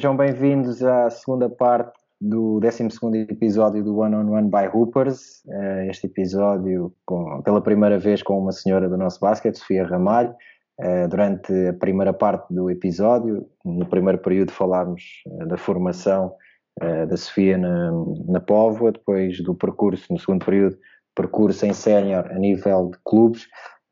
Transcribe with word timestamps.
Sejam 0.00 0.16
bem-vindos 0.16 0.82
à 0.82 1.10
segunda 1.10 1.46
parte 1.50 1.92
do 2.18 2.58
12 2.58 2.88
episódio 3.28 3.84
do 3.84 3.98
One 3.98 4.16
on 4.16 4.30
One 4.30 4.48
by 4.48 4.66
Hoopers. 4.72 5.42
Uh, 5.44 5.90
este 5.90 6.06
episódio 6.06 6.90
com, 7.04 7.42
pela 7.42 7.60
primeira 7.60 7.98
vez 7.98 8.22
com 8.22 8.38
uma 8.38 8.50
senhora 8.50 8.88
do 8.88 8.96
nosso 8.96 9.20
basquete, 9.20 9.58
Sofia 9.58 9.86
Ramalho. 9.86 10.34
Uh, 10.80 11.06
durante 11.06 11.52
a 11.68 11.74
primeira 11.74 12.14
parte 12.14 12.46
do 12.48 12.70
episódio, 12.70 13.46
no 13.62 13.84
primeiro 13.84 14.16
período, 14.16 14.52
falámos 14.52 15.02
uh, 15.26 15.46
da 15.46 15.58
formação 15.58 16.34
da 16.80 17.16
Sofia 17.18 17.58
na, 17.58 17.92
na 18.26 18.40
Póvoa, 18.40 18.92
depois 18.92 19.38
do 19.42 19.54
percurso, 19.54 20.10
no 20.10 20.18
segundo 20.18 20.46
período, 20.46 20.78
percurso 21.14 21.66
em 21.66 21.74
sénior 21.74 22.26
a 22.30 22.38
nível 22.38 22.88
de 22.90 22.98
clubes. 23.04 23.46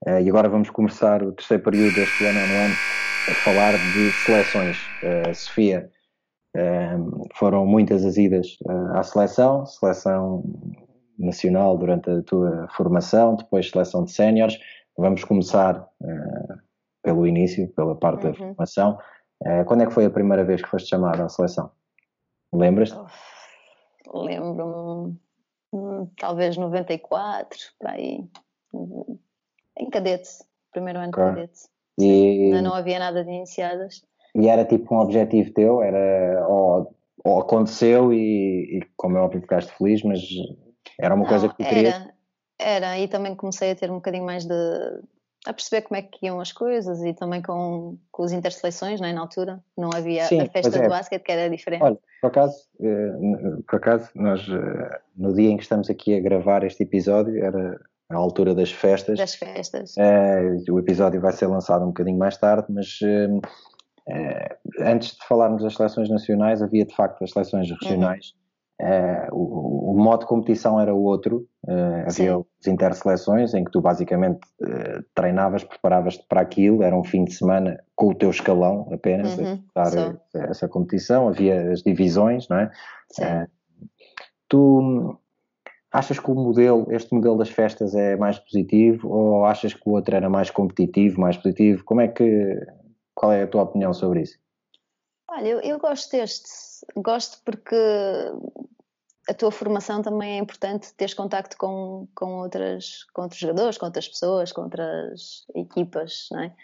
e 0.07 0.27
agora 0.27 0.49
vamos 0.49 0.71
começar 0.71 1.23
o 1.23 1.33
terceiro 1.33 1.63
período 1.63 1.95
deste 1.95 2.25
One 2.25 2.39
on 2.39 2.65
One 2.65 2.75
a 3.29 3.35
falar 3.45 3.73
de 3.73 4.11
seleções. 4.25 4.79
Sofia, 5.35 5.91
foram 7.35 7.67
muitas 7.67 8.05
as 8.05 8.17
idas 8.17 8.57
uh, 8.67 8.97
à 8.97 9.03
seleção, 9.03 9.67
seleção 9.67 10.43
nacional 11.19 11.77
durante 11.77 12.11
a 12.11 12.23
tua 12.23 12.69
formação, 12.77 13.37
depois 13.37 13.71
seleção 13.71 14.05
de 14.05 14.13
séniores. 14.13 14.59
Vamos 14.97 15.23
começar 15.25 15.89
pelo 17.03 17.27
início, 17.27 17.69
pela 17.75 17.95
parte 17.95 18.27
uhum. 18.27 18.33
da 18.33 18.39
formação. 18.39 18.99
quando 19.67 19.83
é 19.83 19.87
que 19.87 19.93
foi 19.93 20.05
a 20.05 20.11
primeira 20.11 20.45
vez 20.45 20.61
que 20.61 20.69
foste 20.69 20.89
chamada 20.89 21.25
à 21.25 21.29
seleção? 21.29 21.71
Lembras-te? 22.53 22.99
Lembro-me, 24.13 25.17
hum, 25.73 26.11
talvez 26.19 26.57
94, 26.57 27.59
para 27.79 27.93
aí, 27.93 28.25
em 29.79 29.91
cadete, 29.91 30.29
primeiro 30.73 30.99
ano 30.99 31.11
okay. 31.11 31.25
de 31.25 31.31
cadete. 31.31 31.61
E, 31.99 32.45
Ainda 32.47 32.63
não 32.63 32.75
havia 32.75 32.99
nada 32.99 33.25
de 33.25 33.31
iniciadas. 33.31 34.03
E 34.39 34.49
era 34.49 34.65
tipo 34.65 34.95
um 34.95 34.99
objetivo 34.99 35.53
teu? 35.53 35.83
Era, 35.83 36.47
ou, 36.47 36.95
ou 37.25 37.41
aconteceu 37.41 38.13
e, 38.13 38.79
e, 38.79 38.83
como 38.97 39.19
é 39.19 39.21
óbvio, 39.21 39.41
ficaste 39.41 39.73
feliz, 39.77 40.03
mas 40.03 40.21
era 40.99 41.15
uma 41.15 41.25
não, 41.25 41.29
coisa 41.29 41.49
que 41.49 41.57
tu 41.57 41.69
querias? 41.69 41.95
Era, 41.95 42.15
era, 42.59 42.99
e 42.99 43.09
também 43.09 43.35
comecei 43.35 43.73
a 43.73 43.75
ter 43.75 43.91
um 43.91 43.97
bocadinho 43.97 44.25
mais 44.25 44.45
de. 44.45 44.55
a 45.47 45.53
perceber 45.53 45.83
como 45.83 45.99
é 45.99 46.03
que 46.03 46.27
iam 46.27 46.41
as 46.41 46.53
coisas 46.53 47.03
e 47.03 47.13
também 47.15 47.43
com, 47.43 47.99
com 48.13 48.23
os 48.23 48.33
interseleções, 48.33 49.01
né, 49.01 49.13
na 49.13 49.21
altura. 49.21 49.61
Não 49.77 49.91
havia 49.93 50.25
Sim, 50.25 50.41
a 50.41 50.47
festa 50.49 50.79
é. 50.79 50.83
do 50.83 50.89
basquete 50.89 51.23
que 51.23 51.33
era 51.33 51.51
diferente. 51.51 51.83
Olha, 51.83 51.99
por 52.21 52.29
acaso, 52.29 52.69
eh, 52.81 53.63
por 53.69 53.77
acaso, 53.77 54.11
nós, 54.15 54.41
eh, 54.49 55.01
no 55.17 55.35
dia 55.35 55.51
em 55.51 55.57
que 55.57 55.63
estamos 55.65 55.91
aqui 55.91 56.17
a 56.17 56.21
gravar 56.21 56.63
este 56.65 56.85
episódio, 56.85 57.45
era 57.45 57.81
à 58.11 58.17
altura 58.17 58.55
das 58.55 58.71
festas. 58.71 59.19
Das 59.19 59.35
festas. 59.35 59.95
Uh, 59.97 60.73
o 60.73 60.79
episódio 60.79 61.21
vai 61.21 61.33
ser 61.33 61.47
lançado 61.47 61.85
um 61.85 61.89
bocadinho 61.89 62.19
mais 62.19 62.37
tarde, 62.37 62.67
mas 62.71 62.99
uh, 63.03 63.41
antes 64.81 65.17
de 65.17 65.27
falarmos 65.27 65.63
das 65.63 65.75
seleções 65.75 66.09
nacionais, 66.09 66.63
havia 66.63 66.85
de 66.85 66.95
facto 66.95 67.23
as 67.23 67.31
seleções 67.31 67.69
regionais. 67.71 68.33
Uhum. 68.33 68.39
O, 69.33 69.93
o, 69.93 69.99
modo 69.99 70.21
de 70.21 70.27
competição 70.27 70.81
era 70.81 70.95
o 70.95 71.03
outro. 71.03 71.47
havia 72.07 72.37
as 72.37 72.67
interseleções, 72.67 73.53
em 73.53 73.65
que 73.65 73.73
tu 73.73 73.81
basicamente 73.81 74.41
treinavas, 75.15 75.65
preparavas-te 75.65 76.25
para 76.29 76.41
aquilo, 76.41 76.83
era 76.83 76.97
um 76.97 77.03
fim 77.03 77.25
de 77.25 77.35
semana 77.35 77.79
com 77.97 78.11
o 78.11 78.15
teu 78.15 78.31
escalão 78.31 78.89
apenas, 78.93 79.37
uhum. 79.37 79.61
a 79.75 79.83
essa, 79.83 80.21
essa 80.35 80.69
competição. 80.69 81.29
Havia 81.29 81.73
as 81.73 81.83
divisões, 81.83 82.49
não 82.49 82.59
é? 82.59 82.71
tu 84.49 85.19
Achas 85.91 86.19
que 86.19 86.31
o 86.31 86.35
modelo, 86.35 86.87
este 86.91 87.15
modelo 87.15 87.39
das 87.39 87.49
festas 87.49 87.95
é 87.95 88.15
mais 88.15 88.39
positivo 88.39 89.09
ou 89.09 89.47
achas 89.47 89.73
que 89.73 89.89
o 89.89 89.93
outro 89.93 90.15
era 90.15 90.29
mais 90.29 90.51
competitivo, 90.51 91.19
mais 91.19 91.37
positivo? 91.39 91.83
Como 91.83 92.03
é 92.03 92.09
que, 92.09 92.61
qual 93.19 93.33
é 93.33 93.43
a 93.43 93.47
tua 93.49 93.65
opinião 93.65 93.93
sobre 93.93 94.23
isso? 94.23 94.39
Olha, 95.29 95.49
eu, 95.49 95.61
eu 95.61 95.79
gosto 95.79 96.13
deste, 96.13 96.49
gosto 96.97 97.43
porque 97.45 97.77
a 99.29 99.35
tua 99.35 99.51
formação 99.51 100.01
também 100.01 100.39
é 100.39 100.39
importante 100.39 100.95
teres 100.95 101.15
contacto 101.15 101.57
com, 101.59 102.07
com, 102.15 102.39
outras, 102.39 103.05
com 103.13 103.23
outros 103.23 103.41
jogadores, 103.41 103.77
com 103.77 103.87
outras 103.87 104.09
pessoas, 104.09 104.53
com 104.53 104.63
outras 104.63 105.45
equipas, 105.55 106.29
não 106.31 106.43
é? 106.43 106.55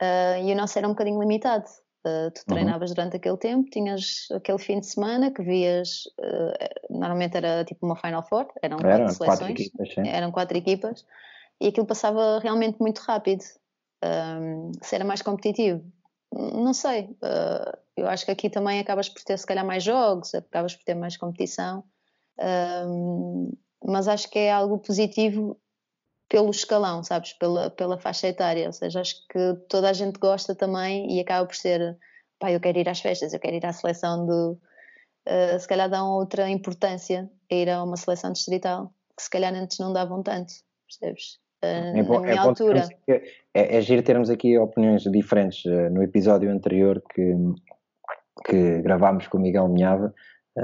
Uh, 0.00 0.46
e 0.46 0.52
o 0.52 0.56
nosso 0.56 0.78
era 0.78 0.86
um 0.86 0.92
bocadinho 0.92 1.18
limitado. 1.18 1.66
Uh, 2.06 2.30
tu 2.30 2.38
uhum. 2.48 2.54
treinavas 2.54 2.90
uhum. 2.90 2.94
durante 2.94 3.16
aquele 3.16 3.36
tempo, 3.36 3.68
tinhas 3.68 4.28
aquele 4.32 4.58
fim 4.58 4.78
de 4.78 4.86
semana 4.86 5.32
que 5.32 5.42
vias, 5.42 6.04
uh, 6.20 6.96
normalmente 6.96 7.36
era 7.36 7.64
tipo 7.64 7.84
uma 7.84 7.96
Final 7.96 8.22
Four, 8.22 8.46
eram 8.62 8.78
quatro 8.78 9.08
seleções, 9.08 9.28
quatro 9.28 9.50
equipas, 9.50 9.88
eram 9.98 10.30
quatro 10.30 10.56
equipas, 10.56 11.04
e 11.60 11.66
aquilo 11.66 11.86
passava 11.86 12.38
realmente 12.38 12.78
muito 12.78 13.00
rápido. 13.00 13.42
Um, 14.04 14.72
se 14.82 14.94
era 14.94 15.04
mais 15.04 15.22
competitivo, 15.22 15.84
não 16.32 16.72
sei. 16.72 17.04
Uh, 17.22 17.78
eu 17.96 18.06
acho 18.08 18.24
que 18.24 18.30
aqui 18.30 18.48
também 18.50 18.80
acabas 18.80 19.08
por 19.08 19.22
ter 19.22 19.38
se 19.38 19.46
calhar 19.46 19.64
mais 19.64 19.82
jogos, 19.82 20.34
acabas 20.34 20.74
por 20.76 20.84
ter 20.84 20.94
mais 20.94 21.16
competição, 21.16 21.84
um, 22.86 23.52
mas 23.84 24.08
acho 24.08 24.30
que 24.30 24.38
é 24.38 24.52
algo 24.52 24.78
positivo 24.78 25.58
pelo 26.28 26.50
escalão, 26.50 27.02
sabes? 27.02 27.32
Pela, 27.32 27.70
pela 27.70 27.98
faixa 27.98 28.28
etária. 28.28 28.66
Ou 28.66 28.72
seja, 28.72 29.00
acho 29.00 29.26
que 29.28 29.54
toda 29.68 29.88
a 29.90 29.92
gente 29.92 30.18
gosta 30.18 30.54
também 30.54 31.16
e 31.16 31.20
acaba 31.20 31.46
por 31.46 31.56
ser, 31.56 31.98
pá, 32.38 32.52
eu 32.52 32.60
quero 32.60 32.78
ir 32.78 32.88
às 32.88 33.00
festas, 33.00 33.32
eu 33.32 33.40
quero 33.40 33.56
ir 33.56 33.66
à 33.66 33.72
seleção 33.72 34.26
do. 34.26 34.60
Uh, 35.26 35.58
se 35.58 35.68
calhar 35.68 35.90
dão 35.90 36.10
outra 36.12 36.48
importância 36.48 37.30
a 37.50 37.54
ir 37.54 37.68
a 37.68 37.82
uma 37.82 37.96
seleção 37.98 38.32
distrital 38.32 38.92
que 39.14 39.22
se 39.22 39.30
calhar 39.30 39.52
antes 39.54 39.78
não 39.78 39.92
davam 39.92 40.22
tanto, 40.22 40.54
percebes? 40.86 41.38
É 41.62 42.02
bom, 42.02 42.14
na 42.14 42.20
minha 42.20 42.34
é 42.34 42.38
altura. 42.38 42.88
é, 43.08 43.22
é 43.52 43.80
giro 43.80 44.02
termos 44.02 44.30
aqui 44.30 44.56
opiniões 44.58 45.02
diferentes. 45.02 45.64
Uh, 45.64 45.90
no 45.90 46.02
episódio 46.02 46.50
anterior 46.50 47.02
que, 47.12 47.34
que 48.46 48.82
gravámos 48.82 49.26
com 49.26 49.38
o 49.38 49.40
Miguel 49.40 49.68
Minhava, 49.68 50.14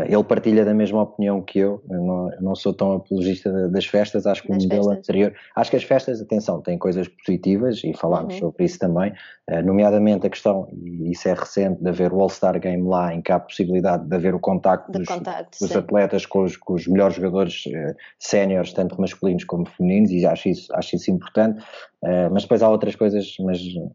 ele 0.07 0.25
partilha 0.25 0.65
da 0.65 0.75
mesma 0.75 1.03
opinião 1.03 1.41
que 1.41 1.59
eu, 1.59 1.83
eu 1.89 2.01
não, 2.01 2.33
eu 2.33 2.43
não 2.43 2.55
sou 2.55 2.73
tão 2.73 2.93
apologista 2.93 3.69
das 3.69 3.87
festas, 3.87 4.27
acho 4.27 4.43
que 4.43 4.51
o 4.51 4.55
modelo 4.55 4.85
festas. 4.85 4.99
anterior, 4.99 5.35
acho 5.55 5.71
que 5.71 5.77
as 5.77 5.85
festas, 5.85 6.21
atenção, 6.21 6.61
têm 6.61 6.79
coisas 6.79 7.07
positivas 7.07 7.83
e 7.85 7.93
falámos 7.93 8.35
uhum. 8.35 8.41
sobre 8.41 8.65
isso 8.65 8.79
também, 8.79 9.13
uh, 9.51 9.63
nomeadamente 9.65 10.27
a 10.27 10.31
questão, 10.31 10.69
e 10.73 11.13
isso 11.13 11.29
é 11.29 11.35
recente, 11.35 11.83
de 11.83 11.89
haver 11.89 12.13
o 12.13 12.21
All-Star 12.21 12.59
Game 12.59 12.83
lá, 12.89 13.15
em 13.15 13.23
que 13.23 13.31
há 13.31 13.37
a 13.37 13.41
possibilidade 13.41 14.09
de 14.09 14.15
haver 14.15 14.35
o 14.35 14.41
contacto 14.41 14.91
dos, 14.91 15.07
contacto, 15.07 15.59
dos 15.61 15.77
atletas 15.77 16.27
com 16.27 16.43
os, 16.43 16.57
com 16.57 16.75
os, 16.75 16.87
melhores 16.87 17.17
jogadores 17.17 17.65
uh, 17.67 17.95
séniores, 18.19 18.73
tanto 18.73 19.01
masculinos 19.01 19.45
como 19.45 19.67
femininos, 19.67 20.11
e 20.11 20.27
acho 20.27 20.49
isso, 20.49 20.75
acho 20.75 20.97
isso 20.97 21.11
importante, 21.11 21.63
uh, 22.03 22.31
mas 22.33 22.43
depois 22.43 22.63
há 22.63 22.69
outras 22.69 22.97
coisas, 22.97 23.37
mas 23.41 23.59
eh, 23.59 23.91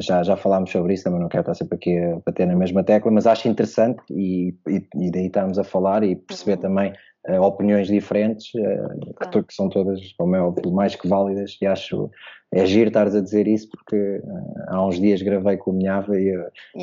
já, 0.00 0.22
já 0.22 0.36
falámos 0.36 0.70
sobre 0.70 0.94
isso, 0.94 1.04
também 1.04 1.20
não 1.20 1.28
quero 1.28 1.42
estar 1.42 1.54
sempre 1.54 1.76
aqui 1.76 1.98
a 1.98 2.18
bater 2.24 2.46
na 2.46 2.56
mesma 2.56 2.82
tecla, 2.82 3.10
mas 3.10 3.26
acho 3.26 3.48
interessante 3.48 4.02
e, 4.10 4.54
e, 4.68 4.86
e 4.96 5.10
daí 5.10 5.26
estarmos 5.26 5.58
a 5.58 5.64
falar 5.64 6.02
e 6.02 6.16
perceber 6.16 6.56
uhum. 6.56 6.60
também 6.60 6.92
uh, 7.28 7.40
opiniões 7.42 7.88
diferentes, 7.88 8.52
uh, 8.54 9.30
que, 9.30 9.42
que, 9.42 9.54
são 9.54 9.68
todas, 9.68 10.12
como 10.14 10.36
é 10.36 10.40
óbvio, 10.40 10.72
mais 10.72 10.94
que 10.94 11.08
válidas 11.08 11.56
e 11.60 11.66
acho 11.66 12.10
é 12.52 12.66
giro 12.66 12.88
estares 12.88 13.14
a 13.14 13.20
dizer 13.20 13.46
isso 13.46 13.68
porque 13.70 13.96
uh, 13.96 14.54
há 14.68 14.86
uns 14.86 15.00
dias 15.00 15.22
gravei 15.22 15.56
com 15.56 15.70
o 15.70 15.74
Minhava 15.74 16.18
e 16.18 16.34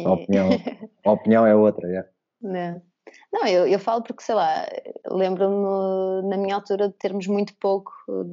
a, 0.06 0.12
opinião, 0.12 0.50
a 1.06 1.12
opinião 1.12 1.46
é 1.46 1.56
outra. 1.56 1.88
Yeah. 1.88 2.10
Não. 2.42 2.82
Não, 3.32 3.46
eu, 3.46 3.68
eu 3.68 3.80
falo 3.80 4.02
porque, 4.02 4.24
sei 4.24 4.36
lá, 4.36 4.66
lembro-me 5.06 6.28
na 6.30 6.38
minha 6.38 6.56
altura 6.56 6.88
de 6.88 6.94
termos 6.96 7.28
muito 7.28 7.54
pouco 7.56 7.92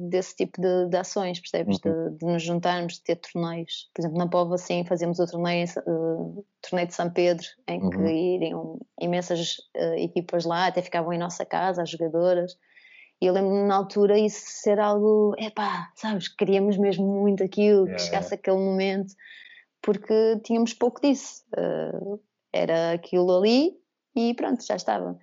desse 0.09 0.35
tipo 0.35 0.59
de, 0.61 0.87
de 0.87 0.97
ações, 0.97 1.39
percebes? 1.39 1.79
Uhum. 1.83 2.09
De, 2.11 2.17
de, 2.17 2.25
nos 2.25 2.43
juntarmos, 2.43 2.93
de 2.93 3.03
ter 3.03 3.15
torneios. 3.17 3.89
Por 3.93 4.01
exemplo, 4.01 4.17
na 4.17 4.27
Povo, 4.27 4.53
assim, 4.53 4.85
fazíamos 4.85 5.19
o 5.19 5.27
torneio, 5.27 5.67
uh, 5.85 6.45
torneio 6.61 6.87
de 6.87 6.93
São 6.93 7.09
Pedro, 7.09 7.45
em 7.67 7.81
uhum. 7.81 7.89
que 7.89 7.97
iriam 7.97 8.79
imensas 8.99 9.57
uh, 9.75 9.95
equipas 9.97 10.45
lá, 10.45 10.67
até 10.67 10.81
ficavam 10.81 11.11
em 11.13 11.19
nossa 11.19 11.45
casa, 11.45 11.83
as 11.83 11.89
jogadoras. 11.89 12.57
E 13.21 13.27
eu 13.27 13.33
lembro-me 13.33 13.67
na 13.67 13.75
altura 13.75 14.17
isso 14.17 14.43
ser 14.45 14.79
algo, 14.79 15.35
epá, 15.37 15.91
sabes, 15.95 16.27
queríamos 16.27 16.77
mesmo 16.77 17.05
muito 17.05 17.43
aquilo, 17.43 17.87
que 17.87 17.99
chegasse 17.99 18.33
aquele 18.33 18.57
momento, 18.57 19.13
porque 19.81 20.39
tínhamos 20.43 20.73
pouco 20.73 21.01
disso. 21.01 21.43
Uh, 21.57 22.19
era 22.51 22.93
aquilo 22.93 23.37
ali 23.37 23.77
e 24.15 24.33
pronto, 24.33 24.65
já 24.65 24.75
estava. 24.75 25.17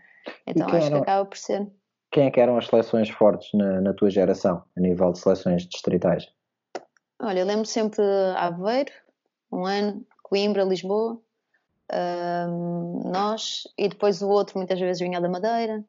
Então 0.46 0.66
acho 0.68 0.86
eram, 0.86 0.96
que 0.96 1.02
acaba 1.02 1.24
por 1.26 1.36
ser. 1.36 1.66
Quem 2.10 2.26
é 2.26 2.30
que 2.30 2.40
eram 2.40 2.56
as 2.58 2.66
seleções 2.66 3.08
fortes 3.08 3.50
na, 3.54 3.80
na 3.80 3.92
tua 3.94 4.10
geração, 4.10 4.62
a 4.76 4.80
nível 4.80 5.12
de 5.12 5.18
seleções 5.18 5.66
distritais? 5.66 6.28
Olha, 7.20 7.40
eu 7.40 7.46
lembro 7.46 7.66
sempre 7.66 8.02
Aveiro, 8.36 8.92
um 9.50 9.64
ano, 9.64 10.04
Coimbra, 10.22 10.64
Lisboa, 10.64 11.20
um, 11.92 13.10
nós, 13.10 13.64
e 13.78 13.88
depois 13.88 14.22
o 14.22 14.28
outro 14.28 14.58
muitas 14.58 14.80
vezes 14.80 15.00
vinha 15.00 15.20
da 15.20 15.28
Madeira, 15.28 15.84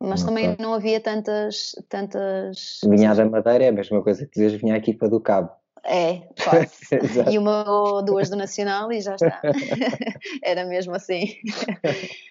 mas 0.00 0.22
também 0.22 0.56
não 0.58 0.74
havia 0.74 1.00
tantas. 1.00 1.74
tantas... 1.88 2.80
Vinha 2.84 3.14
da 3.14 3.24
Madeira 3.24 3.64
é 3.64 3.68
a 3.68 3.72
mesma 3.72 4.02
coisa 4.02 4.26
que 4.26 4.32
dizias 4.32 4.52
vinha 4.60 4.74
a 4.74 4.78
equipa 4.78 5.08
do 5.08 5.20
Cabo. 5.20 5.50
É, 5.84 6.22
quase. 6.42 6.72
e 7.30 7.38
uma 7.38 7.70
ou 7.70 8.02
duas 8.02 8.30
do 8.30 8.36
Nacional 8.36 8.90
e 8.90 9.00
já 9.00 9.14
está. 9.14 9.40
Era 10.42 10.64
mesmo 10.64 10.94
assim. 10.94 11.34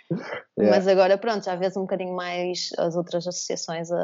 Yeah. 0.55 0.77
Mas 0.77 0.87
agora, 0.87 1.17
pronto, 1.17 1.43
já 1.43 1.55
vês 1.55 1.75
um 1.75 1.81
bocadinho 1.81 2.15
mais 2.15 2.69
as 2.77 2.95
outras 2.95 3.25
associações 3.27 3.91
a, 3.91 3.97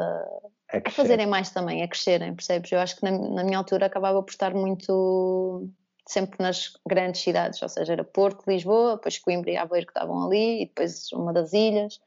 a, 0.72 0.78
a 0.84 0.90
fazerem 0.90 1.24
mais 1.24 1.50
também, 1.50 1.84
a 1.84 1.88
crescerem, 1.88 2.34
percebes? 2.34 2.72
Eu 2.72 2.80
acho 2.80 2.96
que 2.96 3.04
na, 3.04 3.12
na, 3.12 3.44
minha 3.44 3.56
altura 3.56 3.86
acabava 3.86 4.20
por 4.20 4.30
estar 4.30 4.52
muito, 4.52 5.68
sempre 6.08 6.42
nas 6.42 6.72
grandes 6.84 7.20
cidades, 7.20 7.62
ou 7.62 7.68
seja, 7.68 7.92
era 7.92 8.02
Porto, 8.02 8.50
Lisboa, 8.50 8.96
depois 8.96 9.18
Coimbra 9.18 9.52
e 9.52 9.56
Aveiro 9.56 9.86
que 9.86 9.92
estavam 9.92 10.26
ali, 10.26 10.62
e 10.62 10.66
depois 10.66 11.12
uma 11.12 11.32
das 11.32 11.52
ilhas. 11.52 12.00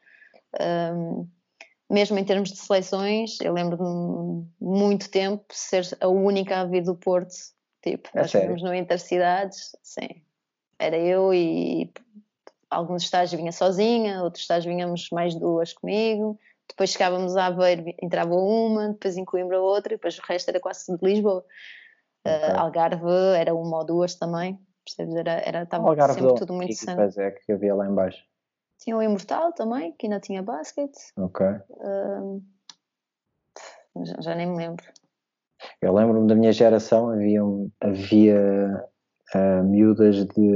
Um, 0.60 1.26
mesmo 1.94 2.18
em 2.18 2.26
termos 2.26 2.52
de 2.52 2.58
seleções, 2.58 3.38
eu 3.40 3.54
lembro-me 3.54 4.48
muito 4.60 5.10
tempo 5.12 5.46
ser 5.52 5.88
a 6.02 6.08
única 6.08 6.60
a 6.60 6.66
vir 6.66 6.84
do 6.84 6.96
Porto. 6.96 7.36
Tipo, 7.84 8.10
é 8.16 8.22
nós 8.22 8.32
fomos 8.32 8.64
no 8.64 8.74
Intercidades, 8.74 9.76
sim. 9.84 10.10
Era 10.80 10.98
eu 10.98 11.32
e 11.34 11.92
alguns 12.70 13.04
estágios 13.04 13.40
vinha 13.40 13.52
sozinha, 13.52 14.24
outros 14.24 14.44
estágios 14.44 14.74
vinhamos 14.74 15.08
mais 15.12 15.36
duas 15.36 15.72
comigo. 15.72 16.40
Depois 16.68 16.90
chegávamos 16.90 17.38
a 17.38 17.46
Aveiro, 17.46 17.84
entrava 18.02 18.34
uma, 18.34 18.90
depois 18.90 19.16
em 19.16 19.24
Coimbra 19.24 19.62
outra, 19.62 19.94
e 19.94 19.98
depois 19.98 20.18
o 20.18 20.22
resto 20.24 20.50
era 20.50 20.60
quase 20.60 20.98
de 20.98 21.06
Lisboa. 21.06 21.46
Okay. 22.26 22.56
Uh, 22.56 22.60
Algarve 22.60 23.36
era 23.38 23.54
uma 23.54 23.80
ou 23.80 23.86
duas 23.86 24.16
também, 24.16 24.58
percebes? 24.84 25.16
Era, 25.16 25.34
era, 25.46 25.64
estava 25.64 25.90
Algarve 25.90 26.22
sempre 26.22 26.36
tudo 26.36 26.54
muito 26.54 26.74
sangue. 26.74 27.22
é 27.22 27.32
que 27.32 27.52
havia 27.52 27.76
lá 27.76 27.86
embaixo? 27.86 28.24
Tinha 28.80 28.98
o 28.98 29.02
Imortal 29.02 29.54
também, 29.54 29.94
que 29.94 30.08
ainda 30.08 30.20
tinha 30.20 30.42
basquete. 30.42 30.98
Ok. 31.18 31.46
Uh, 31.70 32.42
já, 34.04 34.16
já, 34.20 34.36
nem 34.36 34.48
me 34.48 34.58
lembro. 34.58 34.86
Eu 35.82 35.94
lembro-me 35.94 36.28
da 36.28 36.36
minha 36.36 36.52
geração, 36.52 37.10
havia, 37.10 37.42
havia 37.80 38.86
uh, 39.36 39.64
miúdas 39.64 40.26
de, 40.26 40.56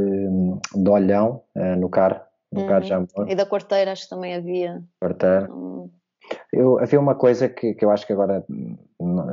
de 0.75 0.89
olhão 0.89 1.43
uh, 1.55 1.75
no 1.77 1.89
CAR, 1.89 2.27
no 2.51 2.61
uhum. 2.61 2.67
CAR 2.67 2.83
já 2.83 3.05
E 3.27 3.35
da 3.35 3.45
quarteira 3.45 3.91
acho 3.91 4.03
que 4.03 4.09
também 4.09 4.35
havia. 4.35 4.83
Quarteira. 5.01 5.49
Uhum. 5.49 5.89
Eu, 6.51 6.79
havia 6.79 6.99
uma 6.99 7.15
coisa 7.15 7.47
que, 7.47 7.73
que 7.73 7.85
eu 7.85 7.91
acho 7.91 8.05
que 8.05 8.11
agora 8.11 8.43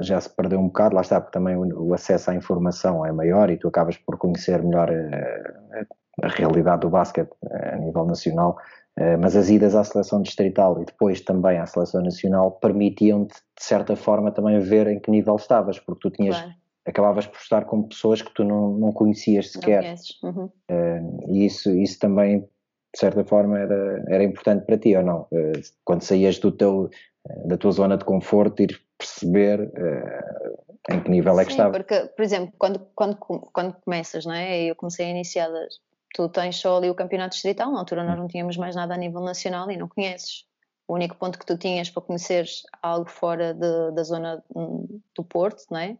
já 0.01 0.21
se 0.21 0.31
perdeu 0.31 0.61
um 0.61 0.67
bocado, 0.67 0.95
lá 0.95 1.01
está, 1.01 1.21
porque 1.21 1.37
também 1.37 1.57
o, 1.57 1.89
o 1.89 1.95
acesso 1.95 2.31
à 2.31 2.35
informação 2.35 3.05
é 3.05 3.11
maior 3.11 3.51
e 3.51 3.57
tu 3.57 3.67
acabas 3.69 3.97
por 3.97 4.17
conhecer 4.17 4.63
melhor 4.63 4.91
a, 4.91 5.87
a 6.23 6.29
realidade 6.29 6.83
do 6.83 6.91
basquete 6.91 7.31
a 7.51 7.77
nível 7.77 8.05
nacional, 8.05 8.57
eh, 8.97 9.17
mas 9.17 9.35
as 9.35 9.49
idas 9.49 9.75
à 9.75 9.83
seleção 9.83 10.23
distrital 10.23 10.81
e 10.81 10.85
depois 10.85 11.21
também 11.21 11.59
à 11.59 11.67
seleção 11.67 12.01
nacional 12.03 12.53
permitiam-te, 12.53 13.35
de 13.35 13.65
certa 13.65 13.97
forma, 13.97 14.31
também 14.31 14.59
ver 14.61 14.87
em 14.87 15.01
que 15.01 15.11
nível 15.11 15.37
estavas, 15.37 15.79
porque 15.79 16.09
tu 16.09 16.11
tinhas. 16.11 16.37
Claro. 16.37 16.55
Acabavas 16.87 17.27
por 17.27 17.39
estar 17.39 17.65
com 17.65 17.85
pessoas 17.85 18.21
que 18.21 18.33
tu 18.35 18.45
não, 18.45 18.75
não 18.75 18.93
conhecias 18.93 19.53
sequer. 19.53 19.97
Não 20.23 20.31
uhum. 20.31 20.45
uh, 20.45 21.33
e 21.33 21.47
isso, 21.47 21.71
isso 21.71 21.99
também, 21.99 22.41
de 22.41 22.99
certa 22.99 23.25
forma, 23.25 23.59
era, 23.59 24.05
era 24.07 24.23
importante 24.23 24.67
para 24.67 24.77
ti, 24.77 24.95
ou 24.95 25.03
não? 25.03 25.27
Quando 25.83 26.03
saías 26.03 26.39
do 26.39 26.53
teu, 26.53 26.91
da 27.47 27.57
tua 27.57 27.73
zona 27.73 27.97
de 27.97 28.05
conforto, 28.05 28.63
ir 28.63 28.79
perceber 28.99 29.73
em 30.91 31.01
que 31.01 31.11
nível 31.11 31.41
é 31.41 31.47
que 31.47 31.53
estavas. 31.53 31.75
porque, 31.75 31.99
por 32.15 32.23
exemplo, 32.23 32.53
quando, 32.59 32.87
quando, 32.95 33.17
quando 33.17 33.73
começas, 33.83 34.27
não 34.27 34.35
é? 34.35 34.65
Eu 34.65 34.77
comecei 34.77 35.07
a 35.07 35.11
iniciar 35.11 35.49
tu 36.15 36.29
tens 36.29 36.57
só 36.57 36.79
ali 36.79 36.89
o 36.89 36.95
campeonato 36.95 37.35
distrital, 37.35 37.73
na 37.73 37.81
altura 37.81 38.05
nós 38.05 38.17
não 38.17 38.29
tínhamos 38.29 38.57
mais 38.57 38.75
nada 38.77 38.95
a 38.95 38.97
nível 38.97 39.21
nacional 39.21 39.71
e 39.71 39.77
não 39.77 39.89
conheces. 39.89 40.47
O 40.87 40.95
único 40.95 41.17
ponto 41.17 41.39
que 41.39 41.45
tu 41.45 41.59
tinhas 41.59 41.91
para 41.91 42.03
conheceres 42.03 42.63
algo 42.81 43.11
fora 43.11 43.53
de, 43.53 43.91
da 43.93 44.03
zona 44.05 44.43
hum, 44.55 45.01
do 45.15 45.25
Porto, 45.25 45.65
não 45.71 45.79
é? 45.79 45.99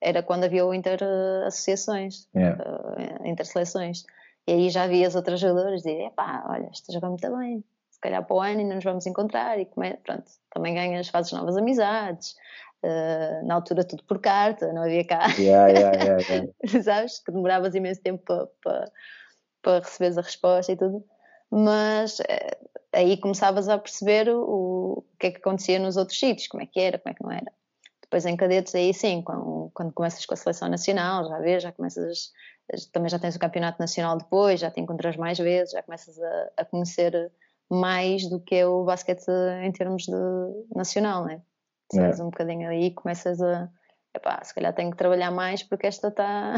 Era 0.00 0.22
quando 0.22 0.44
havia 0.44 0.66
o 0.66 0.74
inter-associações, 0.74 2.28
yeah. 2.34 2.60
uh, 2.62 3.26
inter-seleções. 3.26 4.04
E 4.46 4.52
aí 4.52 4.70
já 4.70 4.82
havia 4.82 5.06
as 5.06 5.14
outras 5.14 5.38
jogadoras 5.38 5.86
e 5.86 6.10
pá, 6.16 6.44
olha, 6.48 6.68
está 6.72 6.92
jogando 6.92 7.10
muito 7.10 7.36
bem, 7.36 7.64
se 7.90 8.00
calhar 8.00 8.26
para 8.26 8.36
o 8.36 8.40
ano 8.40 8.58
ainda 8.58 8.74
nos 8.74 8.84
vamos 8.84 9.06
encontrar 9.06 9.58
e 9.58 9.66
come... 9.66 9.94
pronto, 9.98 10.24
também 10.52 10.74
ganhas, 10.74 11.08
fazes 11.08 11.32
novas 11.32 11.56
amizades. 11.56 12.34
Uh, 12.82 13.46
na 13.46 13.54
altura 13.54 13.84
tudo 13.84 14.02
por 14.04 14.20
carta, 14.20 14.72
não 14.72 14.82
havia 14.82 15.06
cá. 15.06 15.26
Yeah, 15.38 15.68
yeah, 15.68 16.04
yeah, 16.04 16.52
Sabes? 16.82 17.20
Que 17.20 17.32
demoravas 17.32 17.74
imenso 17.74 18.02
tempo 18.02 18.22
para, 18.24 18.46
para 18.62 18.92
para 19.64 19.84
receberes 19.84 20.18
a 20.18 20.22
resposta 20.22 20.70
e 20.70 20.76
tudo, 20.76 21.04
mas 21.50 22.20
eh, 22.20 22.58
aí 22.92 23.16
começavas 23.16 23.68
a 23.68 23.78
perceber 23.78 24.28
o, 24.28 24.98
o 24.98 25.04
que 25.18 25.28
é 25.28 25.30
que 25.32 25.38
acontecia 25.38 25.78
nos 25.78 25.96
outros 25.96 26.18
sítios, 26.18 26.46
como 26.46 26.62
é 26.62 26.66
que 26.66 26.78
era, 26.78 26.98
como 26.98 27.12
é 27.12 27.14
que 27.14 27.24
não 27.24 27.32
era. 27.32 27.52
Depois 28.02 28.26
em 28.26 28.36
cadetes 28.36 28.74
aí 28.74 28.94
sim, 28.94 29.22
quando, 29.22 29.70
quando 29.74 29.92
começas 29.92 30.24
com 30.24 30.34
a 30.34 30.36
seleção 30.36 30.68
nacional, 30.68 31.26
já 31.26 31.38
vês, 31.38 31.62
já 31.62 31.72
começas, 31.72 32.30
também 32.92 33.08
já 33.08 33.18
tens 33.18 33.34
o 33.34 33.40
campeonato 33.40 33.80
nacional 33.80 34.18
depois, 34.18 34.60
já 34.60 34.70
te 34.70 34.80
encontras 34.80 35.16
mais 35.16 35.38
vezes, 35.38 35.72
já 35.72 35.82
começas 35.82 36.20
a, 36.20 36.50
a 36.58 36.64
conhecer 36.64 37.32
mais 37.68 38.28
do 38.28 38.38
que 38.38 38.56
é 38.56 38.66
o 38.66 38.84
basquete 38.84 39.24
em 39.62 39.72
termos 39.72 40.04
de 40.04 40.76
nacional, 40.76 41.24
né? 41.24 41.42
Sabes 41.92 42.20
é. 42.20 42.22
um 42.22 42.26
bocadinho 42.26 42.68
aí 42.68 42.92
começas 42.92 43.40
a, 43.40 43.68
epá, 44.14 44.42
se 44.44 44.54
calhar 44.54 44.74
tenho 44.74 44.90
que 44.90 44.96
trabalhar 44.96 45.30
mais 45.30 45.62
porque 45.62 45.86
esta 45.86 46.08
está... 46.08 46.54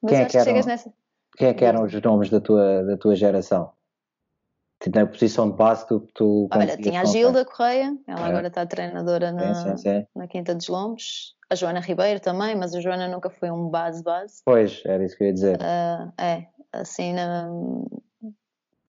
Mas 0.00 0.12
Quem 0.12 0.18
é 0.18 0.24
acho 0.24 0.38
que, 0.38 0.44
chegas 0.44 0.66
nessa... 0.66 0.92
Quem 1.36 1.48
é 1.48 1.54
que 1.54 1.64
eram 1.64 1.84
os 1.84 1.92
nomes 2.02 2.30
da 2.30 2.40
tua, 2.40 2.82
da 2.84 2.96
tua 2.96 3.14
geração? 3.14 3.72
Na 4.94 5.06
posição 5.06 5.50
de 5.50 5.56
base 5.56 5.86
tu, 5.86 6.00
tu 6.14 6.48
Olha, 6.50 6.76
tinha 6.76 7.02
a 7.02 7.04
Gilda 7.04 7.44
Correia, 7.44 7.94
ela 8.06 8.20
é. 8.20 8.28
agora 8.30 8.46
está 8.46 8.64
treinadora 8.64 9.30
na, 9.30 9.54
sim, 9.54 9.76
sim, 9.76 9.76
sim. 9.76 10.06
na 10.16 10.26
Quinta 10.26 10.54
dos 10.54 10.68
Lombos. 10.68 11.36
A 11.50 11.54
Joana 11.54 11.80
Ribeiro 11.80 12.18
também, 12.18 12.56
mas 12.56 12.74
a 12.74 12.80
Joana 12.80 13.06
nunca 13.06 13.28
foi 13.28 13.50
um 13.50 13.68
base-base. 13.68 14.40
Pois, 14.44 14.82
era 14.86 15.04
isso 15.04 15.16
que 15.18 15.24
eu 15.24 15.26
ia 15.26 15.34
dizer. 15.34 15.58
Uh, 15.58 16.12
é, 16.18 16.46
assim, 16.72 17.12
na, 17.12 17.50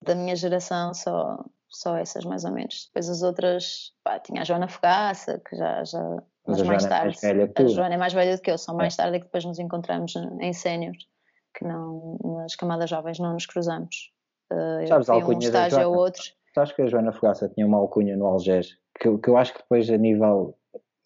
da 0.01 0.15
minha 0.15 0.35
geração 0.35 0.93
só, 0.93 1.43
só 1.67 1.97
essas 1.97 2.23
mais 2.23 2.45
ou 2.45 2.51
menos. 2.51 2.85
Depois 2.85 3.09
as 3.09 3.21
outras, 3.21 3.91
pá, 4.01 4.17
tinha 4.17 4.43
a 4.43 4.45
Joana 4.45 4.69
Fogaça, 4.69 5.41
que 5.45 5.57
já, 5.57 5.83
já 5.83 6.23
mas, 6.47 6.59
mas 6.59 6.67
mais 6.67 6.85
tarde. 6.85 7.17
É 7.21 7.33
mais 7.33 7.51
a 7.57 7.67
Joana 7.67 7.95
é 7.95 7.97
mais 7.97 8.13
velha 8.13 8.37
do 8.37 8.41
que 8.41 8.51
eu, 8.51 8.57
só 8.57 8.73
mais 8.73 8.93
é. 8.93 8.97
tarde 8.97 9.17
é 9.17 9.19
que 9.19 9.25
depois 9.25 9.43
nos 9.43 9.59
encontramos 9.59 10.13
em 10.39 10.53
séniores 10.53 11.10
que 11.53 11.65
não, 11.65 12.17
nas 12.23 12.55
camadas 12.55 12.89
jovens 12.89 13.19
não 13.19 13.33
nos 13.33 13.45
cruzamos. 13.45 14.11
Uh, 14.51 14.87
Sabes 14.87 15.09
a 15.09 15.13
alcunha 15.13 15.37
um 15.37 15.41
estágio 15.41 15.77
da 15.77 15.83
Joana? 15.83 15.97
outro. 15.97 16.23
Sabes 16.53 16.73
que 16.73 16.81
a 16.81 16.87
Joana 16.87 17.13
Fogaça 17.13 17.49
tinha 17.49 17.65
uma 17.65 17.77
alcunha 17.77 18.17
no 18.17 18.25
Algés 18.25 18.77
que, 18.99 19.17
que 19.17 19.29
eu 19.29 19.37
acho 19.37 19.53
que 19.53 19.59
depois 19.59 19.89
a 19.89 19.97
nível 19.97 20.55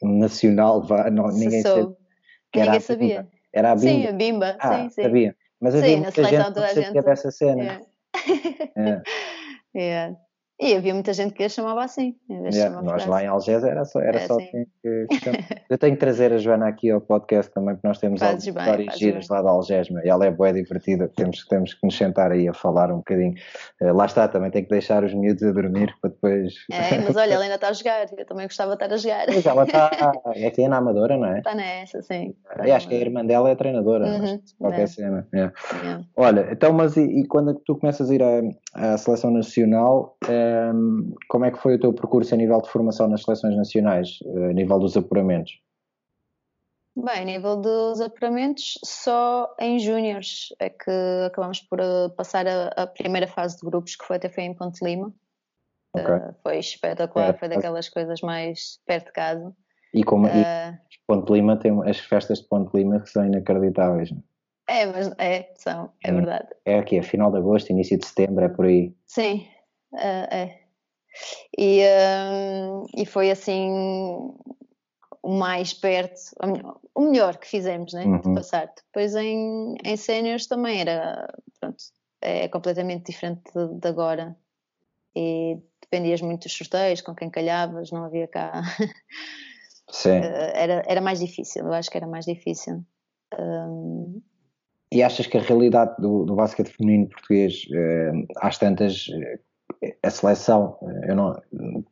nacional 0.02 0.82
vá, 0.82 1.10
não, 1.10 1.28
ninguém, 1.28 1.62
sabe, 1.62 1.96
ninguém 2.56 2.80
sabia. 2.80 3.28
Era 3.54 3.72
a 3.72 3.76
Bimba. 3.76 3.88
Sim, 3.88 4.08
a 4.08 4.12
Bimba. 4.12 4.58
Ah, 4.60 4.76
sim, 4.76 4.90
sim. 4.90 5.04
sabia. 5.04 5.36
Mas 5.62 5.76
havia 5.76 5.90
sim, 5.90 6.02
muita 6.02 6.24
gente 6.24 6.54
que 6.54 6.74
sabia 6.74 7.02
dessa 7.02 7.32
cena. 7.32 7.82
Yeah. 8.76 9.04
yeah. 9.76 10.18
E 10.60 10.74
havia 10.74 10.94
muita 10.94 11.12
gente 11.12 11.34
que 11.34 11.44
a 11.44 11.50
chamava 11.50 11.84
assim. 11.84 12.16
Yeah, 12.30 12.82
nós 12.82 13.06
lá 13.06 13.22
em 13.22 13.28
Algés 13.28 13.62
era 13.64 13.84
só, 13.84 14.00
era 14.00 14.20
é, 14.20 14.26
só 14.26 14.38
assim 14.38 14.66
que, 14.82 15.08
que 15.08 15.60
Eu 15.70 15.78
tenho 15.78 15.96
que 15.96 16.00
trazer 16.00 16.32
a 16.32 16.38
Joana 16.38 16.68
aqui 16.68 16.90
ao 16.90 17.02
podcast 17.02 17.52
também, 17.54 17.76
porque 17.76 17.88
nós 17.88 17.98
temos 17.98 18.22
algumas 18.22 18.48
histórias 18.48 18.98
giras 18.98 19.28
lá 19.28 19.42
de 19.42 19.48
Algés, 19.50 19.90
e 19.90 20.10
ela 20.10 20.26
é 20.26 20.32
boa 20.32 20.54
divertida, 20.54 21.12
temos, 21.14 21.46
temos 21.48 21.74
que 21.74 21.86
nos 21.86 21.98
sentar 21.98 22.32
aí 22.32 22.48
a 22.48 22.54
falar 22.54 22.90
um 22.90 22.98
bocadinho. 22.98 23.34
Uh, 23.82 23.94
lá 23.94 24.06
está, 24.06 24.30
também 24.30 24.50
tenho 24.50 24.64
que 24.64 24.72
deixar 24.72 25.04
os 25.04 25.14
miúdos 25.14 25.44
a 25.44 25.52
dormir 25.52 25.94
para 26.00 26.10
depois. 26.10 26.54
É, 26.72 27.00
mas 27.00 27.16
olha, 27.18 27.34
ela 27.34 27.44
ainda 27.44 27.56
está 27.56 27.68
a 27.68 27.74
jogar, 27.74 28.06
eu 28.18 28.26
também 28.26 28.48
gostava 28.48 28.78
de 28.78 28.84
estar 28.84 28.94
a 28.94 28.98
jogar. 28.98 29.26
Mas 29.28 29.46
ela 29.46 29.64
está, 29.64 29.92
é 30.36 30.52
que 30.52 30.62
é 30.62 30.70
na 30.70 30.78
Amadora, 30.78 31.18
não 31.18 31.28
é? 31.28 31.40
Está 31.40 31.54
nessa, 31.54 32.02
sim. 32.02 32.34
Tá 32.56 32.76
acho 32.76 32.88
que 32.88 32.96
a 32.96 32.98
irmã 32.98 33.26
dela 33.26 33.50
é 33.50 33.56
treinadora, 33.56 34.06
uhum, 34.06 34.40
qualquer 34.58 34.84
é. 34.84 34.88
cena. 34.88 35.28
Yeah. 35.34 35.54
Yeah. 35.84 36.04
Olha, 36.16 36.48
então, 36.50 36.72
mas 36.72 36.96
e, 36.96 37.04
e, 37.04 37.28
quando 37.28 37.54
tu 37.54 37.76
começas 37.76 38.10
a 38.10 38.16
ir 38.16 38.24
à, 38.24 38.94
à 38.94 38.98
seleção 38.98 39.32
nacional, 39.32 40.16
um, 40.74 41.14
como 41.28 41.46
é 41.46 41.52
que 41.52 41.58
foi 41.58 41.76
o 41.76 41.80
teu 41.80 41.94
percurso 41.94 42.34
a 42.34 42.38
nível 42.38 42.62
de 42.62 42.70
formação 42.70 43.08
nas 43.08 43.24
seleções 43.24 43.56
nacionais, 43.56 44.20
a 44.50 44.54
nível 44.54 44.80
dos 44.80 44.96
apuramentos? 44.98 45.60
Bem, 46.98 47.22
a 47.22 47.26
nível 47.26 47.58
dos 47.58 48.00
apuramentos, 48.00 48.80
só 48.84 49.54
em 49.60 49.78
júniores 49.80 50.54
é 50.60 50.70
que 50.70 50.92
acabamos 51.26 51.60
por 51.60 51.82
eh, 51.82 52.08
passar 52.16 52.48
a, 52.48 52.68
a, 52.70 52.88
primeira 52.88 53.28
fase 53.28 53.58
de 53.58 53.66
grupos, 53.66 53.98
que 53.98 54.06
foi 54.06 54.16
até 54.16 54.30
foi 54.30 54.46
em 54.46 54.54
Ponte 54.54 54.84
Lima. 54.84 55.14
Okay. 55.94 56.16
Uh, 56.16 56.36
foi 56.42 56.58
espetacular, 56.58 57.30
é, 57.30 57.34
foi 57.34 57.50
daquelas 57.50 57.90
coisas 57.90 58.22
mais 58.22 58.80
perto 58.86 59.08
de 59.08 59.12
casa. 59.12 59.54
E 59.94 60.06
como 60.06 60.28
uh, 60.28 60.30
e 60.30 60.78
Ponte 61.06 61.34
Lima 61.34 61.58
tem 61.58 61.72
as 61.84 62.00
festas 62.00 62.40
de 62.40 62.48
Ponte 62.48 62.74
Lima 62.74 63.02
que 63.02 63.10
são 63.10 63.26
inacreditáveis, 63.26 64.12
não 64.12 64.20
é? 64.20 64.36
É, 64.68 64.86
mas 64.86 65.12
é, 65.20 65.54
são, 65.56 65.92
é, 66.04 66.10
é 66.10 66.14
verdade. 66.14 66.48
É 66.66 66.80
aqui, 66.80 66.98
é 66.98 67.04
final 67.04 67.30
de 67.30 67.38
agosto, 67.38 67.70
início 67.70 67.98
de 67.98 68.06
setembro, 68.06 68.44
é 68.44 68.50
por 68.50 68.66
aí. 68.66 68.96
Sim, 69.06 69.46
uh, 69.96 70.28
é. 70.32 70.60
E, 71.58 71.82
um, 71.82 72.86
e 72.96 73.06
foi 73.06 73.32
assim 73.32 73.70
o 75.26 75.34
mais 75.34 75.74
perto, 75.74 76.20
o 76.94 77.02
melhor 77.02 77.38
que 77.38 77.48
fizemos, 77.48 77.94
né? 77.94 78.06
Uhum. 78.06 78.20
De 78.20 78.34
passar. 78.36 78.72
Depois 78.76 79.16
em, 79.16 79.76
em 79.84 79.98
séniores 79.98 80.46
também 80.46 80.82
era, 80.82 81.34
pronto, 81.60 81.84
é 82.22 82.48
completamente 82.48 83.12
diferente 83.12 83.42
de, 83.56 83.80
de, 83.80 83.88
agora. 83.88 84.38
E 85.16 85.58
dependias 85.82 86.22
muito 86.22 86.44
dos 86.44 86.54
sorteios, 86.54 87.02
com 87.02 87.16
quem 87.16 87.30
calhavas, 87.30 87.92
não 87.92 88.04
havia 88.04 88.28
cá. 88.28 88.62
Sim. 89.90 90.10
Eh, 90.10 90.52
era, 90.56 90.84
era 90.86 91.02
mais 91.02 91.20
difícil, 91.20 91.66
eu 91.66 91.74
acho 91.74 91.90
que 91.90 91.98
era 91.98 92.08
mais 92.08 92.26
difícil. 92.26 92.84
Um... 93.40 94.22
E 94.92 95.02
achas 95.02 95.26
que 95.26 95.38
a 95.38 95.42
realidade 95.42 95.96
do, 96.00 96.26
do 96.26 96.36
basquete 96.36 96.70
feminino 96.70 97.10
português, 97.10 97.66
eh, 97.74 98.12
às 98.38 98.58
tantas, 98.58 99.08
eh, 99.12 99.40
a 100.04 100.10
seleção, 100.10 100.78
eu 101.08 101.16
não, 101.16 101.42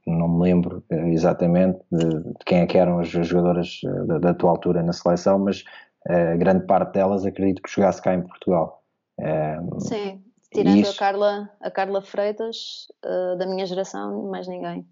não 0.05 0.27
me 0.27 0.43
lembro 0.43 0.83
exatamente 0.89 1.79
de, 1.91 2.23
de 2.23 2.33
quem 2.45 2.59
é 2.59 2.65
que 2.65 2.77
eram 2.77 2.99
as 2.99 3.07
jogadoras 3.07 3.81
eh, 3.85 4.05
da, 4.05 4.19
da, 4.19 4.33
tua 4.33 4.51
altura 4.51 4.81
na 4.83 4.93
seleção, 4.93 5.39
mas 5.39 5.63
uh, 6.07 6.37
grande 6.37 6.65
parte 6.65 6.93
delas 6.93 7.25
acredito 7.25 7.61
que 7.61 7.71
jogasse 7.71 8.01
cá 8.01 8.13
em 8.13 8.21
Portugal. 8.21 8.83
Uh, 9.19 9.79
Sim, 9.79 10.21
tirando 10.51 10.77
isso... 10.77 10.91
a, 10.91 10.97
Carla, 10.97 11.49
a 11.61 11.71
Carla 11.71 12.01
Freitas, 12.01 12.87
uh, 13.05 13.37
da 13.37 13.45
minha 13.45 13.65
geração, 13.65 14.23
mais 14.23 14.47
ninguém. 14.47 14.85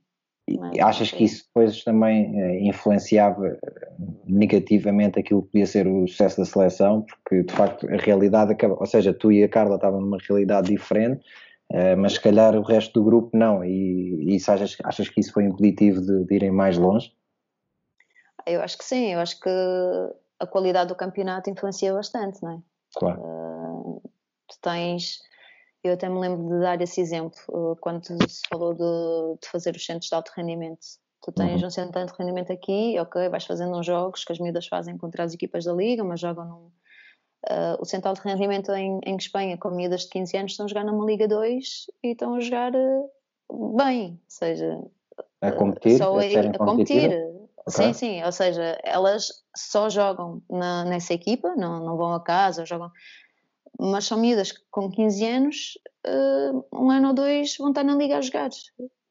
Achas 0.81 1.11
que 1.11 1.23
isso 1.23 1.45
depois 1.45 1.81
também 1.83 2.67
influenciava 2.67 3.57
negativamente 4.25 5.17
aquilo 5.17 5.43
que 5.43 5.51
podia 5.51 5.65
ser 5.65 5.87
o 5.87 6.05
sucesso 6.07 6.39
da 6.39 6.45
seleção? 6.45 7.03
Porque 7.03 7.43
de 7.43 7.53
facto 7.53 7.87
a 7.87 7.95
realidade 7.95 8.51
acaba, 8.51 8.75
ou 8.77 8.85
seja, 8.85 9.13
tu 9.13 9.31
e 9.31 9.43
a 9.43 9.47
Carla 9.47 9.75
estavam 9.75 10.01
numa 10.01 10.17
realidade 10.17 10.67
diferente, 10.67 11.23
mas 11.97 12.13
se 12.13 12.21
calhar 12.21 12.55
o 12.55 12.61
resto 12.61 12.93
do 12.93 13.03
grupo 13.03 13.37
não. 13.37 13.63
E, 13.63 14.25
e 14.25 14.35
isso 14.35 14.51
achas, 14.51 14.77
achas 14.83 15.09
que 15.09 15.19
isso 15.21 15.31
foi 15.31 15.45
impeditivo 15.45 16.01
de, 16.01 16.25
de 16.25 16.35
irem 16.35 16.51
mais 16.51 16.77
longe? 16.77 17.13
Eu 18.45 18.61
acho 18.61 18.77
que 18.77 18.83
sim, 18.83 19.13
eu 19.13 19.19
acho 19.19 19.39
que 19.39 19.49
a 20.39 20.47
qualidade 20.47 20.89
do 20.89 20.95
campeonato 20.95 21.49
influencia 21.49 21.93
bastante, 21.93 22.41
não 22.41 22.53
é? 22.53 22.59
Claro. 22.95 23.21
Uh, 23.21 24.01
tu 24.47 24.57
tens, 24.61 25.19
eu 25.83 25.93
até 25.93 26.09
me 26.09 26.19
lembro 26.19 26.49
de 26.49 26.59
dar 26.59 26.81
esse 26.81 26.99
exemplo, 26.99 27.39
uh, 27.49 27.75
quando 27.79 28.05
se 28.27 28.41
falou 28.49 28.73
de, 28.73 29.39
de, 29.41 29.47
fazer 29.47 29.75
os 29.75 29.85
centros 29.85 30.09
de 30.09 30.15
alto 30.15 30.31
rendimento. 30.35 30.85
Tu 31.23 31.31
tens 31.31 31.61
uhum. 31.61 31.67
um 31.67 31.69
centro 31.69 31.91
de 31.91 31.99
alto 31.99 32.15
rendimento 32.17 32.51
aqui, 32.51 32.99
ok, 32.99 33.29
vais 33.29 33.45
fazendo 33.45 33.77
uns 33.77 33.85
jogos 33.85 34.25
que 34.25 34.31
as 34.31 34.39
miúdas 34.39 34.67
fazem 34.67 34.97
contra 34.97 35.23
as 35.23 35.33
equipas 35.33 35.65
da 35.65 35.73
liga, 35.73 36.03
mas 36.03 36.19
jogam 36.19 36.45
num. 36.45 36.71
Uh, 37.49 37.75
o 37.79 37.85
centro 37.85 38.13
de 38.13 38.21
rendimento 38.21 38.71
em, 38.71 38.99
em 39.03 39.15
Espanha, 39.15 39.57
com 39.57 39.71
miúdas 39.71 40.01
de 40.01 40.09
15 40.09 40.37
anos, 40.37 40.51
estão 40.51 40.65
a 40.65 40.69
jogar 40.69 40.85
numa 40.85 41.05
Liga 41.05 41.27
2 41.27 41.87
e 42.03 42.11
estão 42.11 42.35
a 42.35 42.39
jogar 42.39 42.71
bem, 43.51 44.11
ou 44.11 44.19
seja, 44.27 44.79
a 45.41 45.51
competir, 45.51 45.97
só 45.97 46.17
a, 46.17 46.21
a, 46.21 46.49
a 46.51 46.57
competir. 46.57 47.09
Okay. 47.65 47.85
Sim, 47.85 47.93
sim, 47.93 48.23
ou 48.23 48.31
seja, 48.31 48.79
elas 48.83 49.43
só 49.55 49.89
jogam 49.89 50.41
na, 50.49 50.83
nessa 50.85 51.13
equipa, 51.13 51.55
não, 51.55 51.83
não 51.83 51.97
vão 51.97 52.13
a 52.13 52.19
casa, 52.19 52.65
jogam, 52.65 52.91
mas 53.79 54.05
são 54.05 54.19
miúdas 54.19 54.51
com 54.69 54.89
15 54.89 55.25
anos, 55.25 55.77
uh, 56.05 56.65
um 56.73 56.89
ano 56.89 57.09
ou 57.09 57.13
dois 57.13 57.55
vão 57.57 57.69
estar 57.69 57.83
na 57.83 57.95
liga 57.95 58.17
a 58.17 58.21
jogar. 58.21 58.49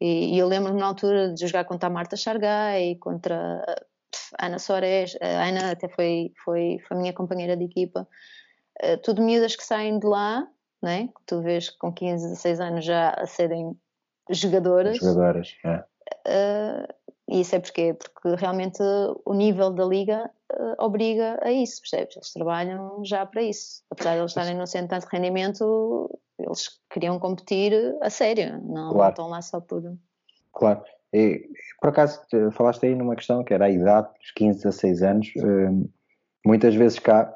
E, 0.00 0.34
e 0.34 0.38
eu 0.38 0.48
lembro-me 0.48 0.80
na 0.80 0.86
altura 0.86 1.32
de 1.32 1.46
jogar 1.46 1.64
contra 1.64 1.88
a 1.88 1.92
Marta 1.92 2.16
Chargai, 2.16 2.96
contra 2.96 3.64
a 4.38 4.46
Ana 4.46 4.58
Soares, 4.58 5.16
a 5.20 5.48
Ana 5.48 5.72
até 5.72 5.88
foi, 5.88 6.32
foi, 6.44 6.78
foi 6.86 6.96
minha 6.96 7.12
companheira 7.12 7.56
de 7.56 7.64
equipa, 7.64 8.06
uh, 8.82 8.96
tudo 9.02 9.22
miúdas 9.22 9.56
que 9.56 9.64
saem 9.64 9.98
de 9.98 10.06
lá, 10.06 10.46
né? 10.82 11.08
que 11.08 11.22
tu 11.26 11.42
vês 11.42 11.70
com 11.70 11.92
15, 11.92 12.28
16 12.28 12.60
anos 12.60 12.84
já 12.84 13.10
a 13.10 13.26
serem 13.26 13.76
jogadoras. 14.30 14.98
Jogadoras, 14.98 15.54
é. 15.64 15.84
Uh, 16.26 16.94
e 17.28 17.40
isso 17.40 17.54
é 17.54 17.60
porque 17.60 17.94
Porque 17.94 18.34
realmente 18.34 18.82
o 19.24 19.32
nível 19.32 19.70
da 19.70 19.84
liga 19.84 20.28
uh, 20.52 20.84
obriga 20.84 21.38
a 21.42 21.50
isso, 21.50 21.80
percebes? 21.80 22.16
Eles 22.16 22.32
trabalham 22.32 23.04
já 23.04 23.24
para 23.24 23.42
isso. 23.42 23.82
Apesar 23.90 24.14
de 24.14 24.18
eles 24.20 24.30
estarem 24.32 24.56
no 24.56 24.66
centro 24.66 24.98
de 24.98 25.06
rendimento, 25.06 26.20
eles 26.38 26.80
queriam 26.90 27.18
competir 27.18 27.72
a 28.00 28.10
sério, 28.10 28.60
não, 28.62 28.92
claro. 28.92 28.98
não 28.98 29.08
estão 29.08 29.28
lá 29.28 29.42
só 29.42 29.60
por. 29.60 29.96
Claro. 30.52 30.82
Por 31.80 31.90
acaso, 31.90 32.20
falaste 32.52 32.86
aí 32.86 32.94
numa 32.94 33.16
questão 33.16 33.42
que 33.42 33.54
era 33.54 33.66
a 33.66 33.70
idade, 33.70 34.08
dos 34.20 34.30
15, 34.32 34.62
16 34.62 35.02
anos. 35.02 35.32
Uh, 35.36 35.90
muitas 36.44 36.74
vezes 36.74 36.98
cá 36.98 37.34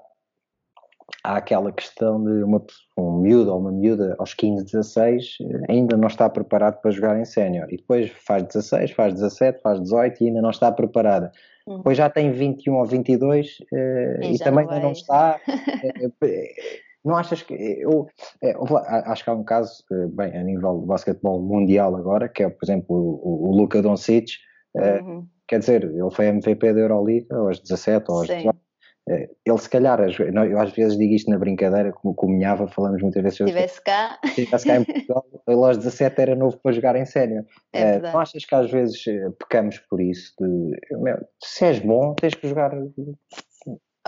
há 1.23 1.37
aquela 1.37 1.73
questão 1.73 2.23
de 2.23 2.43
uma, 2.43 2.63
um 2.97 3.21
miúdo 3.21 3.53
ou 3.53 3.59
uma 3.59 3.73
miúda 3.73 4.15
aos 4.19 4.35
15, 4.35 4.65
16 4.65 5.39
ainda 5.69 5.97
não 5.97 6.09
está 6.09 6.29
preparado 6.29 6.81
para 6.81 6.91
jogar 6.91 7.19
em 7.19 7.25
sénior 7.25 7.67
e 7.71 7.77
depois 7.77 8.11
faz 8.11 8.43
16, 8.45 8.91
faz 8.93 9.15
17, 9.15 9.61
faz 9.61 9.81
18 9.81 10.23
e 10.23 10.27
ainda 10.29 10.43
não 10.43 10.51
está 10.51 10.71
preparada. 10.73 11.33
Uhum. 11.67 11.79
Depois 11.79 11.97
já 11.97 12.11
tem 12.11 12.31
21 12.31 12.75
ou 12.75 12.85
22 12.85 13.59
uh, 13.61 14.23
e, 14.23 14.35
e 14.35 14.39
também 14.39 14.67
ainda 14.69 14.81
não 14.81 14.93
está. 14.93 15.41
não 17.05 17.17
achas 17.17 17.43
que. 17.43 17.55
Eu, 17.55 18.07
eu, 18.43 18.77
acho 18.79 19.25
que 19.25 19.31
há 19.31 19.35
um 19.35 19.45
caso, 19.45 19.85
bem, 20.13 20.37
a 20.37 20.43
nível 20.43 20.81
de 20.81 20.87
basquetebol 20.87 21.43
mundial 21.43 21.95
agora, 21.97 22.29
que 22.29 22.43
é, 22.43 22.49
por 22.49 22.65
exemplo, 22.65 22.97
o, 22.97 23.51
o 23.51 23.57
Luka 23.57 23.83
Doncic. 23.83 24.31
Uhum. 24.75 25.27
Quer 25.47 25.59
dizer, 25.59 25.85
ele 25.85 26.11
foi 26.11 26.27
MVP 26.27 26.73
da 26.73 26.81
Euroliga 26.81 27.37
aos 27.37 27.61
17 27.61 28.05
ou 28.09 28.19
aos 28.19 28.27
Sim. 28.27 28.39
18 28.39 28.65
eh, 29.07 29.29
ele 29.45 29.59
se 29.59 29.69
calhar, 29.69 30.01
eu 30.01 30.59
às 30.59 30.73
vezes 30.73 30.97
digo 30.97 31.13
isto 31.13 31.31
na 31.31 31.39
brincadeira, 31.39 31.93
como 31.93 32.15
comunhava, 32.15 32.67
falamos 32.67 33.03
muitas 33.03 33.23
vezes. 33.23 33.37
Se 33.37 33.45
estivesse 33.45 33.83
cá. 33.83 34.19
Se 34.25 34.41
estivesse 34.41 34.67
cá 34.67 34.77
em 34.77 34.85
Portugal, 34.85 35.25
ele 35.47 35.65
aos 35.65 35.77
17 35.77 36.21
era 36.21 36.35
novo 36.35 36.59
para 36.63 36.73
jogar 36.73 36.97
em 36.97 37.05
sério. 37.05 37.45
É 37.73 37.99
uh, 37.99 38.03
não 38.03 38.19
achas 38.19 38.45
que 38.45 38.55
às 38.55 38.71
vezes 38.71 39.07
eh, 39.07 39.29
pecamos 39.39 39.79
por 39.79 40.01
isso? 40.01 40.33
De, 40.41 40.79
meu, 40.99 41.19
se 41.43 41.67
és 41.67 41.79
bom, 41.81 42.15
tens 42.15 42.35
que 42.35 42.49
jogar. 42.49 42.73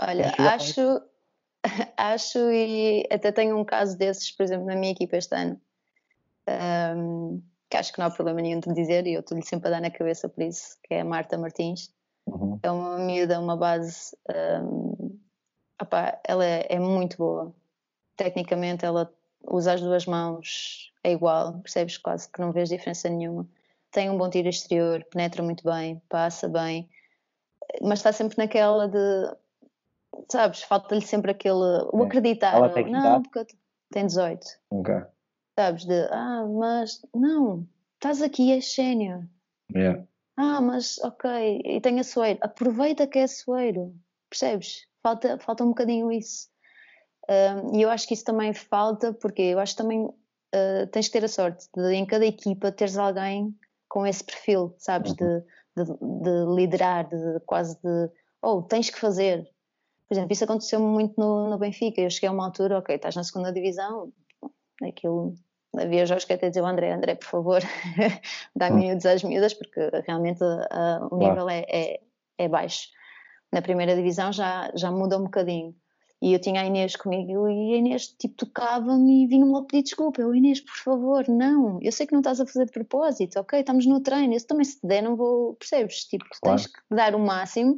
Olha, 0.01 0.33
acho, 0.39 1.01
acho 1.97 2.39
e 2.51 3.07
até 3.11 3.31
tenho 3.31 3.57
um 3.57 3.65
caso 3.65 3.97
desses, 3.97 4.31
por 4.31 4.43
exemplo, 4.43 4.65
na 4.65 4.75
minha 4.75 4.91
equipa 4.91 5.17
este 5.17 5.35
ano. 5.35 5.59
Um, 6.95 7.41
que 7.69 7.75
acho 7.75 7.91
que 7.91 7.99
não 7.99 8.05
há 8.05 8.11
problema 8.11 8.41
nenhum 8.41 8.61
de 8.61 8.73
dizer 8.73 9.05
e 9.05 9.13
eu 9.13 9.19
estou-lhe 9.19 9.45
sempre 9.45 9.67
a 9.67 9.71
dar 9.71 9.81
na 9.81 9.91
cabeça 9.91 10.29
por 10.29 10.41
isso, 10.41 10.77
que 10.83 10.93
é 10.93 11.01
a 11.01 11.05
Marta 11.05 11.37
Martins 11.37 11.91
Uhum. 12.27 12.59
É 12.61 12.69
uma 12.69 12.97
miúda, 12.97 13.39
uma 13.39 13.55
base. 13.55 14.15
Um, 14.29 15.17
opá, 15.81 16.19
ela 16.23 16.45
é, 16.45 16.67
é, 16.69 16.79
muito 16.79 17.17
boa. 17.17 17.55
Tecnicamente, 18.17 18.85
ela 18.85 19.11
usa 19.49 19.73
as 19.73 19.81
duas 19.81 20.05
mãos, 20.05 20.91
é 21.03 21.11
igual, 21.11 21.59
percebes 21.59 21.97
quase 21.97 22.29
que 22.29 22.41
não 22.41 22.51
vês 22.51 22.69
diferença 22.69 23.09
nenhuma. 23.09 23.47
Tem 23.91 24.09
um 24.09 24.17
bom 24.17 24.29
tiro 24.29 24.49
exterior, 24.49 25.03
penetra 25.05 25.41
muito 25.41 25.63
bem, 25.63 26.01
passa 26.09 26.49
bem, 26.49 26.89
mas 27.81 27.99
está 27.99 28.11
sempre 28.11 28.37
naquela 28.37 28.87
de. 28.87 29.37
Sabes, 30.31 30.63
falta-lhe 30.63 31.01
sempre 31.01 31.31
aquele. 31.31 31.87
O 31.91 32.03
acreditar. 32.03 32.55
Ela 32.55 32.69
tem 32.69 32.91
não, 32.91 33.21
porque 33.21 33.55
tem 33.91 34.05
18. 34.05 34.45
Ok. 34.71 34.95
Sabes, 35.57 35.85
de. 35.85 36.07
Ah, 36.11 36.45
mas. 36.47 37.01
Não, 37.13 37.67
estás 37.95 38.21
aqui, 38.21 38.51
és 38.51 38.73
sénior. 38.73 39.23
Yeah. 39.73 40.03
Ah, 40.37 40.61
mas 40.61 40.99
ok, 40.99 41.61
e 41.65 41.81
tem 41.81 41.99
açoeiro. 41.99 42.39
Aproveita 42.43 43.07
que 43.07 43.17
é 43.17 43.23
açoeiro, 43.23 43.93
percebes? 44.29 44.87
Falta, 45.01 45.39
falta 45.39 45.63
um 45.63 45.69
bocadinho 45.69 46.11
isso. 46.11 46.47
e 47.73 47.81
eu 47.81 47.89
acho 47.89 48.07
que 48.07 48.13
isso 48.13 48.23
também 48.23 48.53
falta, 48.53 49.13
porque 49.13 49.41
eu 49.41 49.59
acho 49.59 49.75
que 49.75 49.81
também 49.81 50.05
uh, 50.05 50.87
tens 50.91 51.07
que 51.07 51.13
ter 51.13 51.25
a 51.25 51.27
sorte 51.27 51.67
de 51.75 51.93
em 51.93 52.05
cada 52.05 52.25
equipa 52.25 52.71
teres 52.71 52.97
alguém 52.97 53.57
com 53.89 54.05
esse 54.05 54.23
perfil, 54.23 54.75
sabes? 54.77 55.13
De, 55.13 55.41
de, 55.75 55.85
de, 55.85 56.55
liderar, 56.55 57.07
de 57.09 57.39
quase 57.45 57.75
de 57.81 58.11
oh, 58.41 58.61
tens 58.61 58.91
que 58.91 58.99
fazer. 58.99 59.49
Por 60.07 60.13
exemplo, 60.13 60.31
isso 60.31 60.43
aconteceu 60.43 60.79
muito 60.79 61.19
no, 61.19 61.49
no 61.49 61.57
Benfica. 61.57 62.01
Eu 62.01 62.09
cheguei 62.09 62.29
a 62.29 62.31
uma 62.31 62.45
altura, 62.45 62.77
ok, 62.79 62.95
estás 62.95 63.15
na 63.15 63.23
segunda 63.23 63.51
divisão, 63.51 64.11
aquilo 64.81 65.35
havia 65.75 66.05
jogos 66.05 66.25
que 66.25 66.33
até 66.33 66.49
diziam 66.49 66.65
André, 66.65 66.91
André, 66.91 67.15
por 67.15 67.27
favor, 67.27 67.61
dá-me 68.55 68.87
miúdos 68.87 69.05
às 69.05 69.23
miúdas, 69.23 69.53
porque 69.53 69.79
realmente 70.05 70.43
uh, 70.43 71.07
o 71.11 71.17
nível 71.17 71.49
é, 71.49 71.65
é, 71.69 71.99
é, 72.37 72.47
baixo. 72.47 72.89
Na 73.51 73.61
primeira 73.61 73.95
divisão 73.95 74.31
já, 74.31 74.71
já 74.75 74.91
muda 74.91 75.17
um 75.17 75.23
bocadinho. 75.23 75.75
E 76.19 76.33
eu 76.33 76.39
tinha 76.39 76.61
a 76.61 76.65
Inês 76.65 76.95
comigo 76.95 77.47
e 77.47 77.75
a 77.75 77.77
Inês 77.77 78.07
tipo 78.07 78.35
tocava-me 78.35 79.23
e 79.23 79.27
vinha-me 79.27 79.51
logo 79.51 79.67
pedir 79.67 79.83
desculpa. 79.83 80.19
Eu, 80.19 80.33
Inês, 80.33 80.59
por 80.59 80.75
favor, 80.75 81.27
não, 81.27 81.79
eu 81.81 81.91
sei 81.91 82.07
que 82.07 82.13
não 82.13 82.21
estás 82.21 82.41
a 82.41 82.45
fazer 82.45 82.65
de 82.65 82.71
propósito, 82.71 83.39
ok? 83.39 83.59
Estamos 83.59 83.85
no 83.85 83.99
treino, 84.01 84.33
eu 84.33 84.47
também 84.47 84.65
se 84.65 84.79
te 84.79 84.87
der 84.87 85.03
não 85.03 85.15
vou, 85.15 85.53
percebes? 85.55 86.05
Tipo, 86.05 86.25
claro. 86.41 86.57
tens 86.57 86.67
que 86.67 86.79
dar 86.89 87.13
o 87.13 87.19
máximo 87.19 87.77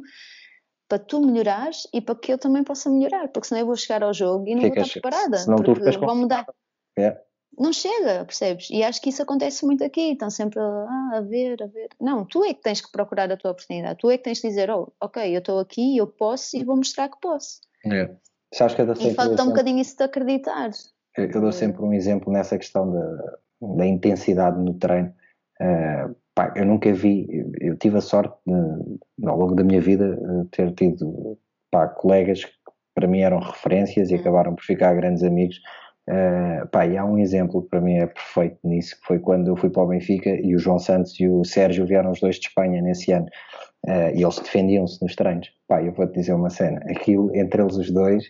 para 0.90 0.98
tu 0.98 1.24
melhorares 1.24 1.86
e 1.94 2.00
para 2.00 2.16
que 2.16 2.32
eu 2.32 2.38
também 2.38 2.64
possa 2.64 2.90
melhorar, 2.90 3.28
porque 3.28 3.46
senão 3.46 3.60
eu 3.60 3.66
vou 3.66 3.76
chegar 3.76 4.02
ao 4.02 4.12
jogo 4.12 4.46
e 4.48 4.54
não 4.56 4.62
ficas, 4.62 4.76
vou 4.76 4.86
estar 4.86 5.00
preparada, 5.00 5.38
senão 5.38 5.56
porque 5.56 5.90
vão 5.98 6.16
mudar. 6.16 6.44
É 6.98 7.16
não 7.58 7.74
chega, 7.74 8.24
percebes? 8.24 8.70
E 8.70 8.82
acho 8.82 9.02
que 9.02 9.10
isso 9.10 9.22
acontece 9.22 9.66
muito 9.66 9.84
aqui, 9.84 10.12
estão 10.12 10.30
sempre 10.30 10.58
ah, 10.60 11.10
a 11.14 11.20
ver, 11.20 11.62
a 11.62 11.66
ver. 11.66 11.88
Não, 12.00 12.24
tu 12.24 12.42
é 12.42 12.54
que 12.54 12.62
tens 12.62 12.80
que 12.80 12.90
procurar 12.90 13.30
a 13.30 13.36
tua 13.36 13.50
oportunidade, 13.50 13.98
tu 13.98 14.10
é 14.10 14.16
que 14.16 14.24
tens 14.24 14.40
de 14.40 14.48
dizer, 14.48 14.70
oh, 14.70 14.90
ok, 15.00 15.34
eu 15.34 15.40
estou 15.40 15.58
aqui, 15.58 15.96
eu 15.96 16.06
posso 16.06 16.56
e 16.56 16.64
vou 16.64 16.76
mostrar 16.76 17.08
que 17.08 17.20
posso. 17.20 17.60
É. 17.84 18.10
Sabes 18.52 18.74
que 18.74 18.82
eu 18.82 18.92
e 18.94 19.14
falta 19.14 19.42
um 19.42 19.48
bocadinho 19.48 19.78
isso 19.78 19.96
de 19.96 20.04
acreditar. 20.04 20.70
Eu, 21.16 21.26
eu 21.26 21.40
dou 21.40 21.52
sempre 21.52 21.82
um 21.82 21.92
exemplo 21.92 22.32
nessa 22.32 22.56
questão 22.56 22.90
da, 22.90 23.38
da 23.76 23.86
intensidade 23.86 24.58
no 24.58 24.74
treino. 24.74 25.14
Uh, 25.60 26.16
pá, 26.40 26.52
eu 26.56 26.64
nunca 26.64 26.92
vi, 26.92 27.26
eu, 27.60 27.76
tive 27.76 27.98
a 27.98 28.00
sorte 28.00 28.34
de, 28.46 29.26
ao 29.26 29.38
longo 29.38 29.54
da 29.54 29.62
minha 29.62 29.80
vida 29.80 30.18
uh, 30.18 30.44
ter 30.46 30.72
tido 30.72 31.38
pá, 31.70 31.86
colegas 31.86 32.44
que 32.44 32.52
para 32.94 33.06
mim 33.06 33.20
eram 33.20 33.38
referências 33.40 34.10
e 34.10 34.14
hum. 34.14 34.20
acabaram 34.20 34.54
por 34.54 34.64
ficar 34.64 34.94
grandes 34.94 35.22
amigos 35.22 35.60
Uh, 36.08 36.66
pá, 36.72 36.86
e 36.86 36.96
há 36.96 37.04
um 37.04 37.18
exemplo 37.18 37.62
que 37.62 37.68
para 37.68 37.80
mim 37.80 37.98
é 37.98 38.06
perfeito 38.06 38.58
nisso, 38.64 38.98
que 38.98 39.06
foi 39.06 39.20
quando 39.20 39.46
eu 39.46 39.54
fui 39.54 39.70
para 39.70 39.84
o 39.84 39.86
Benfica 39.86 40.30
e 40.30 40.56
o 40.56 40.58
João 40.58 40.78
Santos 40.78 41.20
e 41.20 41.28
o 41.28 41.44
Sérgio 41.44 41.86
vieram 41.86 42.10
os 42.10 42.18
dois 42.18 42.36
de 42.36 42.48
Espanha 42.48 42.82
nesse 42.82 43.12
ano 43.12 43.26
uh, 43.86 44.10
e 44.12 44.20
eles 44.20 44.36
defendiam-se 44.40 45.00
nos 45.00 45.14
treinos. 45.14 45.52
Pá, 45.68 45.80
eu 45.80 45.92
vou-te 45.92 46.14
dizer 46.14 46.32
uma 46.32 46.50
cena, 46.50 46.80
aquilo 46.90 47.30
entre 47.36 47.62
eles 47.62 47.76
os 47.76 47.92
dois 47.92 48.24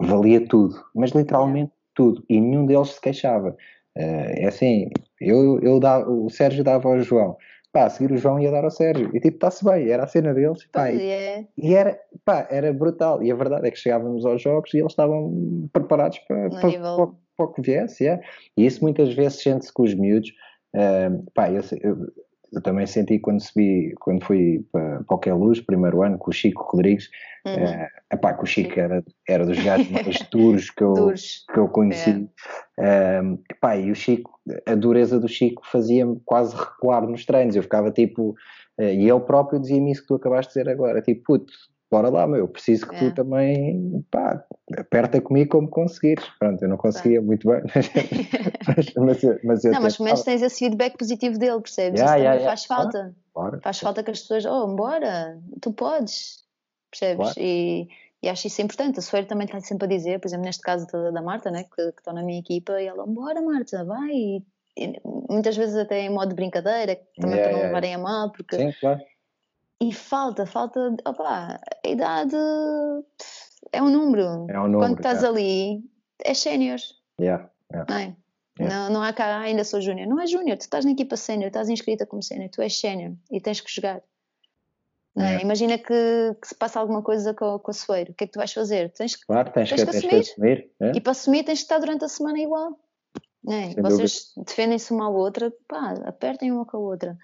valia 0.00 0.46
tudo, 0.46 0.74
mas 0.94 1.10
literalmente 1.10 1.72
tudo, 1.94 2.24
e 2.30 2.40
nenhum 2.40 2.64
deles 2.64 2.94
se 2.94 3.00
queixava. 3.00 3.54
Uh, 3.98 4.30
é 4.36 4.46
assim, 4.46 4.88
eu, 5.20 5.58
eu 5.60 5.80
dava, 5.80 6.08
o 6.08 6.30
Sérgio 6.30 6.62
dava 6.62 6.88
ao 6.88 7.00
João 7.00 7.36
pá, 7.72 7.84
a 7.84 7.90
seguir 7.90 8.12
o 8.12 8.16
João 8.16 8.40
ia 8.40 8.50
dar 8.50 8.64
ao 8.64 8.70
Sérgio. 8.70 9.10
E 9.14 9.20
tipo, 9.20 9.36
está-se 9.36 9.64
bem, 9.64 9.88
era 9.88 10.04
a 10.04 10.06
cena 10.06 10.34
deles. 10.34 10.66
Pá, 10.72 10.90
e, 10.90 11.02
é. 11.02 11.46
e, 11.56 11.74
era, 11.74 11.98
pá, 12.24 12.46
era 12.50 12.72
brutal. 12.72 13.22
E 13.22 13.30
a 13.30 13.34
verdade 13.34 13.66
é 13.66 13.70
que 13.70 13.78
chegávamos 13.78 14.24
aos 14.24 14.42
jogos 14.42 14.72
e 14.74 14.78
eles 14.78 14.92
estavam 14.92 15.68
preparados 15.72 16.18
para, 16.20 16.50
para, 16.50 16.60
para, 16.60 17.06
para, 17.36 17.46
o 17.46 17.52
que 17.52 17.62
viesse. 17.62 18.04
Yeah. 18.04 18.22
E 18.56 18.66
isso 18.66 18.82
muitas 18.82 19.14
vezes 19.14 19.42
sente-se 19.42 19.72
com 19.72 19.82
os 19.82 19.94
miúdos. 19.94 20.30
Uh, 20.74 21.24
pá, 21.32 21.50
eu, 21.50 21.62
eu, 21.82 21.96
eu, 22.52 22.62
também 22.62 22.86
senti 22.86 23.18
quando 23.18 23.40
subi, 23.40 23.94
quando 24.00 24.24
fui 24.24 24.64
para, 24.72 25.02
para 25.04 25.16
o 25.16 25.18
Que 25.18 25.30
é 25.30 25.34
Luz, 25.34 25.60
primeiro 25.60 26.02
ano, 26.02 26.18
com 26.18 26.30
o 26.30 26.34
Chico 26.34 26.62
Rodrigues. 26.62 27.08
Uhum. 27.46 27.54
Uh, 27.54 27.88
epá, 28.12 28.34
que 28.34 28.42
o 28.42 28.46
Chico 28.46 28.78
era, 28.78 29.04
era 29.28 29.46
dos 29.46 29.58
gajos 29.62 29.90
mais 29.90 30.18
duros 30.30 30.70
que 30.70 30.82
eu, 30.82 31.12
que 31.52 31.58
eu 31.58 31.68
conheci. 31.68 32.28
É. 32.78 33.20
Uh, 33.20 33.42
epá, 33.50 33.76
e 33.76 33.90
o 33.90 33.94
Chico, 33.94 34.38
a 34.66 34.74
dureza 34.74 35.18
do 35.18 35.28
Chico 35.28 35.62
fazia-me 35.66 36.20
quase 36.24 36.56
recuar 36.56 37.06
nos 37.06 37.24
treinos. 37.24 37.56
Eu 37.56 37.62
ficava 37.62 37.90
tipo. 37.90 38.30
Uh, 38.78 38.84
e 38.84 39.10
ele 39.10 39.20
próprio 39.20 39.60
dizia-me 39.60 39.92
isso 39.92 40.02
que 40.02 40.08
tu 40.08 40.14
acabaste 40.14 40.52
de 40.52 40.60
dizer 40.60 40.72
agora: 40.72 41.02
tipo, 41.02 41.22
puto, 41.24 41.52
bora 41.90 42.08
lá, 42.08 42.26
meu, 42.26 42.46
preciso 42.46 42.86
que 42.86 42.94
é. 42.96 42.98
tu 42.98 43.14
também, 43.14 44.04
pá, 44.10 44.44
aperta 44.76 45.20
comigo 45.20 45.50
como 45.50 45.68
conseguires. 45.68 46.24
Pronto, 46.38 46.62
eu 46.62 46.68
não 46.68 46.76
conseguia 46.76 47.20
muito 47.20 47.48
bem, 47.48 47.62
mas, 48.66 48.92
mas, 48.94 49.42
mas 49.44 49.64
eu 49.64 49.72
Não, 49.72 49.80
mas 49.80 49.96
pelo 49.96 50.04
menos 50.06 50.22
tens 50.22 50.42
esse 50.42 50.58
feedback 50.58 50.98
positivo 50.98 51.38
dele, 51.38 51.60
percebes? 51.60 52.00
Yeah, 52.00 52.16
Isso 52.16 52.24
yeah, 52.24 52.40
yeah. 52.40 52.50
faz 52.50 52.64
falta. 52.64 53.14
Claro. 53.32 53.60
Faz 53.62 53.78
falta 53.80 54.02
que 54.02 54.10
as 54.10 54.20
pessoas, 54.20 54.44
oh, 54.44 54.66
bora, 54.74 55.38
tu 55.60 55.72
podes, 55.72 56.44
percebes? 56.90 57.32
Claro. 57.32 57.40
E, 57.40 57.88
e 58.22 58.28
acho 58.28 58.46
isso 58.46 58.60
importante. 58.60 58.98
A 58.98 59.02
Soeira 59.02 59.26
também 59.26 59.46
está 59.46 59.60
sempre 59.60 59.86
a 59.86 59.88
dizer, 59.88 60.20
por 60.20 60.28
exemplo, 60.28 60.44
neste 60.44 60.62
caso 60.62 60.86
da, 60.92 61.10
da 61.10 61.22
Marta, 61.22 61.50
né, 61.50 61.64
que, 61.64 61.92
que 61.92 62.00
está 62.00 62.12
na 62.12 62.22
minha 62.22 62.40
equipa, 62.40 62.80
e 62.80 62.86
ela, 62.86 63.06
bora 63.06 63.40
Marta, 63.40 63.84
vai. 63.84 64.10
E, 64.10 64.42
e, 64.76 65.00
muitas 65.30 65.56
vezes 65.56 65.76
até 65.76 66.00
em 66.00 66.10
modo 66.10 66.28
de 66.28 66.34
brincadeira, 66.34 67.00
também 67.18 67.40
para 67.40 67.52
não 67.52 67.60
levarem 67.60 67.94
a 67.94 67.98
mal, 67.98 68.30
porque... 68.30 68.56
Sim, 68.56 68.72
claro 68.78 69.00
e 69.80 69.92
falta, 69.92 70.44
falta, 70.44 70.96
opá, 71.06 71.60
a 71.84 71.88
idade 71.88 72.36
é 73.72 73.82
um 73.82 73.90
número. 73.90 74.46
É 74.48 74.58
um 74.58 74.64
número. 74.64 74.78
Quando 74.78 74.96
estás 74.96 75.22
é. 75.22 75.26
ali, 75.26 75.84
é 76.24 76.34
sénior. 76.34 76.78
Yeah, 77.20 77.48
yeah. 77.72 77.92
Não, 77.92 78.00
é? 78.00 78.16
yeah. 78.58 78.76
não, 78.88 78.94
não 78.94 79.02
há 79.02 79.12
cá, 79.12 79.26
ah, 79.26 79.40
ainda 79.40 79.64
sou 79.64 79.80
júnior. 79.80 80.08
Não 80.08 80.20
é 80.20 80.26
júnior, 80.26 80.58
tu 80.58 80.62
estás 80.62 80.84
na 80.84 80.90
equipa 80.90 81.16
sénior, 81.16 81.48
estás 81.48 81.68
inscrita 81.68 82.06
como 82.06 82.22
sénior, 82.22 82.50
tu 82.50 82.60
és 82.60 82.78
sénior 82.78 83.14
e 83.30 83.40
tens 83.40 83.60
que 83.60 83.72
jogar. 83.72 84.02
É? 85.16 85.42
Imagina 85.42 85.76
que, 85.78 86.36
que, 86.40 86.46
se 86.46 86.54
passa 86.54 86.78
alguma 86.78 87.02
coisa 87.02 87.34
com, 87.34 87.58
com 87.58 87.70
a 87.70 87.74
Soeiro, 87.74 88.12
o 88.12 88.14
que 88.14 88.24
é 88.24 88.26
que 88.26 88.32
tu 88.32 88.38
vais 88.38 88.52
fazer? 88.52 88.92
Tens 88.92 89.16
que, 89.16 89.26
claro, 89.26 89.50
tens, 89.50 89.68
tens 89.68 89.82
que, 89.82 89.90
que, 89.90 89.96
assumir. 89.96 90.10
Tens 90.10 90.30
assumir 90.30 90.70
é? 90.80 90.92
E 90.94 91.00
para 91.00 91.10
assumir 91.10 91.44
tens 91.44 91.58
que 91.58 91.64
estar 91.64 91.78
durante 91.80 92.04
a 92.04 92.08
semana 92.08 92.38
igual. 92.38 92.78
É? 93.48 93.80
Vocês 93.80 94.32
defendem-se 94.36 94.92
uma 94.92 95.06
à 95.06 95.08
outra, 95.08 95.52
pá, 95.66 95.94
apertem 96.04 96.52
uma 96.52 96.64
com 96.64 96.76
a 96.76 96.80
outra. 96.80 97.18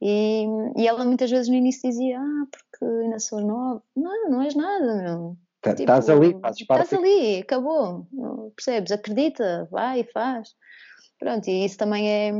E, 0.00 0.44
e 0.76 0.86
ela 0.86 1.04
muitas 1.04 1.30
vezes 1.30 1.48
no 1.48 1.54
início 1.54 1.88
dizia: 1.88 2.20
Ah, 2.20 2.46
porque 2.50 2.84
ainda 2.84 3.18
sou 3.18 3.40
nova. 3.40 3.82
Não, 3.96 4.30
não 4.30 4.42
és 4.42 4.54
nada, 4.54 4.96
meu. 4.96 5.36
Tá, 5.60 5.72
estás 5.72 6.06
tipo, 6.06 6.16
ali, 6.16 6.40
fazes 6.40 6.66
parte. 6.66 6.84
Estás 6.84 7.02
ali, 7.02 7.38
acabou. 7.40 8.06
Percebes? 8.54 8.92
Acredita, 8.92 9.68
vai 9.70 10.00
e 10.00 10.04
faz. 10.04 10.54
Pronto, 11.18 11.48
e 11.48 11.64
isso 11.64 11.76
também 11.76 12.08
é. 12.08 12.32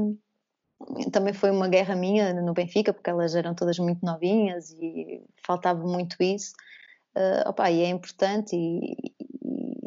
Também 1.11 1.35
foi 1.35 1.51
uma 1.51 1.69
guerra 1.69 1.97
minha 1.97 2.33
no 2.33 2.53
Benfica, 2.53 2.93
porque 2.93 3.11
elas 3.11 3.35
eram 3.35 3.53
todas 3.53 3.79
muito 3.81 4.05
novinhas 4.05 4.71
e 4.71 5.21
faltava 5.45 5.83
muito 5.85 6.17
isso. 6.21 6.53
Uh, 7.17 7.49
opa, 7.49 7.69
e 7.69 7.83
é 7.83 7.89
importante 7.89 8.55
e, 8.55 8.95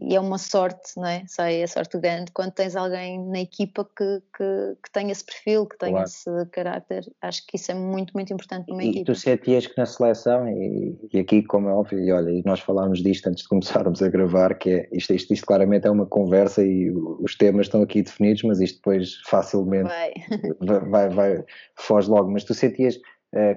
e 0.02 0.16
é 0.16 0.20
uma 0.20 0.40
sorte, 0.40 0.94
não 0.98 1.06
é? 1.06 1.24
Sai 1.28 1.62
a 1.62 1.68
sorte 1.68 2.00
grande 2.00 2.32
quando 2.32 2.52
tens 2.52 2.76
alguém 2.76 3.24
na 3.24 3.40
equipa 3.40 3.86
que, 3.86 4.22
que, 4.36 4.76
que 4.84 4.92
tenha 4.92 5.12
esse 5.12 5.24
perfil, 5.24 5.68
que 5.68 5.78
tenha 5.78 5.92
claro. 5.92 6.08
esse 6.08 6.46
caráter. 6.52 7.06
Acho 7.22 7.46
que 7.46 7.56
isso 7.56 7.72
é 7.72 7.76
muito, 7.76 8.12
muito 8.14 8.34
importante 8.34 8.68
numa 8.68 8.84
e, 8.84 8.90
equipa. 8.90 9.02
E 9.02 9.06
tu 9.06 9.16
sentias 9.16 9.68
que 9.68 9.78
na 9.78 9.86
seleção, 9.86 10.48
e, 10.50 10.98
e, 11.14 11.20
aqui, 11.20 11.44
como 11.44 11.70
é 11.70 11.72
óbvio, 11.72 12.00
e 12.00 12.12
olha, 12.12 12.42
nós 12.44 12.60
falámos 12.60 13.04
disto 13.04 13.28
antes 13.28 13.44
de 13.44 13.50
começarmos 13.50 14.02
a 14.02 14.10
gravar, 14.10 14.56
que 14.56 14.72
é 14.72 14.90
isto, 14.92 15.14
isto, 15.14 15.34
isto 15.34 15.46
claramente 15.46 15.86
é 15.86 15.92
uma 15.92 16.08
conversa 16.08 16.64
e 16.64 16.92
os 17.20 17.36
temas 17.36 17.68
estão 17.68 17.84
aqui 17.84 18.02
definidos, 18.02 18.42
mas 18.44 18.60
isto 18.60 18.78
depois 18.78 19.22
facilmente 19.28 19.90
vai, 20.60 20.80
vai, 20.90 21.10
vai 21.10 21.44
foge 21.76 22.10
logo. 22.10 22.32
Mas 22.32 22.44
tu 22.44 22.56
sentias 22.56 23.00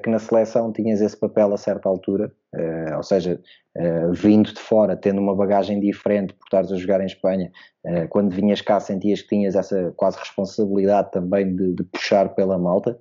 que 0.02 0.08
na 0.08 0.20
seleção 0.20 0.72
tinhas 0.72 1.00
esse 1.00 1.16
papel 1.16 1.52
a 1.52 1.56
certa 1.56 1.88
altura, 1.88 2.32
uh, 2.54 2.96
ou 2.96 3.02
seja, 3.02 3.40
uh, 3.76 4.12
vindo 4.12 4.52
de 4.52 4.60
fora, 4.60 4.96
tendo 4.96 5.20
uma 5.20 5.34
bagagem 5.34 5.80
diferente 5.80 6.32
por 6.32 6.44
estares 6.44 6.70
a 6.70 6.76
jogar 6.76 7.00
em 7.00 7.06
Espanha, 7.06 7.50
quando 8.08 8.34
vinhas 8.34 8.62
cá 8.62 8.80
sentias 8.80 9.20
que 9.20 9.28
tinhas 9.28 9.54
essa 9.54 9.92
quase 9.96 10.18
responsabilidade 10.18 11.10
também 11.10 11.54
de, 11.54 11.74
de, 11.74 11.84
puxar 11.84 12.34
pela 12.34 12.56
malta? 12.56 12.98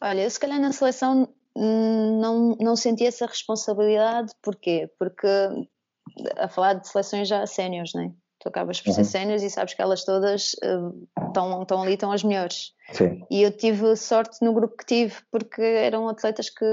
Olha, 0.00 0.22
eu 0.22 0.30
se 0.30 0.38
calhar 0.38 0.60
na 0.60 0.72
seleção 0.72 1.28
não, 1.56 2.56
não 2.60 2.76
senti 2.76 3.04
essa 3.04 3.26
responsabilidade, 3.26 4.32
porquê? 4.40 4.88
Porque 4.98 5.26
a 6.36 6.48
falar 6.48 6.74
de 6.74 6.88
seleções 6.88 7.26
já 7.26 7.44
séniores, 7.46 7.92
não 7.94 8.02
é? 8.02 8.12
Tu 8.44 8.48
acabas 8.48 8.78
por 8.78 8.90
uhum. 8.90 8.94
ser 8.96 9.04
séniores 9.04 9.42
e 9.42 9.48
sabes 9.48 9.72
que 9.72 9.80
elas 9.80 10.04
todas 10.04 10.54
estão, 11.18 11.62
estão 11.62 11.82
ali, 11.82 11.94
estão 11.94 12.12
as 12.12 12.22
melhores. 12.22 12.74
Sim. 12.92 13.24
E 13.30 13.42
eu 13.42 13.50
tive 13.50 13.96
sorte 13.96 14.44
no 14.44 14.52
grupo 14.52 14.76
que 14.76 14.84
tive, 14.84 15.16
porque 15.32 15.62
eram 15.62 16.06
atletas 16.10 16.50
que. 16.50 16.64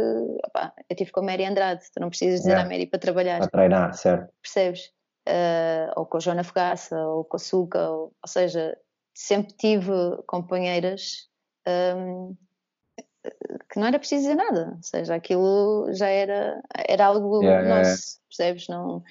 Opa, 0.46 0.74
eu 0.90 0.96
tive 0.98 1.12
com 1.12 1.22
a 1.22 1.24
Mary 1.24 1.46
Andrade, 1.46 1.82
tu 1.94 2.02
não 2.02 2.10
precisas 2.10 2.42
dizer 2.42 2.52
yeah. 2.52 2.68
à 2.68 2.70
Mary 2.70 2.88
para 2.88 3.00
trabalhar. 3.00 3.40
Para 3.40 3.48
treinar, 3.48 3.94
certo. 3.94 4.34
Percebes? 4.42 4.92
Uh, 5.30 5.88
ou 5.96 6.06
com 6.06 6.18
a 6.18 6.20
Joana 6.20 6.44
Fogaça, 6.44 6.98
ou 7.08 7.24
com 7.24 7.38
a 7.38 7.40
Suca, 7.40 7.90
ou, 7.90 8.04
ou 8.22 8.28
seja, 8.28 8.78
sempre 9.14 9.54
tive 9.54 9.94
companheiras 10.28 11.30
um, 11.66 12.36
que 13.72 13.80
não 13.80 13.88
era 13.88 13.98
preciso 14.00 14.24
dizer 14.24 14.36
nada, 14.36 14.74
ou 14.76 14.84
seja, 14.84 15.16
aquilo 15.16 15.88
já 15.94 16.10
era, 16.10 16.62
era 16.76 17.06
algo 17.06 17.42
yeah, 17.42 17.66
nosso, 17.66 18.20
yeah. 18.20 18.28
percebes? 18.28 18.68
Não, 18.68 19.04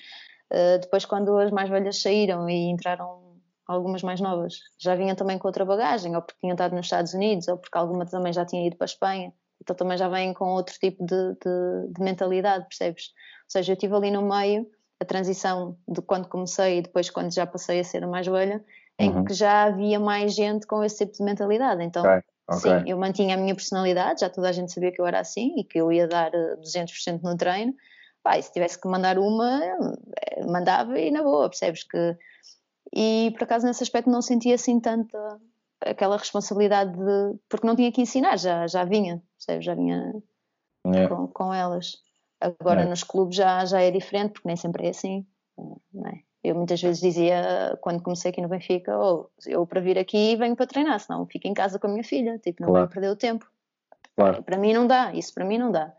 uh, 0.52 0.78
depois, 0.80 1.04
quando 1.04 1.36
as 1.38 1.50
mais 1.50 1.68
velhas 1.68 2.00
saíram 2.00 2.48
e 2.48 2.70
entraram 2.70 3.30
algumas 3.66 4.02
mais 4.02 4.20
novas 4.20 4.54
já 4.78 4.96
vinham 4.96 5.14
também 5.14 5.38
com 5.38 5.46
outra 5.46 5.64
bagagem, 5.64 6.14
ou 6.16 6.22
porque 6.22 6.40
tinham 6.40 6.54
estado 6.54 6.74
nos 6.74 6.86
Estados 6.86 7.14
Unidos, 7.14 7.46
ou 7.48 7.56
porque 7.56 7.78
alguma 7.78 8.04
também 8.04 8.32
já 8.32 8.44
tinha 8.44 8.66
ido 8.66 8.76
para 8.76 8.84
a 8.84 8.86
Espanha, 8.86 9.32
então 9.62 9.76
também 9.76 9.96
já 9.96 10.08
vêm 10.08 10.34
com 10.34 10.46
outro 10.46 10.74
tipo 10.78 11.04
de, 11.04 11.34
de, 11.34 11.92
de 11.92 12.02
mentalidade, 12.02 12.66
percebes? 12.66 13.12
Ou 13.44 13.50
seja, 13.50 13.72
eu 13.72 13.74
estive 13.74 13.94
ali 13.94 14.10
no 14.10 14.22
meio, 14.22 14.66
a 14.98 15.04
transição 15.04 15.76
de 15.88 16.02
quando 16.02 16.28
comecei 16.28 16.78
e 16.78 16.82
depois 16.82 17.08
quando 17.08 17.32
já 17.32 17.46
passei 17.46 17.80
a 17.80 17.84
ser 17.84 18.06
mais 18.06 18.26
velha, 18.26 18.62
em 18.98 19.10
uhum. 19.10 19.24
que 19.24 19.32
já 19.32 19.64
havia 19.64 19.98
mais 19.98 20.34
gente 20.34 20.66
com 20.66 20.82
esse 20.84 21.06
tipo 21.06 21.16
de 21.16 21.22
mentalidade. 21.22 21.82
Então, 21.82 22.02
okay. 22.02 22.20
Okay. 22.50 22.80
sim, 22.80 22.90
eu 22.90 22.98
mantinha 22.98 23.36
a 23.36 23.38
minha 23.38 23.54
personalidade, 23.54 24.20
já 24.20 24.28
toda 24.28 24.48
a 24.48 24.52
gente 24.52 24.72
sabia 24.72 24.90
que 24.90 25.00
eu 25.00 25.06
era 25.06 25.20
assim 25.20 25.54
e 25.56 25.64
que 25.64 25.78
eu 25.80 25.92
ia 25.92 26.08
dar 26.08 26.32
200% 26.32 26.90
eh, 27.06 27.20
no 27.22 27.36
treino. 27.36 27.74
Pá, 28.22 28.40
se 28.40 28.52
tivesse 28.52 28.80
que 28.80 28.88
mandar 28.88 29.18
uma, 29.18 29.60
eh, 29.64 30.44
mandava 30.46 30.98
e 30.98 31.10
na 31.10 31.22
boa, 31.22 31.48
percebes? 31.48 31.82
Que 31.84 32.16
e 32.94 33.30
por 33.32 33.44
acaso 33.44 33.66
nesse 33.66 33.82
aspecto 33.82 34.10
não 34.10 34.20
sentia 34.20 34.56
assim 34.56 34.80
tanta 34.80 35.40
aquela 35.80 36.16
responsabilidade 36.16 36.92
de, 36.92 37.38
porque 37.48 37.66
não 37.66 37.76
tinha 37.76 37.92
que 37.92 38.02
ensinar, 38.02 38.36
já, 38.36 38.66
já 38.66 38.84
vinha, 38.84 39.22
percebes? 39.38 39.64
já 39.64 39.74
vinha 39.74 40.14
é. 40.86 41.08
com, 41.08 41.28
com, 41.28 41.54
elas. 41.54 41.98
Agora 42.40 42.82
é. 42.82 42.84
nos 42.84 43.02
clubes 43.02 43.36
já, 43.36 43.64
já 43.64 43.80
é 43.80 43.90
diferente, 43.90 44.32
porque 44.32 44.48
nem 44.48 44.56
sempre 44.56 44.86
é 44.86 44.90
assim. 44.90 45.26
É? 46.06 46.20
Eu 46.42 46.54
muitas 46.54 46.80
vezes 46.80 47.00
dizia, 47.00 47.78
quando 47.82 48.02
comecei 48.02 48.30
aqui 48.30 48.40
no 48.40 48.48
Benfica, 48.48 48.98
oh, 48.98 49.28
eu 49.46 49.66
para 49.66 49.80
vir 49.80 49.98
aqui 49.98 50.36
venho 50.36 50.56
para 50.56 50.66
treinar, 50.66 50.98
senão 50.98 51.26
fico 51.26 51.46
em 51.46 51.54
casa 51.54 51.78
com 51.78 51.86
a 51.86 51.90
minha 51.90 52.04
filha, 52.04 52.38
tipo, 52.38 52.62
não 52.62 52.70
claro. 52.70 52.86
venho 52.86 52.92
perder 52.92 53.10
o 53.10 53.16
tempo. 53.16 53.46
Claro. 54.16 54.42
Para 54.42 54.58
mim 54.58 54.72
não 54.72 54.86
dá, 54.86 55.12
isso 55.14 55.32
para 55.34 55.44
mim 55.44 55.58
não 55.58 55.70
dá. 55.70 55.92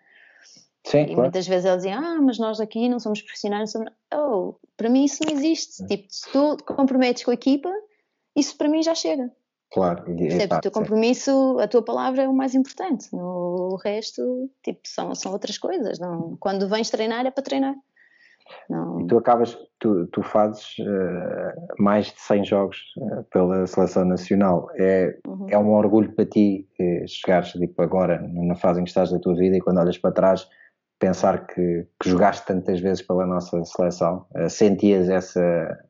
Sim, 0.84 1.02
e 1.02 1.06
claro. 1.06 1.22
muitas 1.22 1.48
vezes 1.48 1.66
eles 1.66 1.84
dizem, 1.84 1.94
ah, 1.94 2.20
mas 2.22 2.40
nós 2.40 2.60
aqui 2.60 2.90
não 2.90 3.00
somos 3.00 3.22
profissionais. 3.22 3.74
Não 3.74 3.86
somos... 3.86 3.94
Oh, 4.14 4.56
para 4.76 4.90
mim 4.90 5.06
isso 5.06 5.20
não 5.26 5.34
existe. 5.34 5.86
Tipo, 5.86 6.06
se 6.10 6.32
tu 6.32 6.58
te 6.58 6.64
comprometes 6.64 7.24
com 7.24 7.32
a 7.32 7.36
equipa, 7.36 7.70
isso 8.36 8.58
para 8.58 8.68
mim 8.68 8.82
já 8.82 8.96
chega. 8.96 9.32
Claro. 9.72 10.04
Percebe? 10.04 10.56
O 10.56 10.62
teu 10.62 10.72
compromisso, 10.72 11.58
a 11.60 11.68
tua 11.68 11.82
palavra 11.82 12.24
é 12.24 12.28
o 12.28 12.34
mais 12.34 12.54
importante. 12.56 13.08
No, 13.14 13.80
resto, 13.84 14.50
tipo, 14.64 14.82
são, 14.86 15.16
são 15.16 15.32
outras 15.32 15.58
coisas. 15.58 15.98
Não, 15.98 16.36
quando 16.40 16.68
vens 16.68 16.90
treinar 16.90 17.26
é 17.26 17.32
para 17.32 17.44
treinar. 17.44 17.76
Não. 18.70 19.00
E 19.00 19.08
tu 19.08 19.18
acabas, 19.18 19.58
tu, 19.80 20.08
tu 20.08 20.22
fazes 20.22 20.78
uh, 20.80 21.82
mais 21.82 22.08
de 22.08 22.20
100 22.20 22.46
jogos 22.46 22.78
uh, 22.98 23.24
pela 23.32 23.66
seleção 23.66 24.04
nacional. 24.04 24.68
É, 24.76 25.18
uhum. 25.26 25.48
é 25.50 25.58
um 25.58 25.74
orgulho 25.74 26.12
para 26.14 26.26
ti 26.26 26.68
uh, 26.78 27.08
chegares 27.08 27.52
tipo, 27.54 27.82
agora 27.82 28.22
na 28.34 28.56
fase 28.56 28.82
em 28.82 28.84
que 28.84 28.90
estás 28.90 29.10
da 29.10 29.20
tua 29.20 29.36
vida 29.36 29.56
e 29.56 29.62
quando 29.62 29.80
olhas 29.80 29.98
para 29.98 30.12
trás 30.12 30.50
pensar 31.02 31.48
que, 31.48 31.88
que 32.00 32.10
jogaste 32.10 32.46
tantas 32.46 32.80
vezes 32.80 33.02
pela 33.02 33.26
nossa 33.26 33.66
seleção? 33.66 34.28
Uh, 34.36 34.48
sentias 34.48 35.10
essa, 35.10 35.84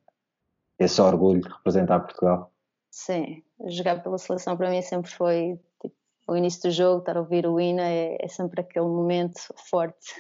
esse 0.80 1.02
orgulho 1.02 1.41
de 1.41 1.50
representar 1.50 2.00
Portugal? 2.00 2.50
Sim, 2.89 3.43
jogar 3.67 4.02
pela 4.02 4.17
seleção 4.17 4.56
para 4.56 4.69
mim 4.69 4.82
sempre 4.82 5.12
foi 5.12 5.60
tipo, 5.82 5.95
o 6.28 6.36
início 6.36 6.62
do 6.63 6.71
jogo, 6.71 7.00
estar 7.00 7.17
a 7.17 7.19
ouvir 7.19 7.45
o 7.45 7.60
hino 7.60 7.82
é, 7.82 8.17
é 8.21 8.28
sempre 8.30 8.62
aquele 8.62 8.86
momento 8.86 9.39
forte 9.69 10.15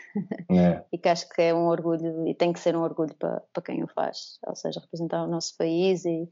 é. 0.49 0.83
e 0.91 0.97
que 0.97 1.07
acho 1.07 1.29
que 1.29 1.41
é 1.41 1.53
um 1.53 1.67
orgulho 1.67 2.27
e 2.27 2.35
tem 2.35 2.51
que 2.51 2.59
ser 2.59 2.75
um 2.75 2.81
orgulho 2.81 3.15
para, 3.15 3.41
para 3.53 3.63
quem 3.63 3.83
o 3.83 3.87
faz, 3.87 4.39
ou 4.45 4.55
seja, 4.55 4.81
representar 4.81 5.23
o 5.23 5.27
nosso 5.27 5.55
país 5.57 6.03
e 6.03 6.29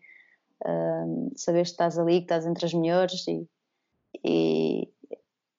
um, 0.66 1.32
saber 1.36 1.64
que 1.64 1.70
estás 1.70 1.98
ali, 1.98 2.18
que 2.18 2.26
estás 2.26 2.46
entre 2.46 2.66
as 2.66 2.74
melhores 2.74 3.26
e, 3.26 3.48
e 4.24 4.90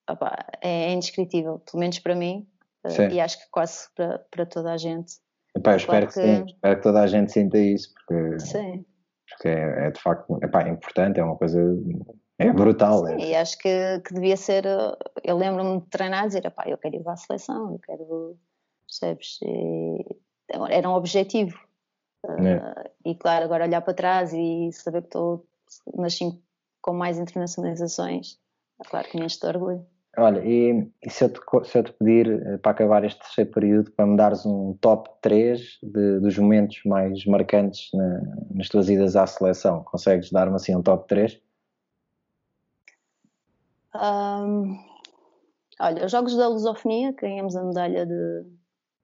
opa, 0.07 0.35
é, 0.61 0.91
é 0.91 0.93
indescritível, 0.93 1.59
pelo 1.59 1.79
menos 1.79 1.97
para 1.97 2.15
mim, 2.15 2.47
uh, 2.85 3.11
e 3.11 3.19
acho 3.19 3.39
que 3.39 3.49
quase 3.51 3.87
para, 3.95 4.19
para 4.31 4.45
toda 4.45 4.71
a 4.71 4.77
gente. 4.77 5.13
Epá, 5.55 5.73
eu 5.73 5.77
espero 5.77 6.07
que, 6.07 6.13
que, 6.13 6.21
sim, 6.21 6.45
espero 6.45 6.75
que 6.77 6.83
toda 6.83 7.01
a 7.01 7.07
gente 7.07 7.31
sinta 7.31 7.57
isso, 7.57 7.93
porque, 7.93 8.39
sim. 8.39 8.85
porque 9.29 9.49
é, 9.49 9.87
é 9.87 9.91
de 9.91 9.99
facto 9.99 10.39
epá, 10.41 10.63
é 10.63 10.69
importante, 10.69 11.19
é 11.19 11.23
uma 11.23 11.37
coisa 11.37 11.59
é 12.41 12.51
brutal. 12.51 13.05
Sim, 13.05 13.13
é. 13.13 13.29
e 13.29 13.35
acho 13.35 13.57
que, 13.57 13.99
que 14.05 14.13
devia 14.13 14.35
ser. 14.35 14.65
Eu 15.23 15.37
lembro-me 15.37 15.81
de 15.81 15.87
treinar 15.87 16.23
e 16.23 16.27
dizer: 16.27 16.49
pá, 16.51 16.63
eu 16.67 16.77
quero 16.77 16.95
ir 16.95 17.03
para 17.03 17.13
a 17.13 17.17
seleção, 17.17 17.73
eu 17.73 17.79
quero. 17.79 18.37
Percebes? 18.87 19.39
E, 19.43 20.05
era 20.69 20.89
um 20.89 20.93
objetivo. 20.93 21.57
É. 22.25 22.57
Uh, 22.57 22.91
e 23.05 23.15
claro, 23.15 23.45
agora 23.45 23.65
olhar 23.65 23.81
para 23.81 23.93
trás 23.93 24.33
e 24.33 24.71
saber 24.73 25.01
que 25.01 25.07
estou 25.07 25.45
nas 25.95 26.13
cinco 26.13 26.41
com 26.81 26.93
mais 26.93 27.17
internacionalizações, 27.17 28.39
é 28.79 28.87
claro 28.87 29.07
que 29.07 29.17
me 29.17 29.25
enche 29.25 29.39
de 29.39 29.45
orgulho. 29.45 29.85
Olha, 30.17 30.43
e, 30.43 30.91
e 31.01 31.09
se, 31.09 31.23
eu 31.23 31.29
te, 31.29 31.39
se, 31.63 31.77
eu 31.77 31.83
te, 31.83 31.93
pedir 31.93 32.27
eh, 32.45 32.57
para 32.57 32.71
acabar 32.71 33.03
este 33.05 33.19
terceiro 33.21 33.51
período 33.51 33.91
para 33.91 34.05
me 34.05 34.17
dares 34.17 34.45
um 34.45 34.77
top 34.81 35.09
3 35.21 35.79
de, 35.81 36.19
dos 36.19 36.37
momentos 36.37 36.81
mais 36.85 37.25
marcantes 37.25 37.89
na, 37.93 38.21
nas 38.53 38.67
tuas 38.67 38.89
idas 38.89 39.15
à 39.15 39.25
seleção, 39.25 39.83
consegues 39.83 40.29
dar-me 40.29 40.55
assim 40.55 40.75
um 40.75 40.81
top 40.81 41.07
3? 41.07 41.39
Um, 43.95 44.77
olha, 45.79 46.05
os 46.05 46.11
Jogos 46.11 46.35
da 46.35 46.47
Lusofonia, 46.47 47.13
ganhamos 47.13 47.55
a 47.55 47.63
medalha 47.63 48.05
de. 48.05 48.45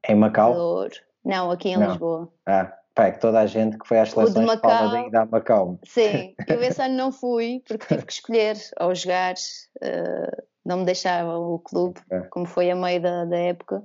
Em 0.07 0.15
Macau? 0.15 0.53
De 0.53 0.59
ouro. 0.59 0.95
Não, 1.23 1.51
aqui 1.51 1.69
em 1.69 1.77
Não. 1.77 1.89
Lisboa. 1.89 2.31
Ah, 2.45 2.73
pá, 2.95 3.07
é 3.07 3.11
que 3.11 3.19
toda 3.19 3.39
a 3.39 3.45
gente 3.45 3.77
que 3.77 3.87
foi 3.87 3.99
às 3.99 4.11
seleções 4.11 4.45
Macau, 4.45 4.71
fala 4.71 5.09
de 5.09 5.15
a 5.15 5.25
Macau. 5.25 5.79
Sim, 5.83 6.35
eu 6.47 6.61
esse 6.63 6.81
ano 6.81 6.95
não 6.95 7.11
fui, 7.11 7.61
porque 7.67 7.85
tive 7.85 8.05
que 8.05 8.13
escolher 8.13 8.55
ou 8.79 8.95
jogar, 8.95 9.35
uh, 9.35 10.43
não 10.67 10.79
me 10.79 10.85
deixava 10.85 11.37
o 11.37 11.59
clube, 11.59 11.99
é. 12.11 12.19
como 12.29 12.45
foi 12.45 12.69
a 12.69 12.75
meio 12.75 13.01
da, 13.01 13.23
da 13.25 13.37
época. 13.37 13.77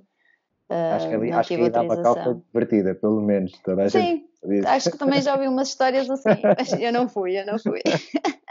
Uh, 0.68 0.94
acho 0.96 1.08
que, 1.08 1.14
ali, 1.14 1.32
acho 1.32 1.48
que 1.48 1.54
a 1.54 1.66
ida 1.66 1.80
a 1.80 1.82
Macau 1.84 2.24
foi 2.24 2.34
divertida, 2.34 2.94
pelo 2.94 3.20
menos. 3.20 3.52
Toda 3.62 3.84
a 3.84 3.88
Sim, 3.88 4.24
gente 4.44 4.66
acho 4.66 4.90
que 4.90 4.98
também 4.98 5.22
já 5.22 5.34
ouvi 5.34 5.46
umas 5.46 5.68
histórias 5.68 6.10
assim, 6.10 6.28
mas 6.58 6.72
eu 6.72 6.92
não 6.92 7.08
fui, 7.08 7.38
eu 7.38 7.46
não 7.46 7.58
fui. 7.58 7.80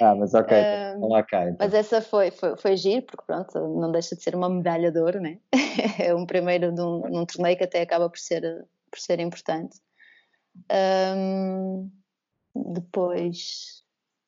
Ah, 0.00 0.14
mas 0.14 0.32
ok, 0.32 0.56
uh, 0.56 1.08
lá 1.08 1.24
cá. 1.24 1.42
Então. 1.48 1.56
Mas 1.58 1.74
essa 1.74 2.00
foi, 2.00 2.30
foi, 2.30 2.56
foi 2.56 2.76
giro, 2.76 3.02
porque 3.02 3.24
pronto, 3.26 3.58
não 3.80 3.90
deixa 3.90 4.14
de 4.14 4.22
ser 4.22 4.32
uma 4.36 4.48
medalha 4.48 4.92
de 4.92 5.00
ouro, 5.00 5.20
né? 5.20 5.40
é 5.98 6.14
um 6.14 6.24
primeiro 6.24 6.70
de 6.70 6.80
um, 6.80 7.00
num 7.00 7.26
torneio 7.26 7.56
que 7.58 7.64
até 7.64 7.82
acaba 7.82 8.08
por 8.08 8.16
ser, 8.16 8.64
por 8.88 9.00
ser 9.00 9.18
importante. 9.18 9.76
Um, 11.16 11.90
depois, 12.54 13.82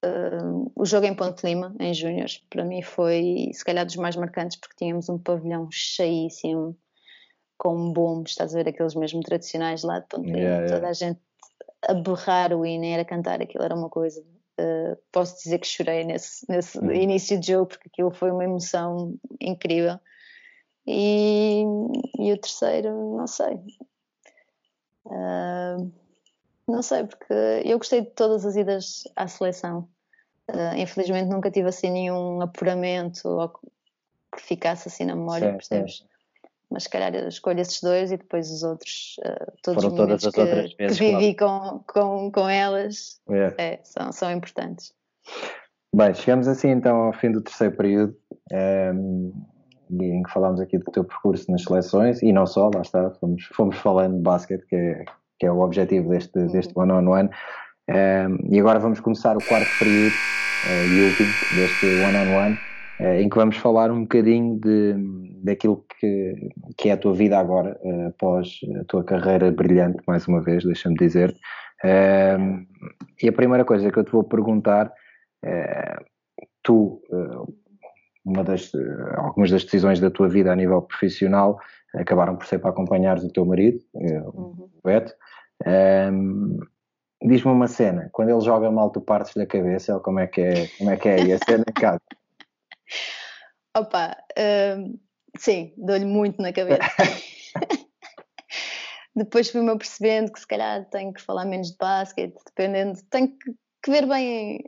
um, 0.04 0.70
o 0.74 0.84
jogo 0.84 1.06
em 1.06 1.14
Ponte 1.14 1.44
Lima, 1.46 1.74
em 1.78 1.92
Júniors, 1.92 2.44
para 2.48 2.64
mim 2.64 2.82
foi 2.82 3.50
se 3.52 3.64
calhar 3.64 3.84
dos 3.84 3.96
mais 3.96 4.16
marcantes, 4.16 4.56
porque 4.56 4.76
tínhamos 4.76 5.08
um 5.08 5.18
pavilhão 5.18 5.68
cheíssimo, 5.70 6.76
com 7.58 7.92
bombos, 7.92 8.30
estás 8.32 8.54
a 8.54 8.58
ver 8.58 8.68
aqueles 8.68 8.94
mesmo 8.94 9.20
tradicionais 9.22 9.82
lá 9.82 9.98
de 9.98 10.06
Ponte 10.06 10.26
Lima, 10.26 10.38
yeah, 10.38 10.66
toda 10.66 10.76
yeah. 10.76 10.88
a 10.88 10.92
gente 10.92 11.20
a 11.88 11.94
berrar 11.94 12.52
o 12.52 12.64
hino, 12.66 12.84
era 12.84 13.04
cantar, 13.04 13.40
aquilo 13.40 13.64
era 13.64 13.74
uma 13.74 13.88
coisa 13.88 14.22
Uh, 14.60 14.94
posso 15.10 15.42
dizer 15.42 15.58
que 15.58 15.66
chorei 15.66 16.04
nesse, 16.04 16.44
nesse 16.46 16.78
uhum. 16.78 16.92
início 16.92 17.40
de 17.40 17.46
jogo, 17.46 17.68
porque 17.68 17.88
aquilo 17.88 18.10
foi 18.10 18.30
uma 18.30 18.44
emoção 18.44 19.18
incrível. 19.40 19.98
E, 20.86 21.62
e 22.18 22.32
o 22.32 22.38
terceiro, 22.38 23.16
não 23.16 23.26
sei. 23.26 23.54
Uh, 25.06 25.90
não 26.70 26.82
sei, 26.82 27.04
porque 27.04 27.32
eu 27.64 27.78
gostei 27.78 28.02
de 28.02 28.10
todas 28.10 28.44
as 28.44 28.56
idas 28.56 29.04
à 29.16 29.26
seleção. 29.26 29.88
Uh, 30.50 30.76
infelizmente 30.76 31.28
nunca 31.28 31.50
tive 31.50 31.68
assim 31.68 31.90
nenhum 31.90 32.40
apuramento 32.40 33.28
ou 33.28 33.48
que 33.48 34.42
ficasse 34.42 34.88
assim 34.88 35.04
na 35.04 35.14
memória, 35.14 35.50
sim, 35.50 35.56
percebes? 35.56 35.98
Sim. 35.98 36.04
Mas 36.70 36.84
se 36.84 36.90
calhar 36.90 37.14
escolho 37.26 37.60
esses 37.60 37.80
dois 37.80 38.12
e 38.12 38.16
depois 38.16 38.50
os 38.50 38.62
outros, 38.62 39.16
uh, 39.24 39.52
todos 39.62 39.82
Foram 39.82 39.94
os 39.94 40.00
momentos 40.00 40.28
que, 40.28 40.76
que, 40.76 40.86
vivi 40.94 41.36
com, 41.36 41.84
com, 41.86 42.30
com 42.30 42.48
elas 42.48 43.20
yeah. 43.28 43.54
é, 43.58 43.80
são, 43.82 44.12
são 44.12 44.30
importantes. 44.30 44.92
Bem, 45.94 46.14
chegamos 46.14 46.46
assim 46.46 46.68
então 46.68 46.96
ao 46.96 47.12
fim 47.12 47.32
do 47.32 47.42
terceiro 47.42 47.76
período. 47.76 48.16
Um, 48.52 48.56
ehm, 48.56 49.32
em 49.98 50.22
que 50.22 50.30
falámos 50.30 50.60
aqui 50.60 50.78
do 50.78 50.90
teu 50.90 51.04
percurso 51.04 51.50
nas 51.50 51.62
seleções 51.62 52.22
e 52.22 52.32
não 52.32 52.46
só, 52.46 52.70
lá 52.72 52.80
está, 52.80 53.10
fomos, 53.12 53.44
fomos 53.52 53.76
falando 53.78 54.16
de 54.16 54.22
basquete, 54.22 54.64
que 54.66 54.76
é, 54.76 55.04
que 55.40 55.46
é 55.46 55.50
o 55.50 55.60
objetivo 55.60 56.10
deste, 56.10 56.38
uhum. 56.38 56.46
deste 56.48 56.78
one-on-one. 56.78 57.28
Um, 57.88 57.94
ehm, 57.94 58.38
e 58.50 58.60
agora 58.60 58.78
vamos 58.78 59.00
começar 59.00 59.36
o 59.36 59.44
quarto 59.44 59.70
período 59.78 60.12
uh, 60.12 60.94
e 60.94 61.00
último 61.00 61.32
deste 61.56 61.86
one-on-one, 62.04 62.58
uh, 63.00 63.20
em 63.20 63.28
que 63.28 63.36
vamos 63.36 63.56
falar 63.56 63.90
um 63.90 64.02
bocadinho 64.02 64.60
de, 64.60 64.94
daquilo 65.42 65.84
que, 65.98 66.50
que 66.76 66.90
é 66.90 66.92
a 66.92 66.96
tua 66.98 67.14
vida 67.14 67.38
agora, 67.38 67.76
uh, 67.82 68.08
após 68.08 68.60
a 68.78 68.84
tua 68.84 69.02
carreira 69.02 69.50
brilhante, 69.50 69.98
mais 70.06 70.28
uma 70.28 70.42
vez, 70.42 70.62
deixa-me 70.62 70.96
dizer. 70.96 71.34
Um, 71.82 72.66
e 73.22 73.26
a 73.26 73.32
primeira 73.32 73.64
coisa 73.64 73.90
que 73.90 73.98
eu 73.98 74.04
te 74.04 74.12
vou 74.12 74.22
perguntar, 74.22 74.92
tu 76.62 77.00
uma 78.22 78.44
das, 78.44 78.70
algumas 79.16 79.50
das 79.50 79.64
decisões 79.64 79.98
da 79.98 80.10
tua 80.10 80.28
vida 80.28 80.52
a 80.52 80.56
nível 80.56 80.82
profissional 80.82 81.58
acabaram 81.94 82.36
por 82.36 82.46
ser 82.46 82.58
para 82.58 82.70
acompanhares 82.70 83.24
o 83.24 83.32
teu 83.32 83.44
marido, 83.44 83.80
eh, 83.96 84.20
uhum. 84.20 84.70
o 84.72 84.80
Beto. 84.84 85.14
Um, 85.66 86.58
Diz-me 87.22 87.52
uma 87.52 87.68
cena, 87.68 88.08
quando 88.12 88.30
ele 88.30 88.40
joga 88.40 88.70
mal, 88.70 88.88
tu 88.88 88.98
partes 88.98 89.34
da 89.34 89.44
cabeça, 89.44 89.92
ou 89.92 90.00
como 90.00 90.20
é 90.20 90.26
que 90.26 90.40
é, 90.40 90.68
como 90.78 90.88
é, 90.88 90.96
que 90.96 91.06
é 91.06 91.14
aí 91.16 91.32
a 91.34 91.38
cena 91.38 91.64
em 91.68 91.72
casa? 91.74 92.00
Opa, 93.76 94.16
um, 94.78 94.98
sim, 95.36 95.74
dou-lhe 95.76 96.06
muito 96.06 96.40
na 96.40 96.50
cabeça. 96.50 96.80
Depois 99.14 99.50
fui-me 99.50 99.70
apercebendo 99.70 100.32
que 100.32 100.40
se 100.40 100.46
calhar 100.46 100.88
tenho 100.88 101.12
que 101.12 101.20
falar 101.20 101.44
menos 101.44 101.72
de 101.72 101.76
basquete, 101.76 102.38
dependendo, 102.46 102.98
tenho 103.10 103.28
que, 103.28 103.52
que 103.82 103.90
ver 103.90 104.06
bem 104.06 104.64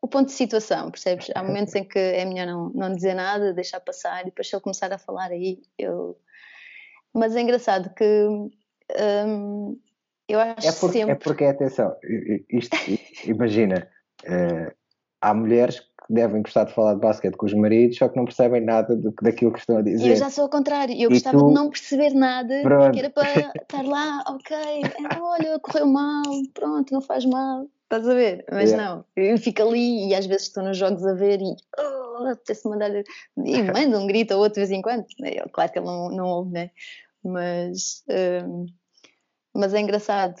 o 0.00 0.08
ponto 0.08 0.26
de 0.26 0.32
situação, 0.32 0.90
percebes? 0.90 1.30
Há 1.36 1.44
momentos 1.44 1.72
em 1.76 1.84
que 1.84 1.98
é 1.98 2.24
melhor 2.24 2.46
não, 2.46 2.70
não 2.70 2.92
dizer 2.92 3.14
nada, 3.14 3.54
deixar 3.54 3.78
passar, 3.78 4.22
e 4.22 4.24
depois 4.24 4.48
se 4.48 4.56
ele 4.56 4.62
começar 4.62 4.92
a 4.92 4.98
falar 4.98 5.30
aí, 5.30 5.62
eu. 5.78 6.18
Mas 7.14 7.36
é 7.36 7.40
engraçado 7.40 7.92
que 7.94 8.26
hum, 9.26 9.78
eu 10.28 10.40
acho 10.40 10.66
é 10.66 10.72
porque, 10.72 10.98
sempre. 10.98 11.12
É 11.12 11.14
porque, 11.14 11.44
atenção, 11.44 11.94
isto, 12.48 12.76
imagina, 13.24 13.88
uh, 14.24 14.72
há 15.20 15.34
mulheres 15.34 15.80
que 15.80 16.12
devem 16.12 16.42
gostar 16.42 16.64
de 16.64 16.72
falar 16.72 16.94
de 16.94 17.00
basquete 17.00 17.36
com 17.36 17.46
os 17.46 17.54
maridos, 17.54 17.98
só 17.98 18.08
que 18.08 18.16
não 18.16 18.24
percebem 18.24 18.60
nada 18.60 18.96
do, 18.96 19.14
daquilo 19.22 19.52
que 19.52 19.58
estão 19.58 19.76
a 19.76 19.82
dizer. 19.82 20.10
Eu 20.10 20.16
já 20.16 20.30
sou 20.30 20.44
ao 20.44 20.50
contrário, 20.50 20.94
eu 20.94 21.10
e 21.10 21.14
gostava 21.14 21.38
tu... 21.38 21.48
de 21.48 21.54
não 21.54 21.68
perceber 21.68 22.14
nada, 22.14 22.60
pronto. 22.62 22.84
porque 22.84 22.98
era 22.98 23.10
para 23.10 23.52
estar 23.62 23.84
lá, 23.84 24.24
ok, 24.28 24.56
olha, 25.20 25.58
correu 25.60 25.86
mal, 25.86 26.22
pronto, 26.54 26.92
não 26.92 27.00
faz 27.00 27.24
mal 27.24 27.66
Estás 27.92 28.08
a 28.08 28.14
ver? 28.14 28.42
Mas 28.50 28.70
yeah. 28.70 28.94
não, 28.94 29.04
eu 29.14 29.36
fico 29.36 29.60
ali 29.60 30.08
e 30.08 30.14
às 30.14 30.24
vezes 30.24 30.46
estou 30.46 30.64
nos 30.64 30.78
jogos 30.78 31.04
a 31.04 31.12
ver 31.12 31.42
e 31.42 31.54
oh, 31.78 32.26
apetece 32.26 32.66
mandar 32.66 32.90
e 32.90 33.04
manda 33.70 33.98
um 33.98 34.06
grito 34.06 34.32
ou 34.32 34.40
outro 34.40 34.54
de 34.54 34.60
vez 34.60 34.70
em 34.70 34.80
quando. 34.80 35.04
Eu, 35.18 35.46
claro 35.50 35.70
que 35.70 35.78
ele 35.78 35.84
não, 35.84 36.08
não 36.08 36.26
ouve, 36.26 36.52
né? 36.52 36.70
Mas, 37.22 38.02
um, 38.46 38.64
mas 39.54 39.74
é 39.74 39.80
engraçado 39.80 40.40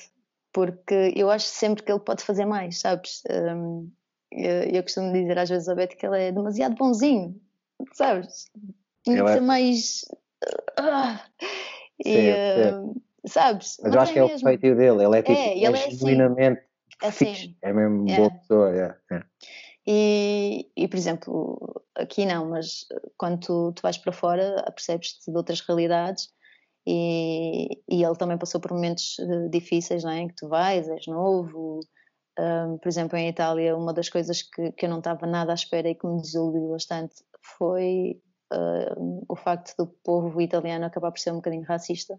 porque 0.50 1.12
eu 1.14 1.30
acho 1.30 1.44
sempre 1.44 1.82
que 1.82 1.92
ele 1.92 2.00
pode 2.00 2.24
fazer 2.24 2.46
mais, 2.46 2.80
sabes? 2.80 3.22
Um, 3.30 3.90
eu, 4.30 4.62
eu, 4.72 4.82
costumo 4.82 5.12
dizer 5.12 5.38
às 5.38 5.50
vezes 5.50 5.68
ao 5.68 5.76
Beto 5.76 5.94
que 5.94 6.06
ele 6.06 6.22
é 6.22 6.32
demasiado 6.32 6.74
bonzinho, 6.74 7.38
sabes? 7.92 8.46
Tinha 9.04 9.22
que 9.24 9.30
ser 9.30 9.36
é... 9.36 9.40
mais. 9.42 10.06
Uh, 10.80 11.20
e, 12.02 12.30
uh, 12.30 13.02
sabes? 13.26 13.76
Mas, 13.82 13.92
mas 13.92 13.94
eu 13.94 14.00
acho 14.00 14.10
é 14.10 14.14
que 14.14 14.18
é 14.20 14.22
mesmo. 14.22 14.36
o 14.36 14.50
feitio 14.50 14.74
dele, 14.74 15.04
ele 15.04 15.18
é 15.18 15.22
tipo, 15.22 15.38
é, 15.38 15.58
ele 15.58 15.76
é, 15.76 15.86
é 15.86 15.90
genuinamente 15.90 16.60
assim 16.60 16.71
assim, 17.00 17.56
é 17.62 17.72
mesmo 17.72 18.08
é. 18.08 18.16
boa 18.16 18.30
pessoa, 18.30 18.70
é, 18.70 18.96
é. 19.14 19.22
E, 19.86 20.70
e, 20.76 20.86
por 20.86 20.96
exemplo, 20.96 21.84
aqui 21.94 22.24
não, 22.24 22.50
mas 22.50 22.86
quando 23.16 23.40
tu, 23.40 23.72
tu 23.72 23.82
vais 23.82 23.98
para 23.98 24.12
fora, 24.12 24.62
percebes-te 24.72 25.30
de 25.30 25.36
outras 25.36 25.60
realidades 25.60 26.28
e, 26.86 27.80
e, 27.88 28.04
ele 28.04 28.16
também 28.16 28.38
passou 28.38 28.60
por 28.60 28.72
momentos 28.72 29.16
eh, 29.18 29.48
difíceis, 29.48 30.04
não 30.04 30.10
é? 30.10 30.20
Em 30.20 30.28
que 30.28 30.34
tu 30.34 30.48
vais, 30.48 30.88
és 30.88 31.06
novo. 31.06 31.80
Um, 32.38 32.78
por 32.78 32.88
exemplo, 32.88 33.16
em 33.18 33.28
Itália, 33.28 33.76
uma 33.76 33.92
das 33.92 34.08
coisas 34.08 34.42
que, 34.42 34.72
que 34.72 34.86
eu 34.86 34.90
não 34.90 34.98
estava 34.98 35.26
nada 35.26 35.52
à 35.52 35.54
espera 35.54 35.88
e 35.88 35.94
que 35.94 36.06
me 36.06 36.20
desiludiu 36.20 36.70
bastante 36.70 37.16
foi 37.58 38.20
uh, 38.52 39.24
o 39.28 39.36
facto 39.36 39.76
do 39.76 39.86
povo 39.86 40.40
italiano 40.40 40.84
acabar 40.86 41.12
por 41.12 41.20
ser 41.20 41.32
um 41.32 41.36
bocadinho 41.36 41.64
racista 41.64 42.18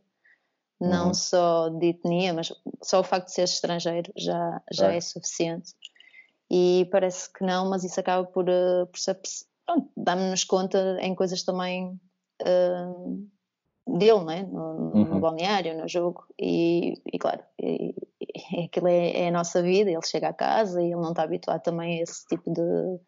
não 0.83 1.07
uhum. 1.07 1.13
só 1.13 1.69
de 1.69 1.87
etnia, 1.87 2.33
mas 2.33 2.51
só 2.81 2.99
o 2.99 3.03
facto 3.03 3.27
de 3.27 3.33
ser 3.33 3.43
estrangeiro 3.43 4.11
já, 4.17 4.61
já 4.71 4.93
é. 4.93 4.97
é 4.97 5.01
suficiente. 5.01 5.71
E 6.51 6.87
parece 6.91 7.31
que 7.31 7.43
não, 7.43 7.69
mas 7.69 7.83
isso 7.83 7.99
acaba 7.99 8.25
por, 8.25 8.47
uh, 8.49 8.85
por 8.87 8.99
ser, 8.99 9.19
pronto, 9.65 9.89
dar-nos 9.95 10.43
conta 10.43 10.97
em 11.01 11.15
coisas 11.15 11.43
também 11.43 11.99
uh, 12.41 13.27
dele, 13.97 14.23
né? 14.23 14.43
no, 14.43 14.91
uhum. 14.93 15.05
no 15.05 15.19
balneário, 15.19 15.77
no 15.77 15.87
jogo. 15.87 16.25
E, 16.39 16.93
e 17.11 17.17
claro, 17.17 17.41
e, 17.59 17.95
e 18.21 18.65
aquilo 18.65 18.87
é, 18.87 19.23
é, 19.23 19.27
a 19.29 19.31
nossa 19.31 19.61
vida. 19.61 19.89
Ele 19.89 20.05
chega 20.05 20.29
a 20.29 20.33
casa 20.33 20.81
e 20.81 20.85
ele 20.85 21.01
não 21.01 21.09
está 21.09 21.23
habituado 21.23 21.61
também 21.61 21.99
a 21.99 22.03
esse 22.03 22.25
tipo 22.27 22.51
de, 22.51 22.99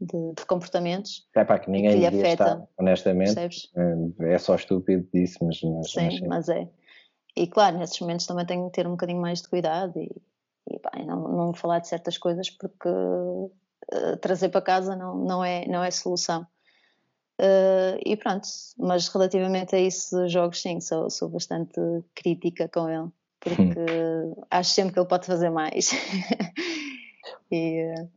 de, 0.00 0.34
de 0.34 0.46
comportamentos. 0.46 1.26
É 1.34 1.44
pá, 1.44 1.58
que 1.58 1.70
ninguém 1.70 1.98
que 1.98 2.10
devia 2.10 2.26
afeta, 2.26 2.68
honestamente. 2.78 3.34
Percebes? 3.34 3.72
É, 4.20 4.34
é 4.34 4.38
só 4.38 4.54
estúpido 4.54 5.08
disso, 5.12 5.38
mas, 5.42 5.60
mas, 5.62 5.90
Sim, 5.90 6.20
mas, 6.20 6.20
mas 6.20 6.48
é. 6.48 6.68
E 7.36 7.46
claro, 7.46 7.78
nesses 7.78 7.98
momentos 8.00 8.26
também 8.26 8.46
tenho 8.46 8.66
que 8.66 8.72
ter 8.76 8.86
um 8.86 8.92
bocadinho 8.92 9.20
mais 9.20 9.42
de 9.42 9.48
cuidado 9.48 9.98
e, 9.98 10.10
e 10.70 10.78
pá, 10.78 10.90
não, 11.04 11.28
não 11.28 11.54
falar 11.54 11.80
de 11.80 11.88
certas 11.88 12.16
coisas 12.16 12.48
porque 12.48 12.88
uh, 12.88 14.16
trazer 14.20 14.50
para 14.50 14.62
casa 14.62 14.94
não, 14.94 15.16
não, 15.16 15.44
é, 15.44 15.66
não 15.66 15.82
é 15.82 15.90
solução. 15.90 16.46
Uh, 17.40 17.98
e 18.06 18.16
pronto, 18.16 18.46
mas 18.78 19.08
relativamente 19.08 19.74
a 19.74 19.80
isso, 19.80 20.28
jogos, 20.28 20.62
sim, 20.62 20.80
sou, 20.80 21.10
sou 21.10 21.28
bastante 21.28 21.80
crítica 22.14 22.68
com 22.68 22.88
ele, 22.88 23.08
porque 23.40 23.80
hum. 23.80 24.36
acho 24.48 24.70
sempre 24.70 24.92
que 24.92 25.00
ele 25.00 25.08
pode 25.08 25.26
fazer 25.26 25.50
mais. 25.50 25.90
e, 27.50 27.92
uh... 27.98 28.08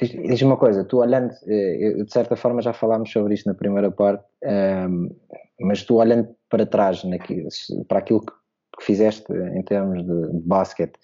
Diz-me 0.00 0.44
uma 0.44 0.56
coisa, 0.56 0.84
tu 0.84 0.98
olhando, 0.98 1.34
de 1.44 2.06
certa 2.12 2.36
forma 2.36 2.62
já 2.62 2.72
falámos 2.72 3.10
sobre 3.10 3.34
isto 3.34 3.46
na 3.46 3.54
primeira 3.54 3.90
parte, 3.90 4.24
um, 4.44 5.10
mas 5.60 5.82
tu 5.82 5.96
olhando 5.96 6.28
para 6.48 6.66
trás, 6.66 7.04
naquilo, 7.04 7.48
para 7.88 7.98
aquilo 7.98 8.20
que 8.20 8.84
fizeste 8.84 9.32
em 9.32 9.62
termos 9.62 10.04
de, 10.04 10.32
de 10.32 10.46
basquete, 10.46 10.94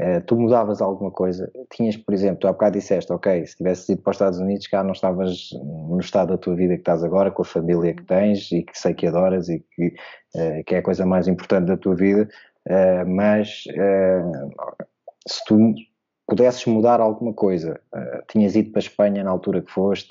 uh, 0.00 0.20
tu 0.26 0.36
mudavas 0.36 0.80
alguma 0.80 1.10
coisa? 1.10 1.50
Tinhas, 1.70 1.96
por 1.96 2.14
exemplo, 2.14 2.40
tu 2.40 2.48
há 2.48 2.52
bocado 2.52 2.78
disseste, 2.78 3.12
ok, 3.12 3.46
se 3.46 3.56
tivesses 3.56 3.88
ido 3.88 4.02
para 4.02 4.10
os 4.10 4.16
Estados 4.16 4.38
Unidos, 4.38 4.66
cá 4.66 4.82
não 4.82 4.92
estavas 4.92 5.50
no 5.62 5.98
estado 6.00 6.28
da 6.28 6.38
tua 6.38 6.54
vida 6.54 6.74
que 6.74 6.80
estás 6.80 7.04
agora, 7.04 7.30
com 7.30 7.42
a 7.42 7.44
família 7.44 7.94
que 7.94 8.04
tens 8.04 8.50
e 8.52 8.62
que 8.62 8.78
sei 8.78 8.94
que 8.94 9.06
adoras 9.06 9.48
e 9.48 9.60
que, 9.74 9.88
uh, 10.34 10.64
que 10.66 10.74
é 10.74 10.78
a 10.78 10.82
coisa 10.82 11.04
mais 11.04 11.28
importante 11.28 11.66
da 11.66 11.76
tua 11.76 11.94
vida, 11.94 12.28
uh, 12.68 13.08
mas 13.08 13.64
se 15.28 15.44
tu 15.46 15.74
pudesses 16.26 16.64
mudar 16.64 17.00
alguma 17.00 17.34
coisa, 17.34 17.80
tinhas 18.28 18.54
ido 18.54 18.70
para 18.70 18.78
a 18.78 18.86
Espanha 18.86 19.24
na 19.24 19.30
altura 19.30 19.60
que 19.60 19.70
foste, 19.70 20.08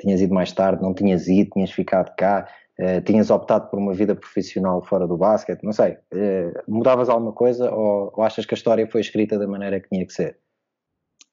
tinhas 0.00 0.22
ido 0.22 0.32
mais 0.32 0.52
tarde, 0.52 0.82
não 0.82 0.94
tinhas 0.94 1.28
ido, 1.28 1.50
tinhas 1.50 1.70
ficado 1.70 2.14
cá, 2.16 2.48
Uh, 2.80 3.00
tinhas 3.02 3.28
optado 3.28 3.68
por 3.68 3.78
uma 3.78 3.92
vida 3.92 4.14
profissional 4.14 4.80
fora 4.80 5.04
do 5.04 5.16
basquete, 5.16 5.64
não 5.64 5.72
sei, 5.72 5.94
uh, 5.94 6.62
mudavas 6.68 7.08
alguma 7.08 7.32
coisa 7.32 7.68
ou, 7.72 8.12
ou, 8.16 8.22
achas 8.22 8.46
que 8.46 8.54
a 8.54 8.56
história 8.56 8.88
foi 8.88 9.00
escrita 9.00 9.36
da 9.36 9.48
maneira 9.48 9.80
que 9.80 9.88
tinha 9.88 10.06
que 10.06 10.12
ser? 10.12 10.38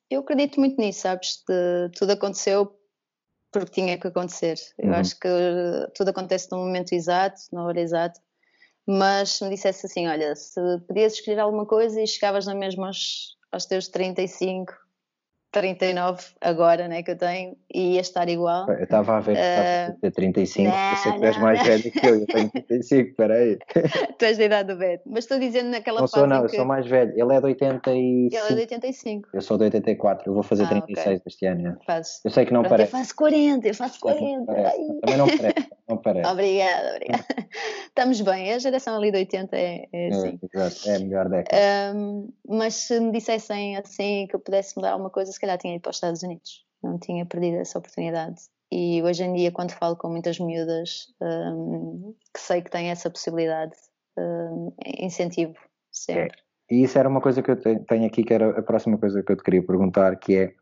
Eu 0.09 0.21
acredito 0.21 0.59
muito 0.59 0.81
nisso, 0.81 1.01
sabes? 1.01 1.43
De, 1.47 1.91
tudo 1.95 2.13
aconteceu 2.13 2.75
porque 3.51 3.71
tinha 3.71 3.97
que 3.97 4.07
acontecer. 4.07 4.55
Eu 4.77 4.89
uhum. 4.89 4.95
acho 4.95 5.19
que 5.19 5.29
tudo 5.95 6.09
acontece 6.09 6.51
no 6.51 6.57
momento 6.57 6.93
exato, 6.93 7.39
na 7.53 7.63
hora 7.63 7.79
exata. 7.79 8.19
Mas 8.87 9.31
se 9.31 9.43
me 9.43 9.49
dissesse 9.49 9.85
assim, 9.85 10.07
olha, 10.07 10.35
se 10.35 10.59
podias 10.87 11.13
escolher 11.13 11.39
alguma 11.39 11.65
coisa 11.65 12.01
e 12.01 12.07
chegavas 12.07 12.45
na 12.45 12.53
mesma 12.53 12.87
aos, 12.87 13.37
aos 13.51 13.65
teus 13.65 13.87
35, 13.87 14.73
39 15.61 16.21
agora, 16.41 16.87
né, 16.87 17.01
que 17.01 17.11
eu 17.11 17.17
tenho, 17.17 17.55
e 17.73 17.93
ia 17.93 18.01
estar 18.01 18.27
igual. 18.27 18.69
Eu 18.69 18.83
estava 18.83 19.15
a 19.15 19.19
ver 19.21 19.35
que 19.35 19.41
uh, 19.41 19.95
a 19.95 20.01
ter 20.01 20.11
35, 20.11 20.69
não, 20.69 20.91
eu 20.91 20.97
sei 20.97 21.11
que 21.13 21.17
tu 21.19 21.25
és 21.25 21.37
mais 21.37 21.63
velho 21.63 21.91
que 21.91 22.05
eu, 22.05 22.15
eu 22.15 22.25
tenho 22.25 22.49
35, 22.49 23.09
espera 23.09 23.35
aí. 23.35 23.57
tu 24.19 24.25
és 24.25 24.37
da 24.37 24.43
idade 24.43 24.73
do 24.73 24.77
Beto, 24.77 25.03
mas 25.05 25.23
estou 25.23 25.39
dizendo 25.39 25.69
naquela 25.69 26.01
não 26.01 26.07
fase 26.07 26.19
sou, 26.19 26.27
não, 26.27 26.43
eu 26.43 26.49
que... 26.49 26.55
sou 26.57 26.65
mais 26.65 26.85
velho, 26.85 27.13
ele 27.15 27.33
é 27.33 27.39
de 27.39 27.45
85. 27.45 28.35
Ele 28.35 28.37
é 28.37 28.53
de 28.53 28.61
85. 28.61 29.29
Eu 29.33 29.41
sou 29.41 29.57
de 29.57 29.63
84, 29.63 30.29
eu 30.29 30.33
vou 30.33 30.43
fazer 30.43 30.63
ah, 30.65 30.69
36 30.69 31.05
okay. 31.05 31.21
este 31.25 31.45
ano. 31.45 31.67
É. 31.69 31.85
Fazes. 31.85 32.21
Eu 32.25 32.31
sei 32.31 32.45
que 32.45 32.53
não 32.53 32.61
Pronto, 32.61 32.71
parece. 32.71 32.93
Eu 32.93 32.99
faço 32.99 33.15
40, 33.15 33.67
eu 33.67 33.75
faço 33.75 33.99
40. 34.01 34.51
Não 34.51 34.99
Também 34.99 35.17
não 35.17 35.27
parece, 35.37 35.69
não 35.87 35.97
parece. 35.97 36.27
obrigada, 36.31 36.89
obrigada. 36.89 37.25
Estamos 37.87 38.19
bem, 38.19 38.53
a 38.53 38.59
geração 38.59 38.97
ali 38.97 39.11
de 39.11 39.19
80 39.19 39.55
é, 39.55 39.87
é 39.93 40.07
assim. 40.09 40.39
É, 40.53 40.89
é 40.91 40.95
a 40.95 40.99
melhor 40.99 41.29
década. 41.29 41.95
Um, 41.95 42.29
mas 42.47 42.73
se 42.73 42.99
me 42.99 43.11
dissessem 43.11 43.77
assim 43.77 44.27
que 44.27 44.35
eu 44.35 44.39
pudesse 44.39 44.75
mudar 44.75 44.91
alguma 44.91 45.09
coisa, 45.09 45.31
se 45.31 45.39
calhar 45.45 45.57
tinha 45.57 45.75
ido 45.75 45.81
para 45.81 45.91
os 45.91 45.97
Estados 45.97 46.23
Unidos. 46.23 46.65
Não 46.83 46.97
tinha 46.99 47.25
perdido 47.25 47.57
essa 47.57 47.77
oportunidade. 47.77 48.41
E 48.71 49.01
hoje 49.03 49.23
em 49.23 49.33
dia, 49.33 49.51
quando 49.51 49.71
falo 49.71 49.95
com 49.95 50.09
muitas 50.09 50.39
miúdas 50.39 51.07
um, 51.21 52.13
que 52.33 52.39
sei 52.39 52.61
que 52.61 52.71
têm 52.71 52.89
essa 52.89 53.09
possibilidade, 53.09 53.73
um, 54.17 54.73
incentivo 54.99 55.55
sempre. 55.91 56.37
É. 56.69 56.75
E 56.75 56.83
isso 56.83 56.97
era 56.97 57.07
uma 57.07 57.21
coisa 57.21 57.43
que 57.43 57.51
eu 57.51 57.57
tenho 57.57 58.07
aqui, 58.07 58.23
que 58.23 58.33
era 58.33 58.59
a 58.59 58.63
próxima 58.63 58.97
coisa 58.97 59.21
que 59.21 59.31
eu 59.31 59.37
te 59.37 59.43
queria 59.43 59.63
perguntar, 59.63 60.15
que 60.17 60.35
é 60.35 60.55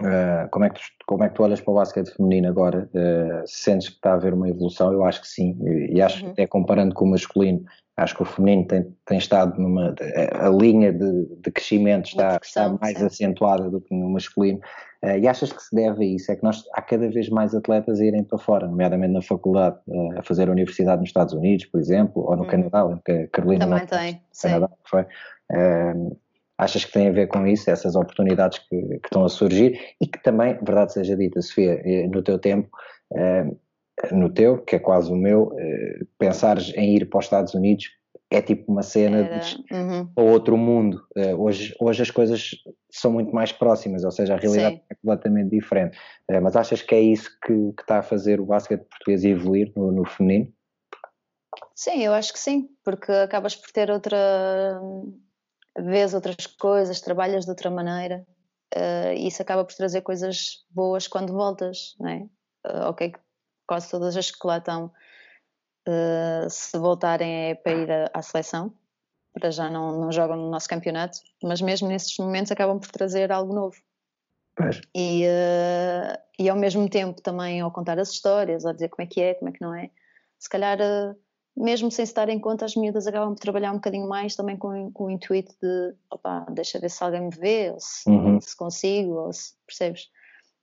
uh, 0.00 0.48
como, 0.50 0.64
é 0.64 0.70
que 0.70 0.80
tu, 0.80 0.82
como 1.06 1.24
é 1.24 1.28
que 1.28 1.34
tu 1.34 1.42
olhas 1.42 1.60
para 1.60 1.72
o 1.72 1.74
basquete 1.74 2.14
feminino 2.16 2.48
agora? 2.48 2.88
Uh, 2.94 3.42
sentes 3.46 3.88
que 3.88 3.96
está 3.96 4.12
a 4.12 4.14
haver 4.14 4.34
uma 4.34 4.48
evolução? 4.48 4.92
Eu 4.92 5.04
acho 5.04 5.20
que 5.20 5.28
sim, 5.28 5.58
e 5.90 6.00
acho 6.00 6.18
uhum. 6.18 6.24
que 6.26 6.42
até 6.42 6.46
comparando 6.46 6.94
com 6.94 7.04
o 7.04 7.10
masculino, 7.10 7.64
Acho 7.96 8.14
que 8.14 8.22
o 8.22 8.26
feminino 8.26 8.66
tem, 8.66 8.94
tem 9.06 9.16
estado 9.16 9.58
numa. 9.58 9.94
A 10.32 10.50
linha 10.50 10.92
de, 10.92 11.24
de 11.40 11.50
crescimento 11.50 12.08
está, 12.08 12.38
está 12.42 12.68
mais 12.78 12.98
sim. 12.98 13.06
acentuada 13.06 13.70
do 13.70 13.80
que 13.80 13.94
no 13.94 14.10
masculino. 14.10 14.60
Uh, 15.02 15.16
e 15.16 15.26
achas 15.26 15.50
que 15.50 15.62
se 15.62 15.74
deve 15.74 16.04
a 16.04 16.06
isso? 16.06 16.30
É 16.30 16.36
que 16.36 16.44
nós, 16.44 16.62
há 16.74 16.82
cada 16.82 17.08
vez 17.08 17.30
mais 17.30 17.54
atletas 17.54 17.98
a 17.98 18.04
irem 18.04 18.22
para 18.22 18.36
fora, 18.36 18.66
nomeadamente 18.66 19.14
na 19.14 19.22
faculdade, 19.22 19.78
uh, 19.88 20.18
a 20.18 20.22
fazer 20.22 20.46
a 20.48 20.52
universidade 20.52 21.00
nos 21.00 21.08
Estados 21.08 21.32
Unidos, 21.32 21.64
por 21.66 21.80
exemplo, 21.80 22.22
ou 22.22 22.36
no 22.36 22.42
uhum. 22.42 22.48
Canadá, 22.48 23.00
que 23.02 23.12
a 23.12 23.28
Carolina 23.28 23.64
Também 23.66 23.86
tem, 23.86 24.20
Canadá, 24.42 24.68
sim. 24.68 24.82
foi. 24.84 25.02
Uh, 25.52 26.18
achas 26.58 26.84
que 26.84 26.92
tem 26.92 27.08
a 27.08 27.12
ver 27.12 27.28
com 27.28 27.46
isso, 27.46 27.70
essas 27.70 27.96
oportunidades 27.96 28.58
que, 28.58 28.80
que, 28.80 29.06
estão 29.06 29.24
a 29.24 29.28
surgir 29.28 29.78
e 30.00 30.06
que 30.06 30.22
também, 30.22 30.54
verdade 30.54 30.92
seja 30.92 31.16
dita, 31.16 31.42
Sofia, 31.42 31.80
no 32.08 32.22
teu 32.22 32.38
tempo, 32.38 32.70
no 34.12 34.30
teu, 34.30 34.58
que 34.58 34.76
é 34.76 34.78
quase 34.78 35.10
o 35.10 35.16
meu, 35.16 35.54
eh, 35.58 36.00
pensares 36.18 36.72
em 36.76 36.96
ir 36.96 37.08
para 37.08 37.18
os 37.18 37.24
Estados 37.24 37.54
Unidos 37.54 37.86
é 38.30 38.42
tipo 38.42 38.72
uma 38.72 38.82
cena 38.82 39.18
Era, 39.18 39.38
de 39.38 39.56
uhum. 39.72 40.10
outro 40.16 40.56
mundo. 40.56 41.00
Eh, 41.16 41.34
hoje, 41.34 41.74
hoje 41.80 42.02
as 42.02 42.10
coisas 42.10 42.50
são 42.90 43.12
muito 43.12 43.32
mais 43.34 43.52
próximas, 43.52 44.04
ou 44.04 44.10
seja, 44.10 44.34
a 44.34 44.36
realidade 44.36 44.76
sim. 44.76 44.82
é 44.90 44.94
completamente 44.96 45.50
diferente. 45.50 45.96
Eh, 46.28 46.40
mas 46.40 46.56
achas 46.56 46.82
que 46.82 46.94
é 46.94 47.00
isso 47.00 47.30
que, 47.44 47.72
que 47.72 47.82
está 47.82 47.98
a 47.98 48.02
fazer 48.02 48.40
o 48.40 48.46
basquete 48.46 48.84
português 48.88 49.24
evoluir 49.24 49.72
no, 49.76 49.92
no 49.92 50.04
feminino? 50.04 50.52
Sim, 51.74 52.02
eu 52.02 52.12
acho 52.12 52.32
que 52.32 52.38
sim, 52.38 52.68
porque 52.84 53.12
acabas 53.12 53.54
por 53.54 53.70
ter 53.70 53.90
outra 53.90 54.80
vez 55.78 56.14
outras 56.14 56.46
coisas, 56.46 57.00
trabalhas 57.00 57.44
de 57.44 57.50
outra 57.50 57.70
maneira 57.70 58.26
uh, 58.74 59.12
e 59.14 59.26
isso 59.26 59.42
acaba 59.42 59.64
por 59.64 59.74
trazer 59.74 60.02
coisas 60.02 60.64
boas 60.70 61.06
quando 61.06 61.32
voltas, 61.32 61.94
não 61.98 62.08
é? 62.08 62.18
Uh, 62.66 62.88
ok, 62.88 63.12
quase 63.66 63.90
todas 63.90 64.16
as 64.16 64.30
que 64.30 64.46
lá 64.46 64.58
estão, 64.58 64.92
uh, 65.88 66.50
se 66.50 66.78
voltarem 66.78 67.50
é 67.50 67.54
para 67.54 67.72
ir 67.72 68.10
à, 68.12 68.22
seleção, 68.22 68.72
para 69.32 69.50
já 69.50 69.70
não, 69.70 70.00
não 70.00 70.12
jogam 70.12 70.36
no 70.36 70.50
nosso 70.50 70.68
campeonato, 70.68 71.18
mas 71.42 71.60
mesmo 71.60 71.88
nesses 71.88 72.16
momentos 72.18 72.50
acabam 72.50 72.78
por 72.78 72.90
trazer 72.90 73.30
algo 73.30 73.54
novo. 73.54 73.76
E, 74.94 75.24
e 76.38 76.48
ao 76.48 76.56
mesmo 76.56 76.88
tempo 76.88 77.20
também 77.20 77.60
ao 77.60 77.70
contar 77.70 77.98
as 77.98 78.08
histórias, 78.08 78.64
ao 78.64 78.72
dizer 78.72 78.88
como 78.88 79.06
é 79.06 79.06
que 79.06 79.20
é, 79.20 79.34
como 79.34 79.50
é 79.50 79.52
que 79.52 79.60
não 79.60 79.74
é, 79.74 79.90
se 80.38 80.48
calhar 80.48 80.78
mesmo 81.56 81.90
sem 81.90 82.04
se 82.04 82.14
dar 82.14 82.28
em 82.28 82.38
conta 82.38 82.64
as 82.64 82.76
miúdas 82.76 83.06
acabam 83.06 83.34
por 83.34 83.40
trabalhar 83.40 83.72
um 83.72 83.76
bocadinho 83.76 84.08
mais 84.08 84.36
também 84.36 84.56
com, 84.56 84.92
com 84.92 85.04
o 85.04 85.10
intuito 85.10 85.54
de 85.62 85.94
opa, 86.10 86.46
deixa 86.50 86.78
ver 86.78 86.90
se 86.90 87.02
alguém 87.02 87.22
me 87.22 87.30
vê, 87.30 87.70
ou 87.72 87.80
se, 87.80 88.08
uhum. 88.10 88.40
se 88.40 88.56
consigo, 88.56 89.12
ou 89.14 89.32
se 89.32 89.54
percebes. 89.66 90.10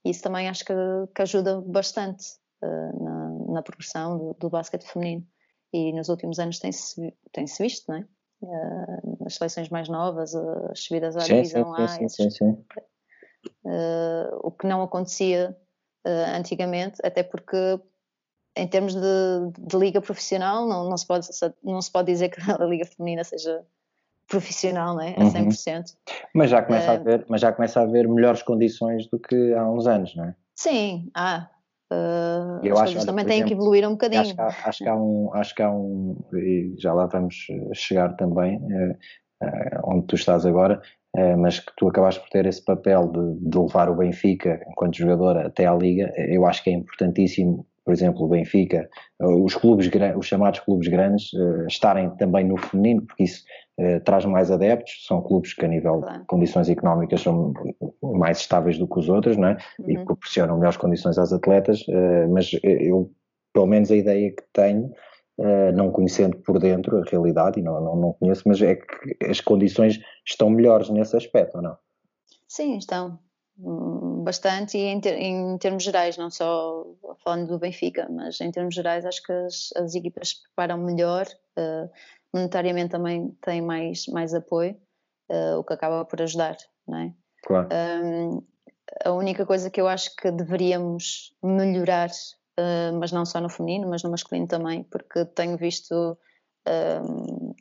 Isso 0.04 0.22
também 0.22 0.48
acho 0.48 0.64
que, 0.64 0.74
que 1.14 1.22
ajuda 1.22 1.60
bastante 1.62 2.24
na, 2.62 3.28
na 3.54 3.62
progressão 3.62 4.18
do, 4.18 4.34
do 4.34 4.50
basquete 4.50 4.84
feminino. 4.84 5.26
E 5.72 5.92
nos 5.92 6.08
últimos 6.08 6.38
anos 6.38 6.58
tem-se 6.58 7.12
tem 7.32 7.46
-se 7.46 7.62
visto, 7.62 7.90
não 7.90 7.98
é? 7.98 8.06
Uh, 8.42 9.26
as 9.26 9.34
seleções 9.34 9.68
mais 9.70 9.88
novas, 9.88 10.34
as 10.34 10.80
subidas 10.80 11.16
à 11.16 11.20
sim, 11.20 11.34
divisão 11.34 11.74
A, 11.74 11.88
sim, 11.88 12.08
sim, 12.08 12.30
sim, 12.30 12.50
uh, 13.64 14.38
o 14.42 14.50
que 14.50 14.66
não 14.66 14.82
acontecia 14.82 15.56
uh, 16.06 16.36
antigamente, 16.36 17.00
até 17.02 17.22
porque 17.22 17.56
em 18.56 18.68
termos 18.68 18.94
de, 18.94 19.00
de, 19.58 19.76
liga 19.76 20.00
profissional 20.00 20.66
não, 20.66 20.88
não, 20.88 20.96
se 20.96 21.06
pode, 21.06 21.26
não 21.62 21.80
se 21.80 21.90
pode 21.90 22.12
dizer 22.12 22.28
que 22.28 22.40
a 22.50 22.64
liga 22.64 22.84
feminina 22.84 23.24
seja 23.24 23.64
profissional, 24.28 24.94
não 24.94 25.02
é? 25.02 25.10
A 25.10 25.24
100%. 25.24 25.76
Uhum. 25.76 25.82
Mas 26.34 26.50
já 26.50 26.62
começa 26.62 26.90
a 26.90 26.94
haver, 26.94 27.26
mas 27.28 27.40
já 27.40 27.52
começa 27.52 27.80
a 27.80 27.82
haver 27.82 28.08
melhores 28.08 28.42
condições 28.42 29.06
do 29.08 29.18
que 29.18 29.52
há 29.52 29.68
uns 29.68 29.86
anos, 29.86 30.14
não 30.16 30.24
é? 30.24 30.34
Sim, 30.56 31.10
há, 31.14 31.48
Uh, 31.92 32.64
eu 32.64 32.74
as 32.74 32.96
acho, 32.96 33.06
também 33.06 33.24
têm 33.24 33.36
exemplo, 33.36 33.48
que 33.48 33.54
evoluir 33.54 33.86
um 33.86 33.92
bocadinho. 33.92 34.22
Acho 34.22 34.34
que, 34.34 34.40
há, 34.40 34.46
acho 34.46 34.78
que 34.78 34.88
há 34.88 34.96
um, 34.96 35.34
acho 35.34 35.54
que 35.54 35.62
há 35.62 35.70
um, 35.70 36.16
e 36.32 36.74
já 36.78 36.92
lá 36.92 37.06
vamos 37.06 37.46
chegar 37.74 38.16
também, 38.16 38.56
uh, 38.56 38.92
uh, 39.44 39.80
onde 39.84 40.06
tu 40.06 40.14
estás 40.14 40.44
agora, 40.46 40.80
mas 41.38 41.60
que 41.60 41.70
tu 41.76 41.86
acabaste 41.86 42.20
por 42.20 42.28
ter 42.28 42.44
esse 42.44 42.64
papel 42.64 43.06
de, 43.06 43.48
de, 43.48 43.56
levar 43.56 43.88
o 43.88 43.94
Benfica, 43.94 44.60
enquanto 44.68 44.96
jogador, 44.96 45.36
até 45.38 45.64
à 45.64 45.72
Liga, 45.72 46.12
eu 46.16 46.44
acho 46.44 46.64
que 46.64 46.70
é 46.70 46.72
importantíssimo 46.72 47.64
por 47.84 47.92
exemplo, 47.92 48.24
o 48.24 48.28
Benfica, 48.28 48.88
os 49.20 49.54
clubes, 49.54 49.90
os 50.16 50.26
chamados 50.26 50.60
clubes 50.60 50.88
grandes, 50.88 51.30
estarem 51.68 52.10
também 52.16 52.44
no 52.44 52.56
feminino, 52.56 53.02
porque 53.02 53.24
isso 53.24 53.44
eh, 53.76 53.98
traz 54.00 54.24
mais 54.24 54.50
adeptos, 54.50 55.04
são 55.06 55.20
clubes 55.20 55.52
que 55.52 55.64
a 55.64 55.68
nível 55.68 56.00
claro. 56.00 56.20
de 56.20 56.26
condições 56.26 56.68
económicas 56.68 57.20
são 57.20 57.52
mais 58.00 58.38
estáveis 58.38 58.78
do 58.78 58.86
que 58.86 58.98
os 58.98 59.08
outros, 59.08 59.36
não 59.36 59.48
é? 59.48 59.56
Uhum. 59.80 59.90
E 59.90 60.04
proporcionam 60.04 60.56
melhores 60.56 60.76
condições 60.76 61.18
às 61.18 61.32
atletas, 61.32 61.84
mas 62.30 62.52
eu, 62.62 63.10
pelo 63.52 63.66
menos 63.66 63.90
a 63.90 63.96
ideia 63.96 64.30
que 64.30 64.44
tenho, 64.52 64.92
não 65.74 65.90
conhecendo 65.90 66.36
por 66.38 66.60
dentro 66.60 66.98
a 66.98 67.04
realidade, 67.10 67.58
e 67.58 67.62
não, 67.62 67.80
não, 67.80 67.96
não 67.96 68.12
conheço, 68.12 68.44
mas 68.46 68.62
é 68.62 68.76
que 68.76 69.26
as 69.28 69.40
condições 69.40 69.98
estão 70.24 70.48
melhores 70.48 70.88
nesse 70.88 71.16
aspecto, 71.16 71.56
ou 71.56 71.62
não? 71.62 71.76
Sim, 72.46 72.78
estão. 72.78 73.18
Bastante 73.56 74.76
e 74.76 74.82
em, 74.82 75.00
ter, 75.00 75.16
em, 75.16 75.56
termos 75.58 75.82
gerais, 75.82 76.16
não 76.16 76.30
só 76.30 76.84
falando 77.22 77.48
do 77.48 77.58
Benfica, 77.58 78.08
mas 78.10 78.40
em 78.40 78.50
termos 78.50 78.74
gerais 78.74 79.04
acho 79.04 79.22
que 79.22 79.32
as, 79.32 79.70
as 79.76 79.94
equipas 79.94 80.30
se 80.30 80.42
preparam 80.42 80.78
melhor, 80.78 81.26
uh, 81.58 81.90
monetariamente 82.32 82.90
também 82.90 83.28
têm 83.40 83.62
mais, 83.62 84.06
mais 84.08 84.34
apoio, 84.34 84.76
uh, 85.30 85.58
o 85.58 85.64
que 85.64 85.72
acaba 85.72 86.04
por 86.04 86.20
ajudar, 86.20 86.56
não 86.86 86.98
é? 86.98 87.12
Claro. 87.44 87.68
Um, 87.72 88.42
a 89.04 89.12
única 89.12 89.46
coisa 89.46 89.70
que 89.70 89.80
eu 89.80 89.86
acho 89.86 90.14
que 90.16 90.30
deveríamos 90.30 91.34
melhorar, 91.42 92.10
uh, 92.10 92.98
mas 92.98 93.12
não 93.12 93.24
só 93.24 93.40
no 93.40 93.48
feminino, 93.48 93.88
mas 93.88 94.02
no 94.02 94.10
masculino 94.10 94.48
também, 94.48 94.82
porque 94.84 95.24
tenho 95.26 95.56
visto 95.56 96.18
um, 96.66 97.54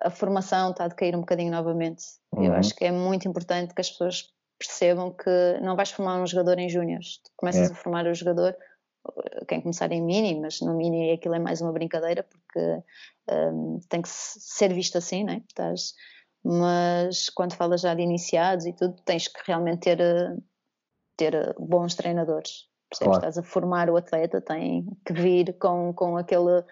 a 0.00 0.10
formação 0.10 0.70
está 0.70 0.84
a 0.84 0.88
decair 0.88 1.16
um 1.16 1.20
bocadinho 1.20 1.50
novamente. 1.50 2.04
Uhum. 2.32 2.44
Eu 2.44 2.52
acho 2.54 2.74
que 2.74 2.84
é 2.84 2.92
muito 2.92 3.28
importante 3.28 3.74
que 3.74 3.80
as 3.80 3.90
pessoas 3.90 4.32
percebam 4.60 5.10
que 5.10 5.58
não 5.62 5.74
vais 5.74 5.90
formar 5.90 6.20
um 6.20 6.26
jogador 6.26 6.58
em 6.58 6.68
júniores, 6.68 7.20
começas 7.36 7.70
é. 7.70 7.72
a 7.72 7.74
formar 7.74 8.06
o 8.06 8.14
jogador, 8.14 8.54
quem 9.48 9.62
começar 9.62 9.90
em 9.90 10.02
mini, 10.02 10.38
mas 10.38 10.60
no 10.60 10.76
mini 10.76 11.12
aquilo 11.12 11.34
é 11.34 11.38
mais 11.38 11.62
uma 11.62 11.72
brincadeira 11.72 12.22
porque 12.22 12.82
um, 13.30 13.80
tem 13.88 14.02
que 14.02 14.08
ser 14.08 14.72
visto 14.74 14.98
assim, 14.98 15.24
né? 15.24 15.42
Estás, 15.48 15.94
mas 16.44 17.30
quando 17.30 17.54
falas 17.54 17.80
já 17.80 17.94
de 17.94 18.02
iniciados 18.02 18.66
e 18.66 18.72
tudo, 18.74 19.00
tens 19.04 19.28
que 19.28 19.40
realmente 19.46 19.80
ter, 19.80 19.98
ter 21.16 21.54
bons 21.58 21.94
treinadores. 21.94 22.68
Claro. 22.94 23.14
Estás 23.14 23.38
a 23.38 23.42
formar 23.42 23.88
o 23.88 23.96
atleta, 23.96 24.40
tem 24.40 24.86
que 25.06 25.12
vir 25.14 25.56
com, 25.58 25.94
com 25.94 26.16
aquele 26.16 26.62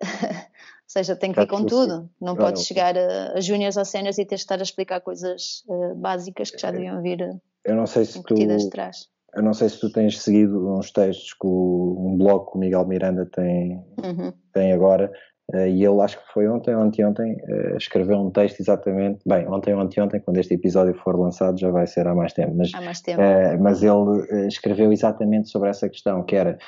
seja, 0.86 1.16
tem 1.16 1.32
que 1.32 1.40
vir 1.40 1.46
com 1.46 1.64
tudo. 1.64 2.08
Não 2.20 2.34
claro. 2.34 2.52
podes 2.52 2.64
chegar 2.64 2.96
a, 2.96 3.32
a 3.32 3.40
júniores 3.40 3.76
ou 3.76 3.84
séniores 3.84 4.18
e 4.18 4.24
ter 4.24 4.36
de 4.36 4.42
estar 4.42 4.58
a 4.58 4.62
explicar 4.62 5.00
coisas 5.00 5.64
uh, 5.68 5.94
básicas 5.94 6.50
que 6.50 6.58
já 6.58 6.68
é, 6.68 6.72
deviam 6.72 7.02
vir 7.02 7.40
eu 7.64 7.74
não 7.74 7.86
sei 7.86 8.04
se 8.04 8.22
tu, 8.22 8.34
de 8.34 8.70
trás. 8.70 9.08
Eu 9.34 9.42
não 9.42 9.54
sei 9.54 9.68
se 9.68 9.80
tu 9.80 9.90
tens 9.90 10.20
seguido 10.20 10.68
uns 10.76 10.90
textos 10.92 11.32
que 11.32 11.46
o, 11.46 11.96
um 11.98 12.16
blog 12.18 12.50
que 12.50 12.56
o 12.56 12.60
Miguel 12.60 12.86
Miranda 12.86 13.26
tem, 13.26 13.82
uhum. 14.04 14.32
tem 14.52 14.72
agora, 14.72 15.10
uh, 15.52 15.66
e 15.66 15.82
ele 15.82 16.00
acho 16.02 16.18
que 16.18 16.32
foi 16.32 16.46
ontem 16.46 16.74
ou 16.74 16.82
anteontem, 16.82 17.32
uh, 17.32 17.76
escreveu 17.76 18.18
um 18.18 18.30
texto 18.30 18.60
exatamente, 18.60 19.20
bem, 19.26 19.48
ontem 19.48 19.74
ou 19.74 19.80
anteontem, 19.80 20.20
quando 20.20 20.36
este 20.36 20.54
episódio 20.54 20.94
for 20.94 21.18
lançado 21.18 21.58
já 21.58 21.70
vai 21.70 21.86
ser 21.86 22.06
há 22.06 22.14
mais 22.14 22.34
tempo, 22.34 22.54
mas, 22.54 22.70
há 22.74 22.82
mais 22.82 23.00
tempo. 23.00 23.22
mas 23.60 23.82
ele 23.82 24.46
escreveu 24.46 24.92
exatamente 24.92 25.48
sobre 25.48 25.70
essa 25.70 25.88
questão, 25.88 26.22
que 26.22 26.36
era 26.36 26.58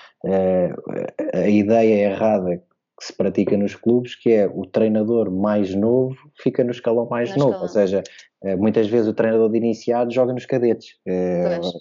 a 1.35 1.49
ideia 1.49 2.11
errada 2.11 2.61
que 2.99 3.05
se 3.05 3.13
pratica 3.13 3.57
nos 3.57 3.75
clubes, 3.75 4.15
que 4.15 4.31
é 4.31 4.47
o 4.47 4.65
treinador 4.67 5.31
mais 5.31 5.75
novo 5.75 6.17
fica 6.43 6.65
no 6.65 6.71
escalão 6.71 7.07
mais 7.09 7.31
no 7.31 7.37
novo, 7.37 7.51
escalão. 7.51 7.63
ou 7.63 7.69
seja, 7.69 8.03
eh, 8.43 8.57
muitas 8.57 8.89
vezes 8.89 9.09
o 9.09 9.15
treinador 9.15 9.51
de 9.51 9.59
iniciado 9.59 10.13
joga 10.13 10.33
nos 10.33 10.47
cadetes. 10.47 10.97
Eh, 11.07 11.59
pois 11.61 11.73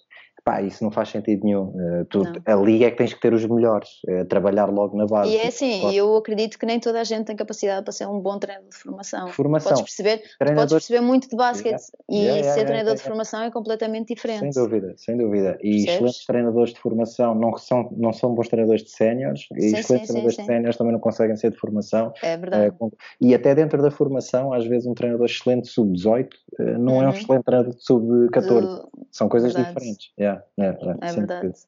pá, 0.46 0.62
isso 0.62 0.84
não 0.84 0.92
faz 0.92 1.10
sentido 1.10 1.44
nenhum. 1.44 1.70
Uh, 1.70 2.06
tu, 2.08 2.22
ali 2.46 2.84
é 2.84 2.92
que 2.92 2.98
tens 2.98 3.12
que 3.12 3.20
ter 3.20 3.34
os 3.34 3.44
melhores, 3.48 3.90
uh, 4.08 4.24
trabalhar 4.26 4.68
logo 4.68 4.96
na 4.96 5.08
base. 5.08 5.32
E 5.32 5.38
é 5.38 5.48
assim, 5.48 5.82
pode... 5.82 5.98
eu 5.98 6.16
acredito 6.16 6.60
que 6.60 6.68
nem 6.68 6.80
toda 6.80 7.02
a 7.02 7.04
gente 7.04 7.26
tem 7.26 7.36
capacidade 7.36 7.84
para 7.84 7.92
ser 7.92 8.08
um 8.08 8.20
bom 8.20 8.38
treinador 8.38 8.70
de 8.70 8.78
formação. 8.78 9.28
Formação. 9.30 9.72
Podes 9.72 9.82
perceber, 9.82 10.22
treinador... 10.38 10.70
podes 10.70 10.74
perceber 10.74 11.02
muito 11.02 11.28
de 11.28 11.36
basquete 11.36 11.72
yeah. 11.72 11.82
e 12.10 12.16
yeah, 12.16 12.38
yeah, 12.38 12.54
ser 12.54 12.66
treinador 12.66 12.96
de 12.96 13.02
formação 13.02 13.42
é 13.42 13.50
completamente 13.50 14.14
diferente. 14.14 14.54
Sem 14.54 14.64
dúvida, 14.64 14.94
sem 14.98 15.18
dúvida. 15.18 15.58
E 15.64 15.72
Percebes? 15.72 15.94
excelentes 15.96 16.26
treinadores 16.26 16.74
de 16.74 16.80
formação 16.80 17.34
não 17.34 17.58
são, 17.58 17.90
não 17.98 18.14
são 18.14 18.36
bons 18.36 18.48
treinadores 18.48 18.84
de 18.84 18.92
séniores 18.92 19.48
e 19.56 19.62
sim, 19.62 19.78
excelentes 19.78 19.88
sim, 19.88 20.14
treinadores 20.14 20.36
sim, 20.36 20.42
de 20.44 20.48
séniores 20.48 20.78
também 20.78 20.94
não 20.94 21.00
conseguem 21.00 21.36
ser 21.36 21.50
de 21.50 21.58
formação. 21.58 22.14
É 22.22 22.38
verdade. 22.38 22.76
Uh, 22.80 22.92
e 23.20 23.34
até 23.34 23.56
dentro 23.56 23.82
da 23.82 23.90
formação, 23.90 24.54
às 24.54 24.68
vezes 24.68 24.86
um 24.86 24.94
treinador 24.94 25.26
excelente 25.26 25.68
sub-18 25.70 26.30
não 26.78 26.94
uhum. 26.94 27.02
é 27.02 27.06
um 27.06 27.10
uhum. 27.10 27.18
excelente 27.18 27.44
treinador 27.44 27.74
de 27.74 27.84
sub-14. 27.84 28.88
São 29.12 29.28
coisas 29.28 29.54
verdade. 29.54 29.74
diferentes. 29.74 30.12
Yeah, 30.20 30.35
yeah, 30.60 30.78
yeah. 30.82 31.00
É 31.02 31.08
sem 31.08 31.18
verdade. 31.18 31.42
Dúvida. 31.48 31.60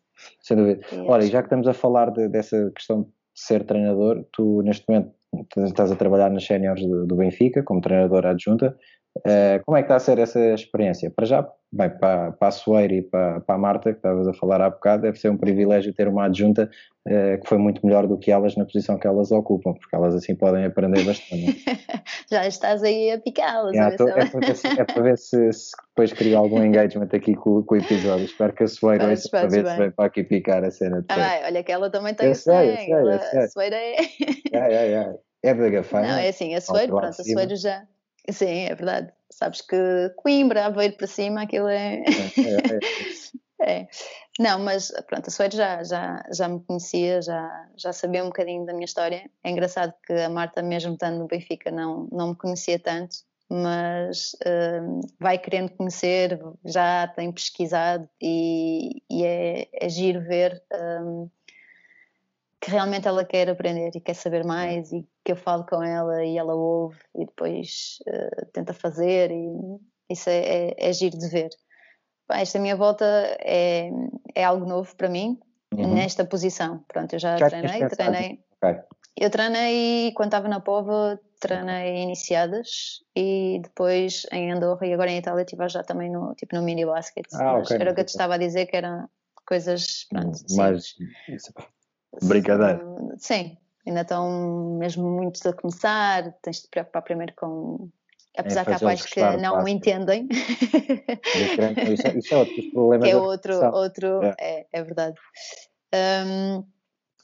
Sem 0.42 0.58
dúvida. 0.58 0.82
Olha, 1.08 1.28
já 1.28 1.42
que 1.42 1.48
estamos 1.48 1.68
a 1.68 1.74
falar 1.74 2.12
de, 2.12 2.28
dessa 2.28 2.72
questão 2.76 3.04
de 3.04 3.10
ser 3.36 3.66
treinador, 3.66 4.26
tu 4.32 4.62
neste 4.64 4.86
momento 4.88 5.14
estás 5.58 5.92
a 5.92 5.96
trabalhar 5.96 6.30
nas 6.32 6.46
séniores 6.46 6.86
do, 6.86 7.06
do, 7.06 7.16
Benfica 7.16 7.62
como 7.64 7.82
treinador 7.82 8.26
adjunta. 8.26 8.78
Uh, 9.18 9.64
como 9.66 9.78
é 9.78 9.82
que 9.82 9.86
está 9.86 9.96
a 9.96 10.00
ser 10.00 10.20
essa 10.20 10.40
experiência? 10.54 11.10
Para 11.10 11.26
já, 11.26 11.48
bem, 11.72 11.90
para, 11.90 12.32
para 12.32 12.48
a 12.48 12.52
Soeira 12.52 12.94
e 12.94 13.02
para, 13.02 13.40
para 13.42 13.56
a 13.56 13.58
Marta, 13.58 13.92
que 13.92 13.98
estavas 13.98 14.28
a 14.28 14.34
falar 14.34 14.62
há 14.62 14.70
bocado, 14.70 15.04
deve 15.04 15.20
ser 15.20 15.30
um 15.30 15.38
privilégio 15.38 15.94
ter 15.94 16.08
uma 16.08 16.26
adjunta 16.26 16.70
uh, 17.08 17.42
que 17.42 17.48
foi 17.48 17.58
muito 17.58 17.86
melhor 17.86 18.08
do 18.08 18.18
que 18.18 18.32
elas 18.32 18.56
na 18.56 18.66
posição 18.66 18.98
que 18.98 19.08
elas 19.08 19.32
ocupam, 19.32 19.74
porque 19.74 19.96
elas 19.96 20.16
assim 20.16 20.36
podem 20.36 20.66
aprender 20.66 21.04
bastante. 21.04 21.64
já 22.32 22.48
estás 22.48 22.84
aí 22.84 23.12
a 23.12 23.20
picá-las. 23.20 23.74
Yeah, 23.74 23.96
é, 23.96 24.26
para 24.26 24.40
ver 24.40 24.56
se, 24.56 24.68
é 24.68 24.84
para 24.84 25.02
ver 25.04 25.18
se, 25.18 25.54
se 25.54 25.72
depois 25.90 26.14
cria 26.14 26.38
algum 26.38 26.64
engagement 26.64 27.10
aqui 27.14 27.36
com, 27.36 27.64
com 27.64 27.76
o 27.76 27.78
episódio. 27.78 28.26
Espero 28.26 28.54
que 28.54 28.64
a 28.64 28.68
Soeira 28.68 29.06
para 29.32 29.48
ver 29.48 29.64
bem. 29.64 29.74
se 29.74 29.80
vem 29.80 29.92
para 29.92 30.06
aqui 30.06 30.24
picar 30.24 30.64
a 30.64 30.72
cena. 30.72 31.06
Ah, 31.10 31.42
olha 31.46 31.64
que 31.64 31.72
ela 31.72 31.90
também 31.90 32.14
tem 32.14 32.28
eu 32.28 32.32
o 32.32 32.36
sei, 32.36 32.76
sangue. 32.76 32.94
A 32.94 33.48
Soeira 33.48 33.76
é... 33.76 33.96
yeah, 34.54 34.68
yeah, 34.68 34.82
yeah. 34.82 35.14
É 35.44 35.54
da 35.54 35.70
Gafanha. 35.70 36.08
Não, 36.08 36.18
é 36.18 36.30
assim, 36.30 36.56
a 36.56 36.62
Soeiro, 36.62 36.96
pronto, 36.96 37.08
a 37.08 37.14
Soeiro 37.14 37.56
já... 37.56 37.84
Sim, 38.30 38.66
é 38.66 38.76
verdade. 38.76 39.12
Sabes 39.30 39.62
que 39.62 39.76
Coimbra, 40.18 40.66
Aveiro 40.66 40.98
para 40.98 41.08
cima, 41.08 41.44
aquilo 41.44 41.68
é... 41.68 41.98
É, 41.98 42.02
é, 42.02 43.66
é. 43.66 43.82
é. 43.82 43.88
Não, 44.40 44.60
mas 44.60 44.92
pronto, 45.08 45.28
a 45.28 45.32
Soeiro 45.32 45.56
já, 45.56 45.84
já, 45.84 46.24
já 46.32 46.48
me 46.48 46.60
conhecia, 46.64 47.22
já, 47.22 47.70
já 47.76 47.92
sabia 47.92 48.24
um 48.24 48.28
bocadinho 48.28 48.66
da 48.66 48.74
minha 48.74 48.86
história. 48.86 49.30
É 49.44 49.50
engraçado 49.50 49.94
que 50.06 50.14
a 50.14 50.30
Marta, 50.30 50.62
mesmo 50.62 50.94
estando 50.94 51.20
no 51.20 51.28
Benfica, 51.28 51.72
não, 51.72 52.08
não 52.12 52.30
me 52.30 52.36
conhecia 52.36 52.78
tanto, 52.78 53.18
mas 53.50 54.34
uh, 54.46 55.02
vai 55.20 55.40
querendo 55.40 55.72
conhecer, 55.72 56.40
já 56.66 57.08
tem 57.08 57.32
pesquisado 57.32 58.08
e, 58.22 59.02
e 59.10 59.24
é, 59.26 59.68
é 59.74 59.90
giro 59.90 60.22
ver 60.22 60.62
um, 61.02 61.30
que 62.60 62.72
realmente 62.72 63.08
ela 63.08 63.24
quer 63.24 63.50
aprender 63.50 63.92
e 63.96 64.02
quer 64.02 64.16
saber 64.16 64.44
mais 64.44 64.92
e 64.92 65.08
que 65.24 65.32
eu 65.32 65.36
falo 65.36 65.66
com 65.66 65.84
ela 65.84 66.24
e 66.26 66.38
ela 66.38 66.56
ouve 66.56 66.98
e 67.16 67.26
depois 67.26 68.00
uh, 68.08 68.46
tenta 68.52 68.74
fazer 68.74 69.32
e 69.32 69.48
isso 70.10 70.30
é, 70.30 70.70
é, 70.70 70.76
é 70.78 70.94
giro 70.94 71.18
de 71.18 71.30
ver. 71.30 71.50
Bem, 72.30 72.42
esta 72.42 72.60
minha 72.60 72.76
volta 72.76 73.06
é, 73.40 73.90
é 74.36 74.44
algo 74.44 74.66
novo 74.66 74.96
para 74.96 75.10
mim, 75.10 75.40
uhum. 75.74 75.94
nesta 75.94 76.26
posição. 76.26 76.84
Pronto, 76.88 77.14
eu 77.14 77.20
já, 77.20 77.38
já 77.38 77.50
treinei, 77.50 77.88
treinei. 77.90 78.40
Okay. 78.62 78.82
Eu 79.16 79.30
treinei 79.30 80.12
quando 80.14 80.28
estava 80.28 80.48
na 80.48 80.60
Pova, 80.60 81.20
treinei 81.40 82.04
iniciadas 82.04 83.02
e 83.16 83.60
depois 83.64 84.26
em 84.32 84.52
Andorra 84.52 84.86
e 84.86 84.94
agora 84.94 85.12
em 85.12 85.18
Itália 85.18 85.44
estive 85.44 85.68
já 85.70 85.84
também 85.84 86.10
no, 86.10 86.34
tipo, 86.36 86.56
no 86.56 86.62
mini 86.62 86.86
basket. 86.86 87.26
Ah, 87.34 87.58
okay. 87.58 87.78
Era 87.78 87.92
o 87.92 87.96
que 87.96 88.02
eu 88.02 88.06
te 88.06 88.10
estava 88.10 88.36
a 88.36 88.38
dizer 88.38 88.66
que 88.66 88.76
eram 88.76 89.10
coisas 89.46 90.06
pronto, 90.10 90.38
mais 90.56 90.96
brincadeira. 92.24 92.82
Sim, 93.18 93.58
ainda 93.86 94.02
estão 94.02 94.78
mesmo 94.78 95.10
muitos 95.10 95.46
a 95.46 95.54
começar, 95.54 96.34
tens 96.42 96.58
de 96.58 96.62
te 96.64 96.70
preocupar 96.70 97.02
primeiro 97.02 97.34
com 97.36 97.90
apesar 98.38 98.62
é 98.62 98.66
que 98.66 98.72
há 98.72 98.80
pais 98.80 99.06
que 99.06 99.20
não 99.20 99.56
fácil. 99.56 99.68
entendem. 99.68 100.28
Isso, 100.32 102.08
é, 102.08 102.18
isso 102.18 102.34
é 102.34 102.38
outro 102.38 102.56
problema. 102.72 103.04
Que 103.04 103.12
é 103.12 103.18
outro, 103.18 103.76
outro 103.76 104.24
é. 104.24 104.36
é, 104.40 104.66
é 104.72 104.84
verdade. 104.84 105.18
Um, 105.94 106.64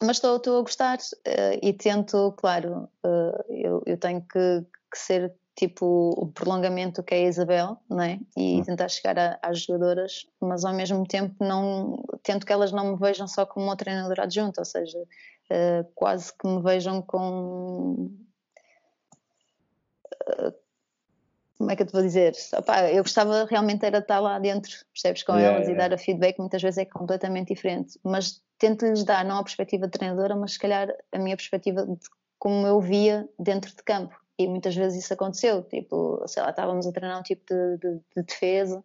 mas 0.01 0.17
estou, 0.17 0.37
estou 0.37 0.59
a 0.59 0.61
gostar 0.61 0.97
uh, 0.97 1.59
e 1.61 1.71
tento, 1.71 2.33
claro, 2.37 2.89
uh, 3.05 3.43
eu, 3.49 3.81
eu 3.85 3.97
tenho 3.97 4.21
que, 4.21 4.65
que, 4.91 4.97
ser 4.97 5.33
tipo 5.55 6.15
o 6.17 6.27
prolongamento 6.27 7.03
que 7.03 7.13
é 7.13 7.19
a 7.19 7.27
Isabel, 7.27 7.77
não 7.89 8.01
é? 8.01 8.19
E 8.35 8.59
hum. 8.59 8.63
tentar 8.63 8.89
chegar 8.89 9.17
a, 9.17 9.39
às 9.41 9.59
jogadoras, 9.59 10.27
mas 10.39 10.65
ao 10.65 10.73
mesmo 10.73 11.05
tempo 11.05 11.35
não 11.39 12.03
tento 12.23 12.45
que 12.45 12.53
elas 12.53 12.71
não 12.71 12.91
me 12.91 12.97
vejam 12.97 13.27
só 13.27 13.45
como 13.45 13.65
uma 13.67 13.77
treinadora 13.77 14.23
adjunta, 14.23 14.61
ou 14.61 14.65
seja, 14.65 14.97
uh, 14.97 15.91
quase 15.95 16.33
que 16.37 16.47
me 16.47 16.61
vejam 16.61 17.01
com 17.01 18.09
como 21.57 21.71
é 21.71 21.75
que 21.75 21.83
eu 21.83 21.87
te 21.87 21.93
vou 21.93 22.01
dizer? 22.01 22.33
Opa, 22.57 22.91
eu 22.91 23.03
gostava 23.03 23.45
realmente 23.45 23.85
era 23.85 23.99
estar 23.99 24.19
lá 24.19 24.37
dentro, 24.37 24.73
percebes, 24.91 25.23
com 25.23 25.33
yeah, 25.33 25.55
elas 25.55 25.67
yeah. 25.67 25.85
e 25.85 25.89
dar 25.89 25.95
a 25.95 25.97
feedback, 25.97 26.37
muitas 26.37 26.61
vezes 26.61 26.77
é 26.79 26.85
completamente 26.85 27.53
diferente, 27.53 27.97
mas 28.03 28.41
tento-lhes 28.57 29.03
dar 29.03 29.23
não 29.23 29.37
a 29.37 29.43
perspectiva 29.43 29.85
de 29.85 29.91
treinadora, 29.91 30.35
mas 30.35 30.53
se 30.53 30.59
calhar 30.59 30.93
a 31.11 31.19
minha 31.19 31.37
perspectiva 31.37 31.85
de 31.85 31.97
como 32.37 32.67
eu 32.67 32.81
via 32.81 33.29
dentro 33.39 33.73
de 33.73 33.81
campo. 33.83 34.13
E 34.37 34.47
muitas 34.47 34.75
vezes 34.75 35.03
isso 35.03 35.13
aconteceu, 35.13 35.63
tipo, 35.63 36.23
sei 36.27 36.41
lá, 36.41 36.49
estávamos 36.49 36.87
a 36.87 36.91
treinar 36.91 37.19
um 37.19 37.23
tipo 37.23 37.45
de, 37.45 37.77
de, 37.77 37.99
de 38.15 38.23
defesa 38.23 38.83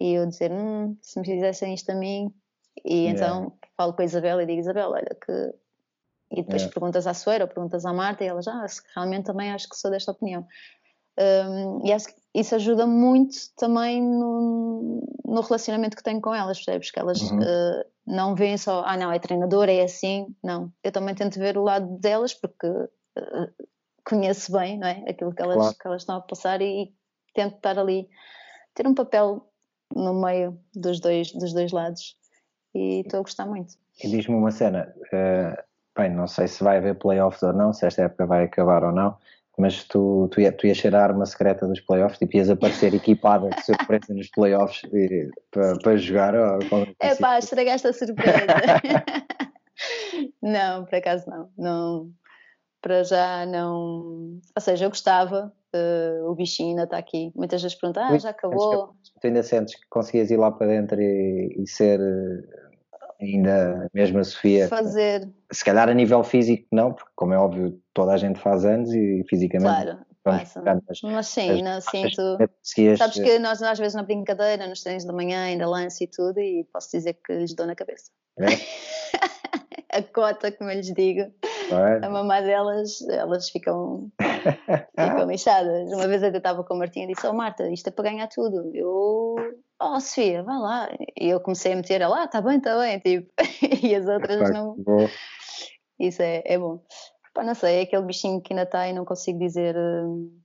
e 0.00 0.14
eu 0.14 0.26
dizer, 0.26 0.50
hum, 0.52 0.96
se 1.02 1.18
me 1.18 1.26
fizessem 1.26 1.74
isto 1.74 1.90
a 1.90 1.94
mim, 1.94 2.32
e 2.84 3.06
yeah. 3.06 3.12
então 3.12 3.52
falo 3.76 3.92
com 3.92 4.02
a 4.02 4.04
Isabel 4.04 4.40
e 4.40 4.46
digo, 4.46 4.60
Isabel, 4.60 4.90
olha 4.90 5.16
que. 5.24 5.54
E 6.32 6.42
depois 6.42 6.64
perguntas 6.66 7.08
à 7.08 7.14
Soeira 7.14 7.44
ou 7.44 7.48
perguntas 7.48 7.84
à 7.84 7.92
Marta 7.92 8.22
e 8.22 8.28
ela 8.28 8.40
já, 8.40 8.52
ah, 8.52 8.66
realmente 8.94 9.24
também 9.24 9.50
acho 9.50 9.68
que 9.68 9.76
sou 9.76 9.90
desta 9.90 10.12
opinião. 10.12 10.46
Um, 11.18 11.84
e 11.84 11.92
acho 11.92 12.06
que 12.06 12.14
isso 12.32 12.54
ajuda 12.54 12.86
muito 12.86 13.36
também 13.56 14.00
no, 14.00 15.02
no, 15.24 15.40
relacionamento 15.40 15.96
que 15.96 16.04
tenho 16.04 16.20
com 16.20 16.32
elas, 16.32 16.56
percebes? 16.58 16.92
Que 16.92 17.00
elas 17.00 17.20
uhum. 17.20 17.40
uh, 17.40 17.84
não 18.06 18.36
veem 18.36 18.56
só, 18.56 18.84
ah, 18.86 18.96
não, 18.96 19.10
é 19.10 19.18
treinadora, 19.18 19.72
é 19.72 19.82
assim. 19.82 20.32
Não, 20.40 20.72
eu 20.84 20.92
também 20.92 21.16
tento 21.16 21.36
ver 21.36 21.58
o 21.58 21.64
lado 21.64 21.98
delas 21.98 22.32
porque 22.32 22.68
uh, 22.68 23.52
conheço 24.04 24.52
bem 24.52 24.78
não 24.78 24.86
é? 24.86 25.04
aquilo 25.08 25.34
que 25.34 25.42
elas, 25.42 25.56
claro. 25.56 25.76
que 25.78 25.86
elas 25.86 26.02
estão 26.02 26.16
a 26.16 26.20
passar 26.20 26.60
e, 26.60 26.84
e 26.84 26.94
tento 27.34 27.56
estar 27.56 27.78
ali, 27.78 28.08
ter 28.74 28.86
um 28.86 28.94
papel 28.94 29.46
no 29.94 30.14
meio 30.14 30.58
dos 30.74 31.00
dois, 31.00 31.32
dos 31.32 31.52
dois 31.52 31.72
lados 31.72 32.16
e 32.74 33.00
estou 33.00 33.20
a 33.20 33.22
gostar 33.22 33.46
muito. 33.46 33.74
E 34.02 34.08
diz-me 34.08 34.34
uma 34.34 34.50
cena, 34.50 34.94
uh, 35.12 35.62
bem, 35.96 36.10
não 36.10 36.26
sei 36.26 36.48
se 36.48 36.62
vai 36.62 36.78
haver 36.78 36.94
playoffs 36.96 37.42
ou 37.42 37.52
não, 37.52 37.72
se 37.72 37.86
esta 37.86 38.02
época 38.02 38.26
vai 38.26 38.44
acabar 38.44 38.84
ou 38.84 38.92
não, 38.92 39.16
mas 39.58 39.84
tu, 39.84 40.28
tu, 40.32 40.40
ia, 40.40 40.50
tu 40.50 40.66
ias 40.66 40.78
ser 40.78 40.94
a 40.94 41.02
arma 41.02 41.26
secreta 41.26 41.66
dos 41.66 41.80
playoffs, 41.80 42.18
tipo, 42.18 42.36
ias 42.36 42.48
aparecer 42.48 42.94
equipada 42.94 43.50
de 43.50 43.62
surpresa 43.62 44.14
nos 44.14 44.28
playoffs 44.30 44.82
para, 45.82 45.96
jogar? 45.96 46.34
Ou, 46.34 46.58
é 46.98 47.14
pá, 47.16 47.38
estragaste 47.38 47.86
a 47.86 47.92
surpresa. 47.92 48.46
não, 50.40 50.86
por 50.86 50.94
acaso 50.94 51.28
não. 51.28 51.50
não. 51.58 52.10
Para 52.80 53.02
já 53.04 53.44
não. 53.46 54.40
Ou 54.56 54.60
seja, 54.60 54.86
eu 54.86 54.90
gostava, 54.90 55.52
uh, 55.74 56.30
o 56.30 56.34
bichinho 56.34 56.70
ainda 56.70 56.84
está 56.84 56.98
aqui. 56.98 57.32
Muitas 57.34 57.62
vezes 57.62 57.76
perguntam, 57.76 58.04
ah, 58.04 58.18
já 58.18 58.30
acabou. 58.30 58.94
Tu 59.20 59.26
ainda 59.26 59.42
sentes 59.42 59.74
que 59.74 59.86
conseguias 59.90 60.30
ir 60.30 60.36
lá 60.36 60.50
para 60.50 60.68
dentro 60.68 61.00
e, 61.00 61.54
e 61.58 61.66
ser 61.66 62.00
eh, 62.00 62.70
ainda 63.20 63.88
mesmo 63.92 64.18
a 64.18 64.24
Sofia. 64.24 64.68
Fazer. 64.68 65.28
Se 65.52 65.64
calhar 65.64 65.88
a 65.88 65.94
nível 65.94 66.24
físico 66.24 66.66
não, 66.72 66.92
porque 66.92 67.10
como 67.14 67.34
é 67.34 67.38
óbvio 67.38 67.78
toda 67.92 68.12
a 68.12 68.16
gente 68.16 68.40
faz 68.40 68.64
anos 68.64 68.92
e 68.92 69.24
fisicamente. 69.28 69.84
Claro. 69.84 70.10
Passa. 70.22 70.60
mas, 70.62 71.00
mas 71.02 71.28
sim, 71.28 71.62
não 71.62 71.80
sinto. 71.80 72.36
Sabes 72.98 73.18
que 73.18 73.38
nós 73.38 73.62
às 73.62 73.78
vezes 73.78 73.94
na 73.94 74.02
brincadeira, 74.02 74.66
nos 74.66 74.82
treinos 74.82 75.04
da 75.04 75.14
manhã, 75.14 75.44
ainda 75.44 75.66
lance 75.66 76.04
e 76.04 76.06
tudo, 76.06 76.38
e 76.38 76.66
posso 76.70 76.90
dizer 76.92 77.14
que 77.24 77.32
lhes 77.32 77.54
dou 77.54 77.66
na 77.66 77.74
cabeça. 77.74 78.10
É? 78.38 78.44
a 79.98 80.02
cota, 80.02 80.52
como 80.52 80.70
eu 80.70 80.76
lhes 80.76 80.92
digo, 80.92 81.32
é? 81.78 82.04
a 82.04 82.10
mamá 82.10 82.40
delas, 82.40 83.00
elas 83.08 83.50
ficam, 83.50 84.10
ficam 84.98 85.26
lixadas. 85.26 85.92
Uma 85.92 86.08
vez 86.08 86.22
eu 86.22 86.30
estava 86.30 86.64
com 86.64 86.74
a 86.74 86.78
Martinha 86.78 87.06
e 87.06 87.12
disse: 87.12 87.26
Oh 87.26 87.32
Marta, 87.32 87.68
isto 87.70 87.88
é 87.88 87.90
para 87.90 88.10
ganhar 88.10 88.28
tudo. 88.28 88.70
Eu 88.74 89.36
oh 89.80 90.00
Sofia, 90.00 90.42
vai 90.42 90.58
lá. 90.58 90.88
E 91.18 91.28
eu 91.28 91.40
comecei 91.40 91.72
a 91.72 91.76
meter 91.76 92.00
ela, 92.00 92.22
ah, 92.22 92.28
tá 92.28 92.40
bem, 92.40 92.60
tá 92.60 92.78
bem, 92.78 92.98
tipo, 93.00 93.32
e 93.82 93.94
as 93.94 94.06
outras 94.06 94.50
não. 94.50 94.76
Isso 95.98 96.22
é, 96.22 96.42
é 96.44 96.58
bom. 96.58 96.82
Pá, 97.34 97.42
não 97.42 97.54
sei, 97.54 97.78
é 97.78 97.82
aquele 97.82 98.04
bichinho 98.04 98.40
que 98.40 98.52
ainda 98.52 98.64
está 98.64 98.88
e 98.88 98.92
não 98.92 99.04
consigo 99.04 99.38
dizer, 99.38 99.76
hum, 99.76 100.36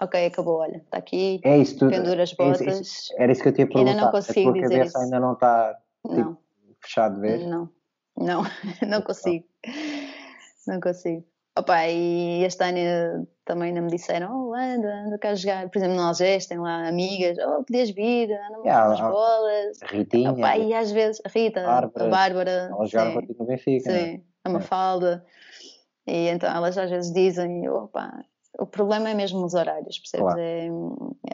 ok, 0.00 0.26
acabou, 0.26 0.58
olha, 0.58 0.76
está 0.76 0.98
aqui, 0.98 1.40
é 1.44 1.58
isso, 1.58 1.78
tu, 1.78 1.88
pendura 1.88 2.22
as 2.22 2.32
botas. 2.32 2.60
É 2.60 2.80
isso, 2.80 3.14
era 3.16 3.32
isso 3.32 3.42
que 3.42 3.48
eu 3.48 3.52
tinha 3.52 3.66
perguntado. 3.66 3.90
Ainda 3.90 4.04
não 4.04 4.10
consigo 4.12 4.50
a 4.50 4.52
tua 4.52 4.62
dizer 4.62 4.86
isso. 4.86 4.98
ainda 4.98 5.20
não 5.20 5.32
está 5.32 5.78
tipo, 6.08 6.38
fechado 6.80 7.14
de 7.16 7.20
vez? 7.20 7.46
Não, 7.46 7.68
não, 8.16 8.42
não 8.86 9.02
consigo. 9.02 9.44
Não 10.68 10.80
consigo. 10.80 11.24
Opa, 11.58 11.88
e 11.88 12.44
este 12.44 12.62
ano 12.62 13.26
também 13.44 13.72
não 13.72 13.82
me 13.82 13.90
disseram, 13.90 14.50
oh, 14.50 14.54
anda, 14.54 14.94
anda 15.06 15.18
cá 15.18 15.34
jogar. 15.34 15.68
Por 15.68 15.78
exemplo, 15.78 15.96
no 15.96 16.02
Algés 16.02 16.46
tem 16.46 16.58
lá 16.58 16.86
amigas, 16.86 17.36
oh, 17.38 17.64
podias 17.64 17.90
vir, 17.90 18.30
anda 18.30 18.60
yeah, 18.60 18.92
as 18.92 19.00
bolas. 19.00 19.78
Ritinha. 19.86 20.32
Opa, 20.32 20.56
e 20.56 20.72
às 20.72 20.92
vezes, 20.92 21.20
a 21.24 21.28
Rita, 21.28 21.62
Bárbara, 21.64 22.06
a 22.06 22.08
Bárbara. 22.08 22.68
Ela 22.70 22.86
jogava 22.86 23.12
contigo 23.14 23.36
no 23.40 23.46
Benfica. 23.46 23.90
Sim, 23.90 24.12
né? 24.12 24.20
a 24.44 24.50
Mafalda. 24.50 25.24
É. 26.06 26.12
E 26.12 26.28
então 26.28 26.48
elas 26.54 26.78
às 26.78 26.90
vezes 26.90 27.12
dizem, 27.12 27.68
opa, 27.68 28.24
o 28.58 28.66
problema 28.66 29.10
é 29.10 29.14
mesmo 29.14 29.44
os 29.44 29.54
horários, 29.54 29.98
percebes? 29.98 30.34
Claro. 30.34 30.40
É, 30.40 30.68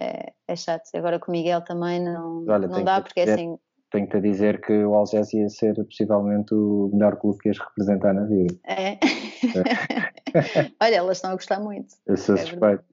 é, 0.00 0.32
é, 0.48 0.56
chato. 0.56 0.88
Agora 0.94 1.18
com 1.18 1.30
o 1.30 1.32
Miguel 1.32 1.60
também 1.62 2.00
não, 2.00 2.44
Olha, 2.48 2.66
não 2.66 2.82
dá, 2.82 3.00
porque 3.00 3.20
é 3.20 3.32
assim 3.32 3.58
tenho-te 3.94 4.16
a 4.16 4.20
dizer 4.20 4.60
que 4.60 4.72
o 4.72 4.94
Algés 4.94 5.32
ia 5.32 5.48
ser 5.48 5.74
possivelmente 5.84 6.52
o 6.52 6.90
melhor 6.92 7.16
clube 7.16 7.38
que 7.38 7.48
ias 7.48 7.58
representar 7.60 8.12
na 8.12 8.24
vida. 8.24 8.58
É? 8.66 8.94
é. 8.94 8.98
Olha, 10.82 10.96
elas 10.96 11.18
estão 11.18 11.30
a 11.30 11.34
gostar 11.34 11.60
muito. 11.60 11.94
Eu 12.04 12.16
sou 12.16 12.34
é 12.34 12.38
suspeito. 12.38 12.84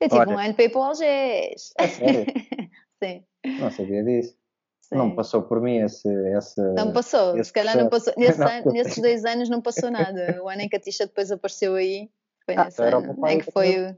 Eu 0.00 0.08
tive 0.08 0.20
Olha, 0.20 0.34
um 0.34 0.38
ano 0.38 0.54
para 0.54 0.64
ir 0.64 0.68
para 0.70 0.80
o 0.80 0.84
Algés. 0.84 1.72
É 1.78 1.86
sério? 1.86 2.26
Sim. 3.02 3.24
Não 3.60 3.70
sabia 3.70 4.02
disso. 4.02 4.36
Sim. 4.80 4.96
Não 4.96 5.14
passou 5.14 5.42
por 5.42 5.60
mim 5.60 5.76
esse. 5.78 6.08
esse 6.36 6.60
não 6.72 6.92
passou, 6.92 7.36
esse 7.36 7.48
se 7.48 7.52
calhar 7.52 7.76
não 7.76 7.88
passou. 7.88 8.12
Nesse 8.16 8.38
não, 8.40 8.72
nesses 8.72 8.98
dois 8.98 9.24
anos 9.24 9.48
não 9.48 9.62
passou 9.62 9.90
nada. 9.90 10.40
O 10.42 10.48
ano 10.48 10.62
em 10.62 10.68
que 10.68 10.76
a 10.76 10.80
Tisha 10.80 11.06
depois 11.06 11.30
apareceu 11.30 11.76
aí 11.76 12.10
foi 12.44 12.56
ah, 12.56 12.64
nesse 12.64 12.82
ano. 12.82 13.28
Em 13.28 13.38
que 13.38 13.52
foi. 13.52 13.86
O... 13.86 13.96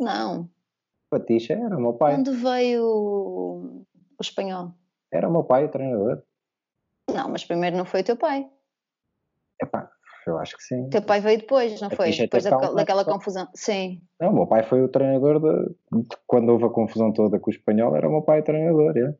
Não. 0.00 0.50
A 1.12 1.20
Tisha 1.20 1.52
era 1.52 1.76
o 1.76 1.80
meu 1.80 1.92
pai. 1.92 2.16
Onde 2.16 2.32
veio 2.32 2.82
o 2.84 3.86
espanhol? 4.20 4.72
Era 5.12 5.28
o 5.28 5.32
meu 5.32 5.44
pai 5.44 5.64
o 5.64 5.70
treinador. 5.70 6.22
Não, 7.12 7.28
mas 7.28 7.44
primeiro 7.44 7.76
não 7.76 7.84
foi 7.84 8.00
o 8.00 8.04
teu 8.04 8.16
pai. 8.16 8.48
Epá, 9.60 9.90
eu 10.26 10.38
acho 10.38 10.56
que 10.56 10.62
sim. 10.62 10.86
O 10.86 10.90
teu 10.90 11.02
pai 11.02 11.20
veio 11.20 11.38
depois, 11.38 11.80
não 11.80 11.88
foi? 11.88 12.10
Depois 12.10 12.44
daquela, 12.44 12.74
daquela 12.74 13.04
confusão. 13.04 13.48
Sim. 13.54 14.02
Não, 14.20 14.30
o 14.30 14.34
meu 14.34 14.46
pai 14.46 14.64
foi 14.64 14.82
o 14.82 14.88
treinador 14.88 15.40
de, 15.40 16.00
de, 16.02 16.08
quando 16.26 16.50
houve 16.50 16.64
a 16.64 16.70
confusão 16.70 17.12
toda 17.12 17.38
com 17.38 17.50
o 17.50 17.54
espanhol, 17.54 17.94
era 17.94 18.08
o 18.08 18.10
meu 18.10 18.22
pai 18.22 18.40
o 18.40 18.44
treinador, 18.44 18.96
é. 18.96 19.14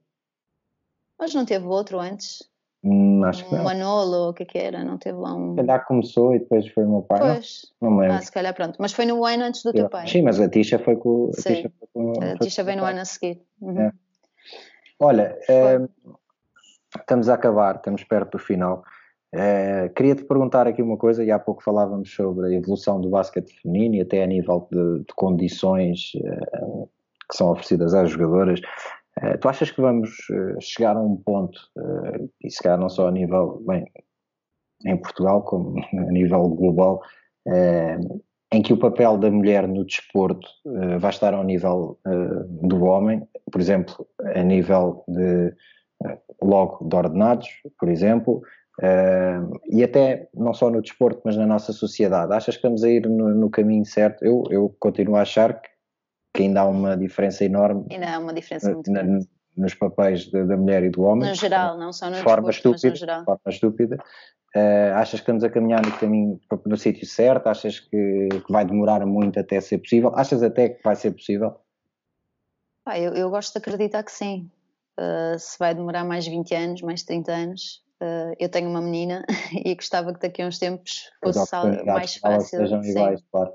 Mas 1.19 1.33
não 1.33 1.47
teve 1.47 1.65
outro 1.67 1.99
antes? 1.99 2.43
Hum, 2.85 3.25
acho 3.25 3.45
um 3.47 3.49
que 3.49 3.55
não. 3.57 3.65
Manolo, 3.65 4.31
o 4.31 4.35
que 4.35 4.43
é 4.43 4.47
que 4.47 4.59
era? 4.59 4.85
Não 4.85 4.99
teve 4.99 5.19
lá 5.19 5.35
um. 5.35 5.51
Se 5.51 5.57
calhar 5.57 5.87
começou 5.87 6.35
e 6.35 6.39
depois 6.39 6.69
foi 6.69 6.85
o 6.85 6.91
meu 6.91 7.03
pai. 7.03 7.19
Pois. 7.19 7.73
Não, 7.81 7.91
não 7.91 7.97
me 7.97 8.03
lembro. 8.03 8.19
Ah, 8.19 8.23
se 8.23 8.31
calhar 8.33 8.55
pronto. 8.55 8.77
Mas 8.79 8.93
foi 8.93 9.07
no 9.07 9.25
ano 9.25 9.45
antes 9.45 9.63
do 9.63 9.73
teu 9.73 9.89
pai. 9.89 10.07
Sim, 10.07 10.23
mas 10.23 10.39
a 10.39 10.49
Tisha 10.49 10.79
foi 10.79 10.97
com. 10.97 11.31
A 11.31 11.43
Tisha, 11.43 11.73
foi 11.79 11.89
com, 11.93 12.23
a 12.23 12.39
Tisha 12.39 12.63
veio 12.63 12.79
no 12.79 12.85
ano 12.85 13.01
a 13.01 13.05
seguir. 13.05 13.43
Uhum. 13.61 13.81
É. 13.81 13.93
Olha, 14.99 15.39
eh, 15.49 15.79
estamos 16.99 17.29
a 17.29 17.35
acabar, 17.35 17.77
estamos 17.77 18.03
perto 18.05 18.33
do 18.33 18.39
final. 18.39 18.83
Eh, 19.35 19.91
queria-te 19.95 20.25
perguntar 20.25 20.67
aqui 20.67 20.81
uma 20.81 20.97
coisa, 20.97 21.23
e 21.23 21.31
há 21.31 21.39
pouco 21.39 21.63
falávamos 21.63 22.15
sobre 22.15 22.47
a 22.47 22.53
evolução 22.53 23.01
do 23.01 23.11
basquete 23.11 23.61
feminino 23.61 23.97
e 23.97 24.01
até 24.01 24.23
a 24.23 24.27
nível 24.27 24.67
de, 24.71 25.01
de 25.01 25.15
condições 25.15 26.13
eh, 26.17 26.87
que 27.31 27.37
são 27.37 27.51
oferecidas 27.51 27.93
às 27.93 28.11
jogadoras. 28.11 28.61
tu 29.41 29.49
achas 29.49 29.71
que 29.71 29.81
vamos 29.81 30.11
chegar 30.61 30.97
a 30.97 31.01
um 31.01 31.17
ponto, 31.17 31.59
e 32.41 32.51
se 32.51 32.63
calhar 32.63 32.79
não 32.79 32.89
só 32.89 33.09
a 33.09 33.11
nível, 33.11 33.61
bem, 33.67 33.85
em 34.85 34.97
Portugal, 34.97 35.43
como 35.43 35.75
a 35.99 36.13
nível 36.13 36.49
global, 36.51 37.03
em 38.53 38.63
que 38.63 38.73
o 38.73 38.77
papel 38.77 39.19
da 39.19 39.31
mulher 39.31 39.67
no 39.67 39.85
desporto 39.85 40.49
uh, 40.65 40.99
vai 40.99 41.11
estar 41.11 41.35
ao 41.35 41.43
nível 41.43 41.99
uh, 42.07 42.67
do 42.67 42.85
homem, 42.85 43.27
por 43.51 43.61
exemplo, 43.61 44.07
a 44.23 44.43
nível 44.43 45.05
de 45.09 45.49
uh, 46.05 46.19
logo 46.43 46.89
de 46.89 46.97
ordenados, 46.97 47.49
por 47.79 47.89
exemplo, 47.89 48.43
e 49.71 49.83
até 49.83 50.29
não 50.35 50.53
só 50.53 50.71
no 50.71 50.83
desporto, 50.83 51.23
mas 51.25 51.35
na 51.35 51.47
nossa 51.47 51.73
sociedade. 51.73 52.35
Achas 52.35 52.57
que 52.57 52.59
estamos 52.59 52.85
a 52.85 52.91
ir 52.91 53.09
no, 53.09 53.35
no 53.35 53.49
caminho 53.49 53.87
certo? 53.87 54.23
Eu, 54.23 54.45
eu 54.51 54.77
continuo 54.79 55.17
a 55.17 55.23
achar 55.23 55.55
que, 55.63 55.69
que, 56.35 56.43
ainda 56.43 56.61
há 56.61 56.69
uma 56.69 56.95
diferença 56.95 57.43
enorme. 57.43 57.87
Ainda 57.91 58.15
há 58.15 58.19
uma 58.19 58.35
diferença 58.35 58.71
muito 58.71 58.93
grande. 58.93 59.27
Nos 59.57 59.73
papéis 59.73 60.27
de, 60.27 60.45
da 60.45 60.59
mulher 60.59 60.85
e 60.85 60.91
do 60.91 61.01
homem. 61.05 61.27
No 61.27 61.35
geral, 61.35 61.79
não 61.79 61.91
só 61.91 62.11
no 62.11 62.17
forma 62.17 62.51
desporto, 62.51 62.77
estúpida, 62.77 62.91
mas 62.91 62.93
no 62.93 62.99
geral. 62.99 63.25
forma 63.25 63.41
estúpida. 63.47 63.99
Uh, 64.57 64.95
achas 64.95 65.21
que 65.21 65.25
estamos 65.25 65.45
a 65.45 65.51
caminhar 65.51 65.85
no 65.85 65.93
caminho 65.99 66.41
no 66.65 66.79
sítio 66.79 67.07
certo? 67.07 67.47
Achas 67.47 67.79
que, 67.79 68.29
que, 68.31 68.51
vai 68.51 68.65
demorar 68.65 69.05
muito 69.05 69.39
até 69.39 69.61
ser 69.61 69.77
possível? 69.77 70.11
Achas 70.15 70.43
até 70.43 70.71
que 70.71 70.83
vai 70.83 70.97
ser 70.97 71.11
possível? 71.11 71.61
Ah, 72.87 72.99
eu, 72.99 73.13
eu, 73.13 73.29
gosto 73.29 73.53
de 73.53 73.59
acreditar 73.59 74.03
que 74.03 74.11
sim. 74.11 74.51
Uh, 74.99 75.39
se 75.39 75.59
vai 75.59 75.75
demorar 75.75 76.05
mais 76.05 76.27
20 76.27 76.55
anos, 76.55 76.81
mais 76.81 77.03
30 77.03 77.33
anos, 77.33 77.85
uh, 78.01 78.35
eu 78.41 78.49
tenho 78.49 78.71
uma 78.71 78.81
menina 78.81 79.27
e 79.63 79.75
gostava 79.75 80.15
que 80.15 80.21
daqui 80.21 80.41
a 80.41 80.47
uns 80.47 80.59
tempos 80.59 81.11
fosse 81.23 81.39
mais 81.85 82.17
fácil 82.17 82.61
sejam 82.61 82.83
iguais, 82.83 83.21
claro. 83.31 83.53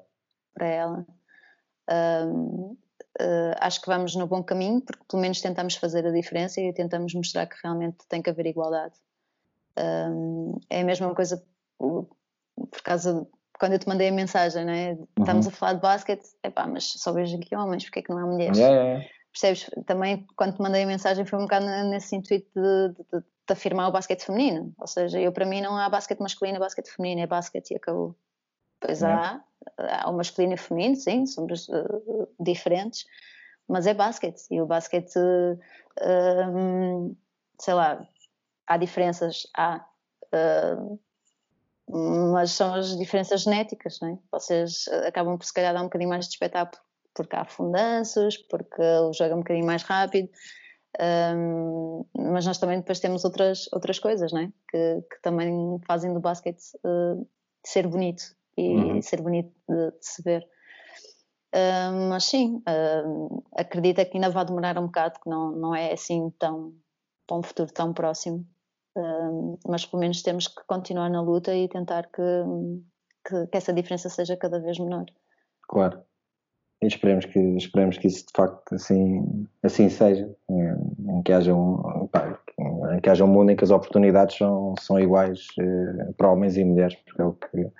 para 0.53 0.67
ela. 0.67 1.05
acho 3.59 3.81
que 3.81 3.87
vamos 3.87 4.15
no 4.15 4.27
bom 4.27 4.43
caminho, 4.43 4.81
porque 4.81 5.03
pelo 5.09 5.23
menos 5.23 5.41
tentamos 5.41 5.75
fazer 5.77 6.05
a 6.05 6.11
diferença 6.11 6.61
e 6.61 6.71
tentamos 6.71 7.15
mostrar 7.15 7.47
que 7.47 7.55
realmente 7.63 8.05
tem 8.07 8.21
que 8.21 8.29
haver 8.29 8.45
igualdade. 8.45 8.93
Um, 9.77 10.59
é 10.69 10.81
a 10.81 10.83
mesma 10.83 11.13
coisa 11.15 11.43
por, 11.77 12.09
por 12.55 12.81
causa 12.83 13.13
de, 13.13 13.27
quando 13.59 13.73
eu 13.73 13.79
te 13.79 13.87
mandei 13.87 14.09
a 14.09 14.11
mensagem, 14.11 14.65
né? 14.65 14.97
estamos 15.19 15.45
uhum. 15.45 15.51
a 15.51 15.55
falar 15.55 15.73
de 15.73 15.81
basquete, 15.81 16.25
epá, 16.43 16.65
mas 16.67 16.93
só 16.97 17.11
vejo 17.13 17.37
aqui 17.37 17.55
homens, 17.55 17.83
porque 17.83 17.99
é 17.99 18.01
que 18.01 18.09
não 18.09 18.17
há 18.17 18.25
mulheres? 18.25 18.57
Yeah, 18.57 18.83
yeah. 18.83 19.05
Percebes? 19.31 19.69
Também 19.85 20.25
quando 20.35 20.55
te 20.55 20.61
mandei 20.61 20.83
a 20.83 20.87
mensagem 20.87 21.25
foi 21.25 21.39
um 21.39 21.43
bocado 21.43 21.65
nesse 21.89 22.15
intuito 22.15 22.49
de, 22.53 22.89
de, 22.89 23.19
de, 23.19 23.25
afirmar 23.49 23.89
o 23.89 23.91
basquete 23.91 24.25
feminino, 24.25 24.73
ou 24.77 24.87
seja, 24.87 25.19
eu 25.19 25.31
para 25.31 25.45
mim 25.45 25.61
não 25.61 25.77
há 25.77 25.87
basquete 25.89 26.19
masculino 26.19 26.57
e 26.57 26.59
basquete 26.59 26.89
feminino, 26.89 27.21
é 27.21 27.27
basquete 27.27 27.71
e 27.71 27.75
acabou. 27.75 28.15
Pois 28.79 29.03
há, 29.03 29.41
há 29.77 30.09
o 30.09 30.17
masculino 30.17 30.53
e 30.53 30.55
o 30.55 30.57
feminino, 30.57 30.95
sim, 30.95 31.25
somos 31.27 31.69
uh, 31.69 32.27
diferentes, 32.39 33.05
mas 33.67 33.85
é 33.85 33.93
basquete 33.93 34.41
e 34.49 34.59
o 34.59 34.65
basquete, 34.65 35.17
uh, 35.17 37.15
sei 37.59 37.73
lá, 37.73 38.05
há 38.73 38.77
diferenças, 38.77 39.47
há, 39.55 39.85
uh, 40.33 40.99
mas 42.33 42.51
são 42.51 42.73
as 42.73 42.97
diferenças 42.97 43.41
genéticas, 43.41 43.99
não 44.01 44.09
é? 44.09 44.17
Vocês 44.31 44.87
acabam 45.05 45.37
por 45.37 45.45
se 45.45 45.53
calhar 45.53 45.73
dar 45.73 45.81
um 45.81 45.85
bocadinho 45.85 46.09
mais 46.09 46.25
de 46.25 46.31
espetáculo 46.31 46.81
porque 47.13 47.35
há 47.35 47.45
fundanços, 47.45 48.37
porque 48.37 48.81
o 48.81 49.13
jogo 49.13 49.31
é 49.31 49.35
um 49.35 49.39
bocadinho 49.39 49.65
mais 49.65 49.83
rápido, 49.83 50.29
um, 50.99 52.05
mas 52.15 52.45
nós 52.45 52.57
também 52.57 52.79
depois 52.79 52.99
temos 52.99 53.23
outras, 53.23 53.67
outras 53.71 53.99
coisas, 53.99 54.31
não 54.31 54.41
é? 54.41 54.51
Que, 54.69 55.01
que 55.01 55.21
também 55.21 55.79
fazem 55.85 56.13
do 56.13 56.19
basquete 56.19 56.61
uh, 56.85 57.27
ser 57.65 57.87
bonito 57.87 58.23
e 58.57 58.75
uhum. 58.75 59.01
ser 59.01 59.21
bonito 59.21 59.53
de, 59.67 59.91
de, 59.91 59.97
se 60.05 60.21
ver. 60.21 60.47
Uh, 61.53 62.09
mas 62.09 62.25
sim, 62.25 62.61
uh, 62.67 63.43
acredita 63.55 64.05
que 64.05 64.17
ainda 64.17 64.29
vai 64.29 64.45
demorar 64.45 64.77
um 64.77 64.85
bocado, 64.85 65.19
que 65.19 65.29
não, 65.29 65.51
não 65.51 65.75
é 65.75 65.93
assim 65.93 66.29
tão 66.39 66.73
para 67.27 67.37
um 67.37 67.43
futuro 67.43 67.71
tão 67.71 67.93
próximo. 67.93 68.45
Mas 69.67 69.85
pelo 69.85 70.01
menos 70.01 70.21
temos 70.21 70.47
que 70.47 70.61
continuar 70.67 71.09
na 71.09 71.21
luta 71.21 71.55
e 71.55 71.67
tentar 71.67 72.03
que, 72.03 72.21
que, 73.27 73.47
que, 73.47 73.57
essa 73.57 73.73
diferença 73.73 74.09
seja 74.09 74.35
cada 74.35 74.59
vez 74.59 74.79
menor. 74.79 75.05
Claro. 75.67 76.01
E 76.81 76.87
esperemos 76.87 77.25
que, 77.25 77.39
esperemos 77.39 77.97
que 77.97 78.07
isso 78.07 78.25
de 78.25 78.33
facto 78.35 78.73
assim, 78.73 79.47
assim 79.61 79.87
seja, 79.87 80.29
em, 80.49 81.21
que 81.23 81.31
haja 81.31 81.53
um, 81.53 82.07
pá, 82.07 82.39
em 82.95 82.99
que 82.99 83.09
haja 83.09 83.23
um 83.23 83.27
mundo 83.27 83.51
em 83.51 83.55
que 83.55 83.63
as 83.63 83.69
oportunidades 83.69 84.35
são, 84.35 84.73
são 84.79 84.99
iguais 84.99 85.45
uh, 85.59 86.13
para 86.15 86.31
homens 86.31 86.57
e 86.57 86.65
mulheres, 86.65 86.95
porque 87.05 87.21
é 87.21 87.25
o 87.25 87.33
que, 87.33 87.71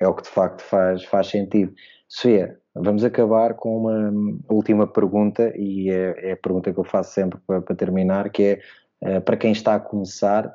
é 0.00 0.08
o 0.08 0.14
que 0.14 0.22
de 0.22 0.28
facto 0.28 0.62
faz, 0.62 1.04
faz 1.04 1.26
sentido. 1.26 1.74
Sofia, 2.08 2.56
vamos 2.72 3.02
acabar 3.02 3.54
com 3.54 3.76
uma 3.78 4.12
última 4.48 4.86
pergunta, 4.86 5.52
e 5.56 5.90
é, 5.90 6.30
é 6.30 6.32
a 6.32 6.36
pergunta 6.36 6.72
que 6.72 6.78
eu 6.78 6.84
faço 6.84 7.12
sempre 7.12 7.40
para, 7.44 7.60
para 7.60 7.74
terminar, 7.74 8.30
que 8.30 8.42
é 8.44 8.60
uh, 9.02 9.20
para 9.20 9.36
quem 9.36 9.52
está 9.52 9.74
a 9.74 9.80
começar, 9.80 10.46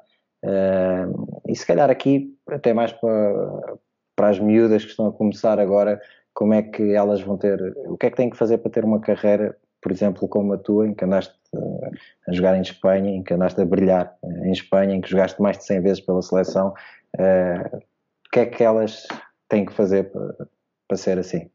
uh, 0.44 1.42
e 1.48 1.56
se 1.56 1.66
calhar 1.66 1.90
aqui 1.90 2.36
até 2.48 2.74
mais 2.74 2.92
para, 2.94 3.78
para 4.16 4.30
as 4.30 4.40
miúdas 4.40 4.84
que 4.84 4.92
estão 4.92 5.08
a 5.08 5.12
começar 5.12 5.60
agora, 5.60 6.02
como 6.34 6.54
é 6.54 6.62
que 6.62 6.94
elas 6.94 7.22
vão 7.22 7.38
ter, 7.38 7.60
o 7.88 7.98
que 7.98 8.06
é 8.06 8.10
que 8.10 8.18
têm 8.18 8.30
que 8.30 8.38
fazer 8.38 8.60
para 8.60 8.72
ter 8.72 8.86
uma 8.86 9.00
carreira, 9.00 9.58
por 9.82 9.92
exemplo, 9.92 10.28
como 10.28 10.54
a 10.54 10.58
tua, 10.58 10.88
em 10.88 10.94
que 10.94 11.04
andaste 11.04 11.36
uh, 11.54 11.92
a 12.28 12.32
jogar 12.32 12.56
em 12.58 12.62
Espanha, 12.62 13.10
em 13.12 13.24
que 13.24 13.34
andaste 13.34 13.60
a 13.62 13.66
brilhar 13.66 14.16
em 14.24 14.52
Espanha, 14.52 14.96
em 14.96 15.02
que 15.02 15.10
jogaste 15.10 15.42
mais 15.42 15.58
de 15.58 15.66
100 15.66 15.82
vezes 15.82 16.02
pela 16.02 16.22
seleção, 16.22 16.74
o 17.14 18.30
que 18.32 18.40
é 18.40 18.46
que 18.46 18.64
elas 18.64 19.06
têm 19.50 19.66
que 19.66 19.74
fazer 19.74 20.12
para, 20.12 20.48
para 20.88 20.98
ser 20.98 21.20
assim? 21.20 21.50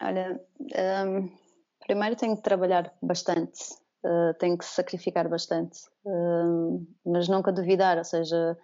Olha, 0.00 0.40
um, 1.06 1.28
primeiro 1.86 2.16
tenho 2.16 2.36
que 2.36 2.42
trabalhar 2.42 2.92
bastante, 3.02 3.60
uh, 4.04 4.34
tenho 4.38 4.56
que 4.56 4.64
sacrificar 4.64 5.28
bastante, 5.28 5.80
uh, 6.04 6.86
mas 7.04 7.28
nunca 7.28 7.52
duvidar, 7.52 7.98
ou 7.98 8.04
seja, 8.04 8.56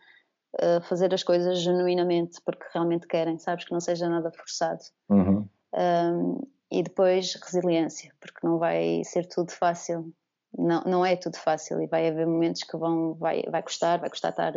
uh, 0.54 0.80
fazer 0.82 1.12
as 1.14 1.22
coisas 1.22 1.60
genuinamente 1.60 2.40
porque 2.44 2.66
realmente 2.72 3.06
querem, 3.06 3.38
sabes? 3.38 3.64
Que 3.64 3.72
não 3.72 3.80
seja 3.80 4.08
nada 4.08 4.30
forçado. 4.30 4.82
Uhum. 5.08 5.48
Um, 5.74 6.46
e 6.70 6.82
depois 6.82 7.34
resiliência, 7.34 8.12
porque 8.20 8.46
não 8.46 8.58
vai 8.58 9.02
ser 9.04 9.26
tudo 9.26 9.50
fácil. 9.50 10.12
Não, 10.56 10.82
não 10.82 11.06
é 11.06 11.16
tudo 11.16 11.36
fácil 11.36 11.80
e 11.80 11.86
vai 11.86 12.08
haver 12.08 12.26
momentos 12.26 12.62
que 12.62 12.76
vão, 12.76 13.14
vai, 13.14 13.42
vai 13.48 13.62
custar, 13.62 14.00
vai 14.00 14.10
custar 14.10 14.32
estar, 14.32 14.52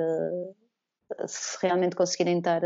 se 1.27 1.57
realmente 1.61 1.95
conseguirem 1.95 2.39
estar, 2.39 2.61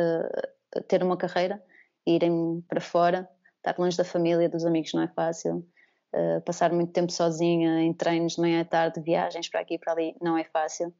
ter 0.87 1.03
uma 1.03 1.17
carreira, 1.17 1.61
irem 2.05 2.63
para 2.69 2.79
fora, 2.79 3.29
estar 3.57 3.81
longe 3.81 3.97
da 3.97 4.05
família, 4.05 4.47
dos 4.47 4.65
amigos 4.65 4.93
não 4.93 5.03
é 5.03 5.07
fácil. 5.09 5.65
Uh, 6.13 6.41
passar 6.41 6.71
muito 6.71 6.93
tempo 6.93 7.11
sozinha 7.11 7.81
em 7.81 7.93
treinos 7.93 8.35
de 8.35 8.41
manhã 8.41 8.61
à 8.61 8.65
tarde, 8.65 9.01
viagens 9.01 9.49
para 9.49 9.59
aqui 9.59 9.75
e 9.75 9.77
para 9.77 9.93
ali, 9.93 10.15
não 10.21 10.37
é 10.37 10.43
fácil. 10.43 10.93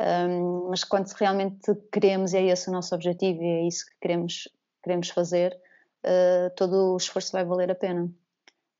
Um, 0.00 0.68
mas 0.70 0.82
quando 0.82 1.08
realmente 1.12 1.74
queremos, 1.92 2.32
e 2.32 2.38
é 2.38 2.46
esse 2.46 2.68
o 2.68 2.72
nosso 2.72 2.94
objetivo, 2.94 3.42
e 3.42 3.46
é 3.46 3.66
isso 3.66 3.86
que 3.86 3.92
queremos, 4.00 4.48
queremos 4.82 5.10
fazer, 5.10 5.56
uh, 6.04 6.50
todo 6.56 6.94
o 6.94 6.96
esforço 6.96 7.32
vai 7.32 7.44
valer 7.44 7.70
a 7.70 7.74
pena. 7.74 8.10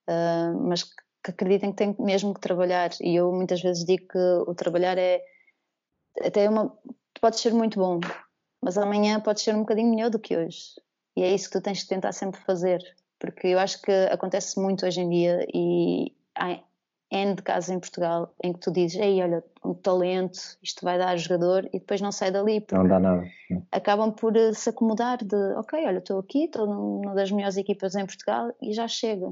Uh, 0.08 0.58
mas 0.60 0.82
que 1.22 1.30
acreditem 1.30 1.70
que 1.70 1.76
tem 1.76 1.96
mesmo 1.98 2.34
que 2.34 2.40
trabalhar. 2.40 2.90
E 3.00 3.16
eu 3.16 3.30
muitas 3.32 3.60
vezes 3.60 3.84
digo 3.84 4.08
que 4.08 4.18
o 4.18 4.54
trabalhar 4.54 4.98
é 4.98 5.22
até 6.22 6.48
uma. 6.48 6.76
pode 7.20 7.38
ser 7.38 7.52
muito 7.52 7.78
bom, 7.78 8.00
mas 8.62 8.78
amanhã 8.78 9.20
pode 9.20 9.40
ser 9.40 9.54
um 9.54 9.60
bocadinho 9.60 9.90
melhor 9.90 10.10
do 10.10 10.18
que 10.18 10.36
hoje. 10.36 10.80
E 11.16 11.22
é 11.22 11.34
isso 11.34 11.50
que 11.50 11.58
tu 11.58 11.62
tens 11.62 11.82
que 11.82 11.88
tentar 11.88 12.12
sempre 12.12 12.40
fazer 12.40 12.82
porque 13.20 13.48
eu 13.48 13.58
acho 13.58 13.80
que 13.82 13.92
acontece 14.10 14.58
muito 14.58 14.84
hoje 14.84 15.00
em 15.00 15.08
dia 15.08 15.46
e 15.54 16.12
há 16.34 16.58
N 17.12 17.34
de 17.34 17.42
casos 17.42 17.70
em 17.70 17.78
Portugal 17.78 18.34
em 18.42 18.52
que 18.52 18.60
tu 18.60 18.72
dizes, 18.72 18.98
ei, 18.98 19.22
olha, 19.22 19.44
um 19.64 19.74
talento, 19.74 20.38
isto 20.62 20.84
vai 20.84 20.96
dar 20.96 21.16
jogador 21.18 21.66
e 21.66 21.78
depois 21.78 22.00
não 22.00 22.10
sai 22.10 22.30
dali. 22.30 22.64
Não 22.72 22.88
dá 22.88 22.98
nada. 22.98 23.24
Acabam 23.70 24.12
por 24.12 24.36
eh, 24.36 24.54
se 24.54 24.70
acomodar 24.70 25.18
de, 25.18 25.36
ok, 25.54 25.86
olha, 25.86 25.98
estou 25.98 26.18
aqui, 26.18 26.44
estou 26.44 26.66
numa 26.66 27.14
das 27.14 27.30
melhores 27.30 27.56
equipas 27.56 27.94
em 27.94 28.06
Portugal 28.06 28.52
e 28.62 28.72
já 28.72 28.88
chega. 28.88 29.26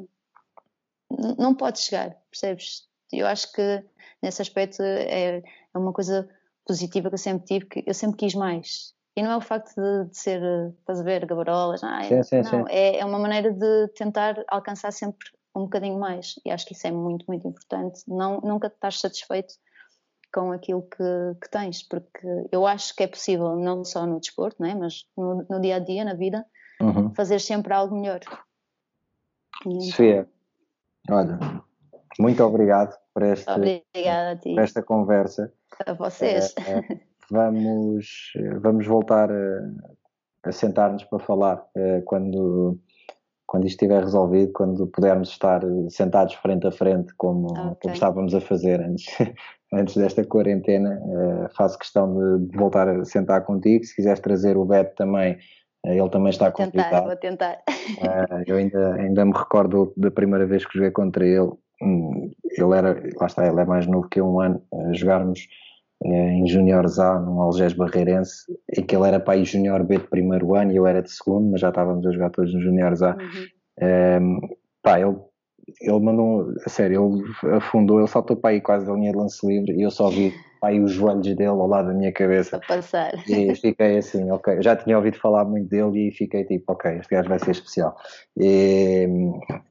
Não 1.39 1.55
pode 1.55 1.80
chegar, 1.80 2.16
percebes? 2.30 2.86
Eu 3.11 3.26
acho 3.26 3.51
que 3.53 3.84
nesse 4.22 4.43
aspecto 4.43 4.82
é, 4.82 5.39
é 5.39 5.43
uma 5.78 5.93
coisa 5.93 6.28
positiva 6.66 7.09
que 7.09 7.14
eu 7.14 7.18
sempre 7.18 7.47
tive, 7.47 7.66
que 7.66 7.84
eu 7.86 7.95
sempre 7.95 8.18
quis 8.18 8.34
mais. 8.34 8.95
E 9.18 9.22
não 9.22 9.32
é 9.32 9.36
o 9.36 9.40
facto 9.40 9.74
de, 9.74 10.10
de 10.10 10.16
ser, 10.16 10.40
estás 10.78 11.00
a 11.00 11.02
ver, 11.02 11.26
gabarolas, 11.26 11.82
não, 11.82 12.04
sim, 12.04 12.22
sim, 12.22 12.36
não 12.36 12.44
sim. 12.44 12.64
É, 12.68 13.00
é 13.00 13.04
uma 13.04 13.18
maneira 13.18 13.52
de 13.52 13.88
tentar 13.88 14.44
alcançar 14.46 14.92
sempre 14.92 15.26
um 15.56 15.62
bocadinho 15.62 15.98
mais. 15.98 16.36
E 16.46 16.52
acho 16.52 16.64
que 16.64 16.72
isso 16.72 16.86
é 16.86 16.92
muito, 16.92 17.24
muito 17.26 17.48
importante. 17.48 18.04
Não, 18.06 18.40
nunca 18.40 18.68
estás 18.68 19.00
satisfeito 19.00 19.54
com 20.32 20.52
aquilo 20.52 20.82
que, 20.82 21.40
que 21.42 21.50
tens, 21.50 21.82
porque 21.82 22.28
eu 22.52 22.64
acho 22.64 22.94
que 22.94 23.02
é 23.02 23.08
possível, 23.08 23.56
não 23.56 23.84
só 23.84 24.06
no 24.06 24.20
desporto, 24.20 24.62
né, 24.62 24.76
mas 24.76 25.04
no, 25.16 25.44
no 25.50 25.60
dia 25.60 25.76
a 25.76 25.78
dia, 25.80 26.04
na 26.04 26.14
vida, 26.14 26.46
uhum. 26.80 27.12
fazer 27.12 27.40
sempre 27.40 27.74
algo 27.74 27.96
melhor. 27.96 28.20
Sofia, 29.80 30.28
olha, 31.10 31.40
muito 32.20 32.44
obrigado 32.44 32.96
por, 33.12 33.24
este, 33.24 33.50
Obrigada 33.50 34.38
por 34.40 34.60
esta 34.60 34.80
conversa. 34.80 35.52
A 35.84 35.92
vocês. 35.92 36.54
É, 36.58 36.94
é, 36.94 37.00
vamos, 37.30 38.32
vamos 38.62 38.86
voltar 38.86 39.30
a, 39.30 39.60
a 40.44 40.52
sentar-nos 40.52 41.04
para 41.04 41.18
falar 41.18 41.64
uh, 41.76 42.02
quando, 42.04 42.78
quando 43.46 43.66
isto 43.66 43.76
estiver 43.76 44.02
resolvido, 44.02 44.52
quando 44.52 44.86
pudermos 44.86 45.30
estar 45.30 45.62
sentados 45.88 46.34
frente 46.34 46.66
a 46.66 46.72
frente, 46.72 47.12
como, 47.16 47.48
okay. 47.48 47.76
como 47.82 47.94
estávamos 47.94 48.34
a 48.34 48.40
fazer 48.40 48.80
antes, 48.80 49.06
antes 49.72 49.96
desta 49.96 50.24
quarentena. 50.24 51.00
Uh, 51.02 51.54
faço 51.56 51.78
questão 51.78 52.14
de, 52.38 52.56
voltar 52.56 52.88
a 52.88 53.04
sentar 53.04 53.44
contigo. 53.44 53.84
Se 53.84 53.94
quiseres 53.94 54.20
trazer 54.20 54.56
o 54.56 54.64
Beto 54.64 54.94
também, 54.96 55.34
uh, 55.86 55.92
ele 55.92 56.10
também 56.10 56.30
está 56.30 56.46
vou 56.46 56.54
convidado. 56.54 56.90
Tentar, 56.90 57.06
vou 57.06 57.16
tentar. 57.16 58.44
eu 58.46 58.56
ainda, 58.56 58.94
ainda 58.94 59.24
me 59.24 59.32
recordo 59.32 59.92
da 59.96 60.10
primeira 60.10 60.46
vez 60.46 60.64
que 60.64 60.74
joguei 60.74 60.90
contra 60.90 61.26
ele. 61.26 61.52
Hum, 61.80 62.32
ele 62.44 62.74
era, 62.76 63.00
lá 63.20 63.26
está, 63.26 63.46
ele 63.46 63.60
é 63.60 63.64
mais 63.64 63.86
novo 63.86 64.08
que 64.08 64.20
um 64.20 64.40
ano, 64.40 64.60
jogarmos 64.94 65.38
eh, 65.38 65.68
em 66.05 66.46
Júniores 66.46 66.99
A, 66.99 67.18
num 67.18 67.40
Algés 67.40 67.72
Barreirense, 67.72 68.44
em 68.76 68.82
que 68.82 68.94
ele 68.94 69.07
era 69.07 69.22
aí 69.26 69.44
Júnior 69.44 69.82
B 69.84 69.99
de 69.99 70.07
primeiro 70.07 70.55
ano 70.55 70.72
e 70.72 70.76
eu 70.76 70.86
era 70.86 71.03
de 71.03 71.11
segundo, 71.11 71.51
mas 71.51 71.61
já 71.61 71.70
estávamos 71.70 72.07
a 72.07 72.12
jogar 72.12 72.30
todos 72.30 72.55
nos 72.55 72.62
Júniores 72.62 73.03
A. 73.03 73.16
Uhum. 73.16 73.26
Um, 73.80 73.84
ehm, 73.84 74.38
pá, 74.82 75.01
ele, 75.01 75.16
ele 75.80 76.01
mandou, 76.01 76.53
a 76.64 76.68
sério, 76.68 77.20
ele 77.42 77.57
afundou, 77.57 77.99
ele 77.99 78.09
saltou 78.09 78.36
para 78.36 78.51
aí 78.51 78.61
quase 78.61 78.88
a 78.90 78.94
linha 78.94 79.12
de 79.12 79.18
lance 79.18 79.46
livre 79.46 79.72
e 79.72 79.82
eu 79.82 79.90
só 79.90 80.09
vi 80.09 80.32
aí 80.62 80.80
os 80.80 80.92
joelhos 80.92 81.26
dele 81.26 81.46
ao 81.46 81.66
lado 81.66 81.88
da 81.88 81.94
minha 81.94 82.12
cabeça. 82.12 82.56
A 82.56 82.61
passar. 82.61 83.12
E 83.28 83.54
fiquei 83.54 83.98
assim, 83.98 84.30
ok. 84.30 84.56
Eu 84.56 84.62
já 84.62 84.76
tinha 84.76 84.96
ouvido 84.96 85.18
falar 85.18 85.44
muito 85.44 85.68
dele 85.68 86.09
e 86.09 86.12
fiquei 86.12 86.44
tipo, 86.44 86.72
ok, 86.72 86.98
este 86.98 87.14
gajo 87.14 87.28
vai 87.28 87.38
ser 87.38 87.50
especial. 87.52 87.96
E 88.36 89.06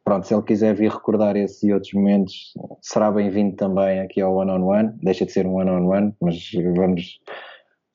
pronto, 0.04 0.28
se 0.28 0.34
ele 0.34 0.44
quiser 0.44 0.74
vir 0.74 0.92
recordar 0.92 1.36
esses 1.36 1.62
e 1.64 1.74
outros 1.74 1.94
momentos, 1.94 2.54
será 2.82 3.12
bem-vindo 3.12 3.56
também 3.56 4.00
aqui 4.00 4.22
ao 4.22 4.36
One 4.36 4.52
on 4.52 4.64
One. 4.64 4.94
Deixa 5.02 5.26
de 5.26 5.32
ser 5.32 5.46
um 5.46 5.56
One 5.56 5.70
on 5.70 5.88
One, 5.88 6.16
mas 6.22 6.52
vamos 6.76 7.20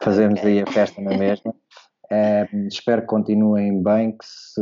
fazermos 0.02 0.40
okay. 0.40 0.58
aí 0.58 0.62
a 0.62 0.66
festa 0.66 1.00
na 1.00 1.16
mesma. 1.16 1.54
É, 2.14 2.46
espero 2.68 3.00
que 3.00 3.08
continuem 3.08 3.82
bem, 3.82 4.12
que 4.12 4.26
se, 4.26 4.60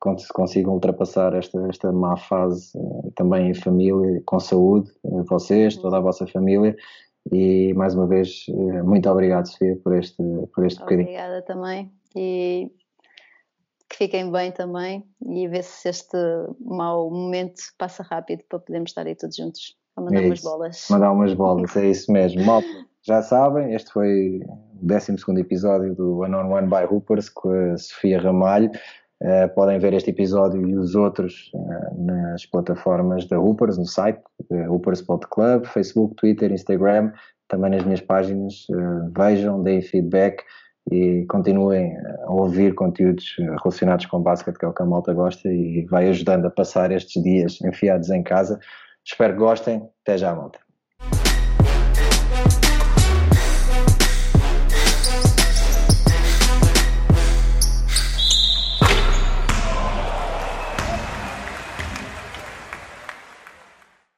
que 0.00 0.32
consigam 0.32 0.72
ultrapassar 0.72 1.34
esta, 1.34 1.60
esta 1.68 1.92
má 1.92 2.16
fase 2.16 2.72
eh, 2.74 3.10
também 3.16 3.50
em 3.50 3.54
família, 3.54 4.22
com 4.24 4.40
saúde, 4.40 4.90
eh, 5.04 5.22
vocês, 5.28 5.76
toda 5.76 5.98
a 5.98 6.00
vossa 6.00 6.26
família. 6.26 6.74
E 7.30 7.74
mais 7.74 7.94
uma 7.94 8.06
vez, 8.06 8.46
muito 8.82 9.08
obrigado, 9.10 9.46
Sofia, 9.46 9.76
por 9.84 9.94
este, 9.94 10.22
por 10.54 10.64
este 10.64 10.80
bocadinho. 10.80 11.08
Obrigada 11.08 11.42
também. 11.42 11.92
E 12.16 12.72
que 13.90 13.96
fiquem 13.96 14.32
bem 14.32 14.50
também 14.50 15.04
e 15.24 15.46
ver 15.46 15.62
se 15.62 15.90
este 15.90 16.16
mau 16.58 17.10
momento 17.10 17.60
passa 17.76 18.02
rápido 18.02 18.42
para 18.48 18.58
podermos 18.58 18.90
estar 18.90 19.06
aí 19.06 19.14
todos 19.14 19.36
juntos. 19.36 19.76
A 19.96 20.00
mandar 20.00 20.22
é 20.22 20.26
umas 20.26 20.40
bolas. 20.40 20.86
Mandar 20.90 21.12
umas 21.12 21.34
bolas, 21.34 21.76
é 21.76 21.90
isso 21.90 22.10
mesmo. 22.10 22.42
Malta, 22.42 22.66
já 23.04 23.20
sabem, 23.20 23.74
este 23.74 23.92
foi 23.92 24.40
12 24.80 25.16
episódio 25.40 25.94
do 25.94 26.20
One 26.20 26.34
on 26.36 26.52
One 26.52 26.68
by 26.68 26.84
Hoopers 26.88 27.28
com 27.28 27.50
a 27.50 27.76
Sofia 27.76 28.20
Ramalho. 28.20 28.70
Uh, 29.20 29.52
podem 29.54 29.78
ver 29.78 29.92
este 29.92 30.10
episódio 30.10 30.66
e 30.68 30.76
os 30.76 30.94
outros 30.94 31.50
uh, 31.54 32.04
nas 32.04 32.44
plataformas 32.46 33.24
da 33.26 33.38
Hoopers, 33.38 33.78
no 33.78 33.86
site 33.86 34.20
uh, 34.50 34.72
Hoopers 34.72 35.00
Sport 35.00 35.26
Club, 35.30 35.64
Facebook, 35.66 36.14
Twitter, 36.16 36.52
Instagram, 36.52 37.12
também 37.48 37.70
nas 37.72 37.84
minhas 37.84 38.00
páginas. 38.00 38.66
vejam, 39.16 39.62
deem 39.62 39.82
feedback 39.82 40.42
e 40.90 41.24
continuem 41.28 41.96
a 42.24 42.32
ouvir 42.32 42.74
conteúdos 42.74 43.36
relacionados 43.62 44.06
com 44.06 44.20
basquete, 44.20 44.58
que 44.58 44.64
é 44.64 44.68
o 44.68 44.72
que 44.72 44.82
a 44.82 44.86
malta 44.86 45.12
gosta 45.12 45.48
e 45.48 45.84
vai 45.86 46.08
ajudando 46.08 46.46
a 46.46 46.50
passar 46.50 46.90
estes 46.90 47.22
dias 47.22 47.60
enfiados 47.62 48.10
em 48.10 48.22
casa. 48.22 48.58
Espero 49.04 49.34
que 49.34 49.40
gostem. 49.40 49.88
Até 50.02 50.18
já, 50.18 50.34
malta. 50.34 50.58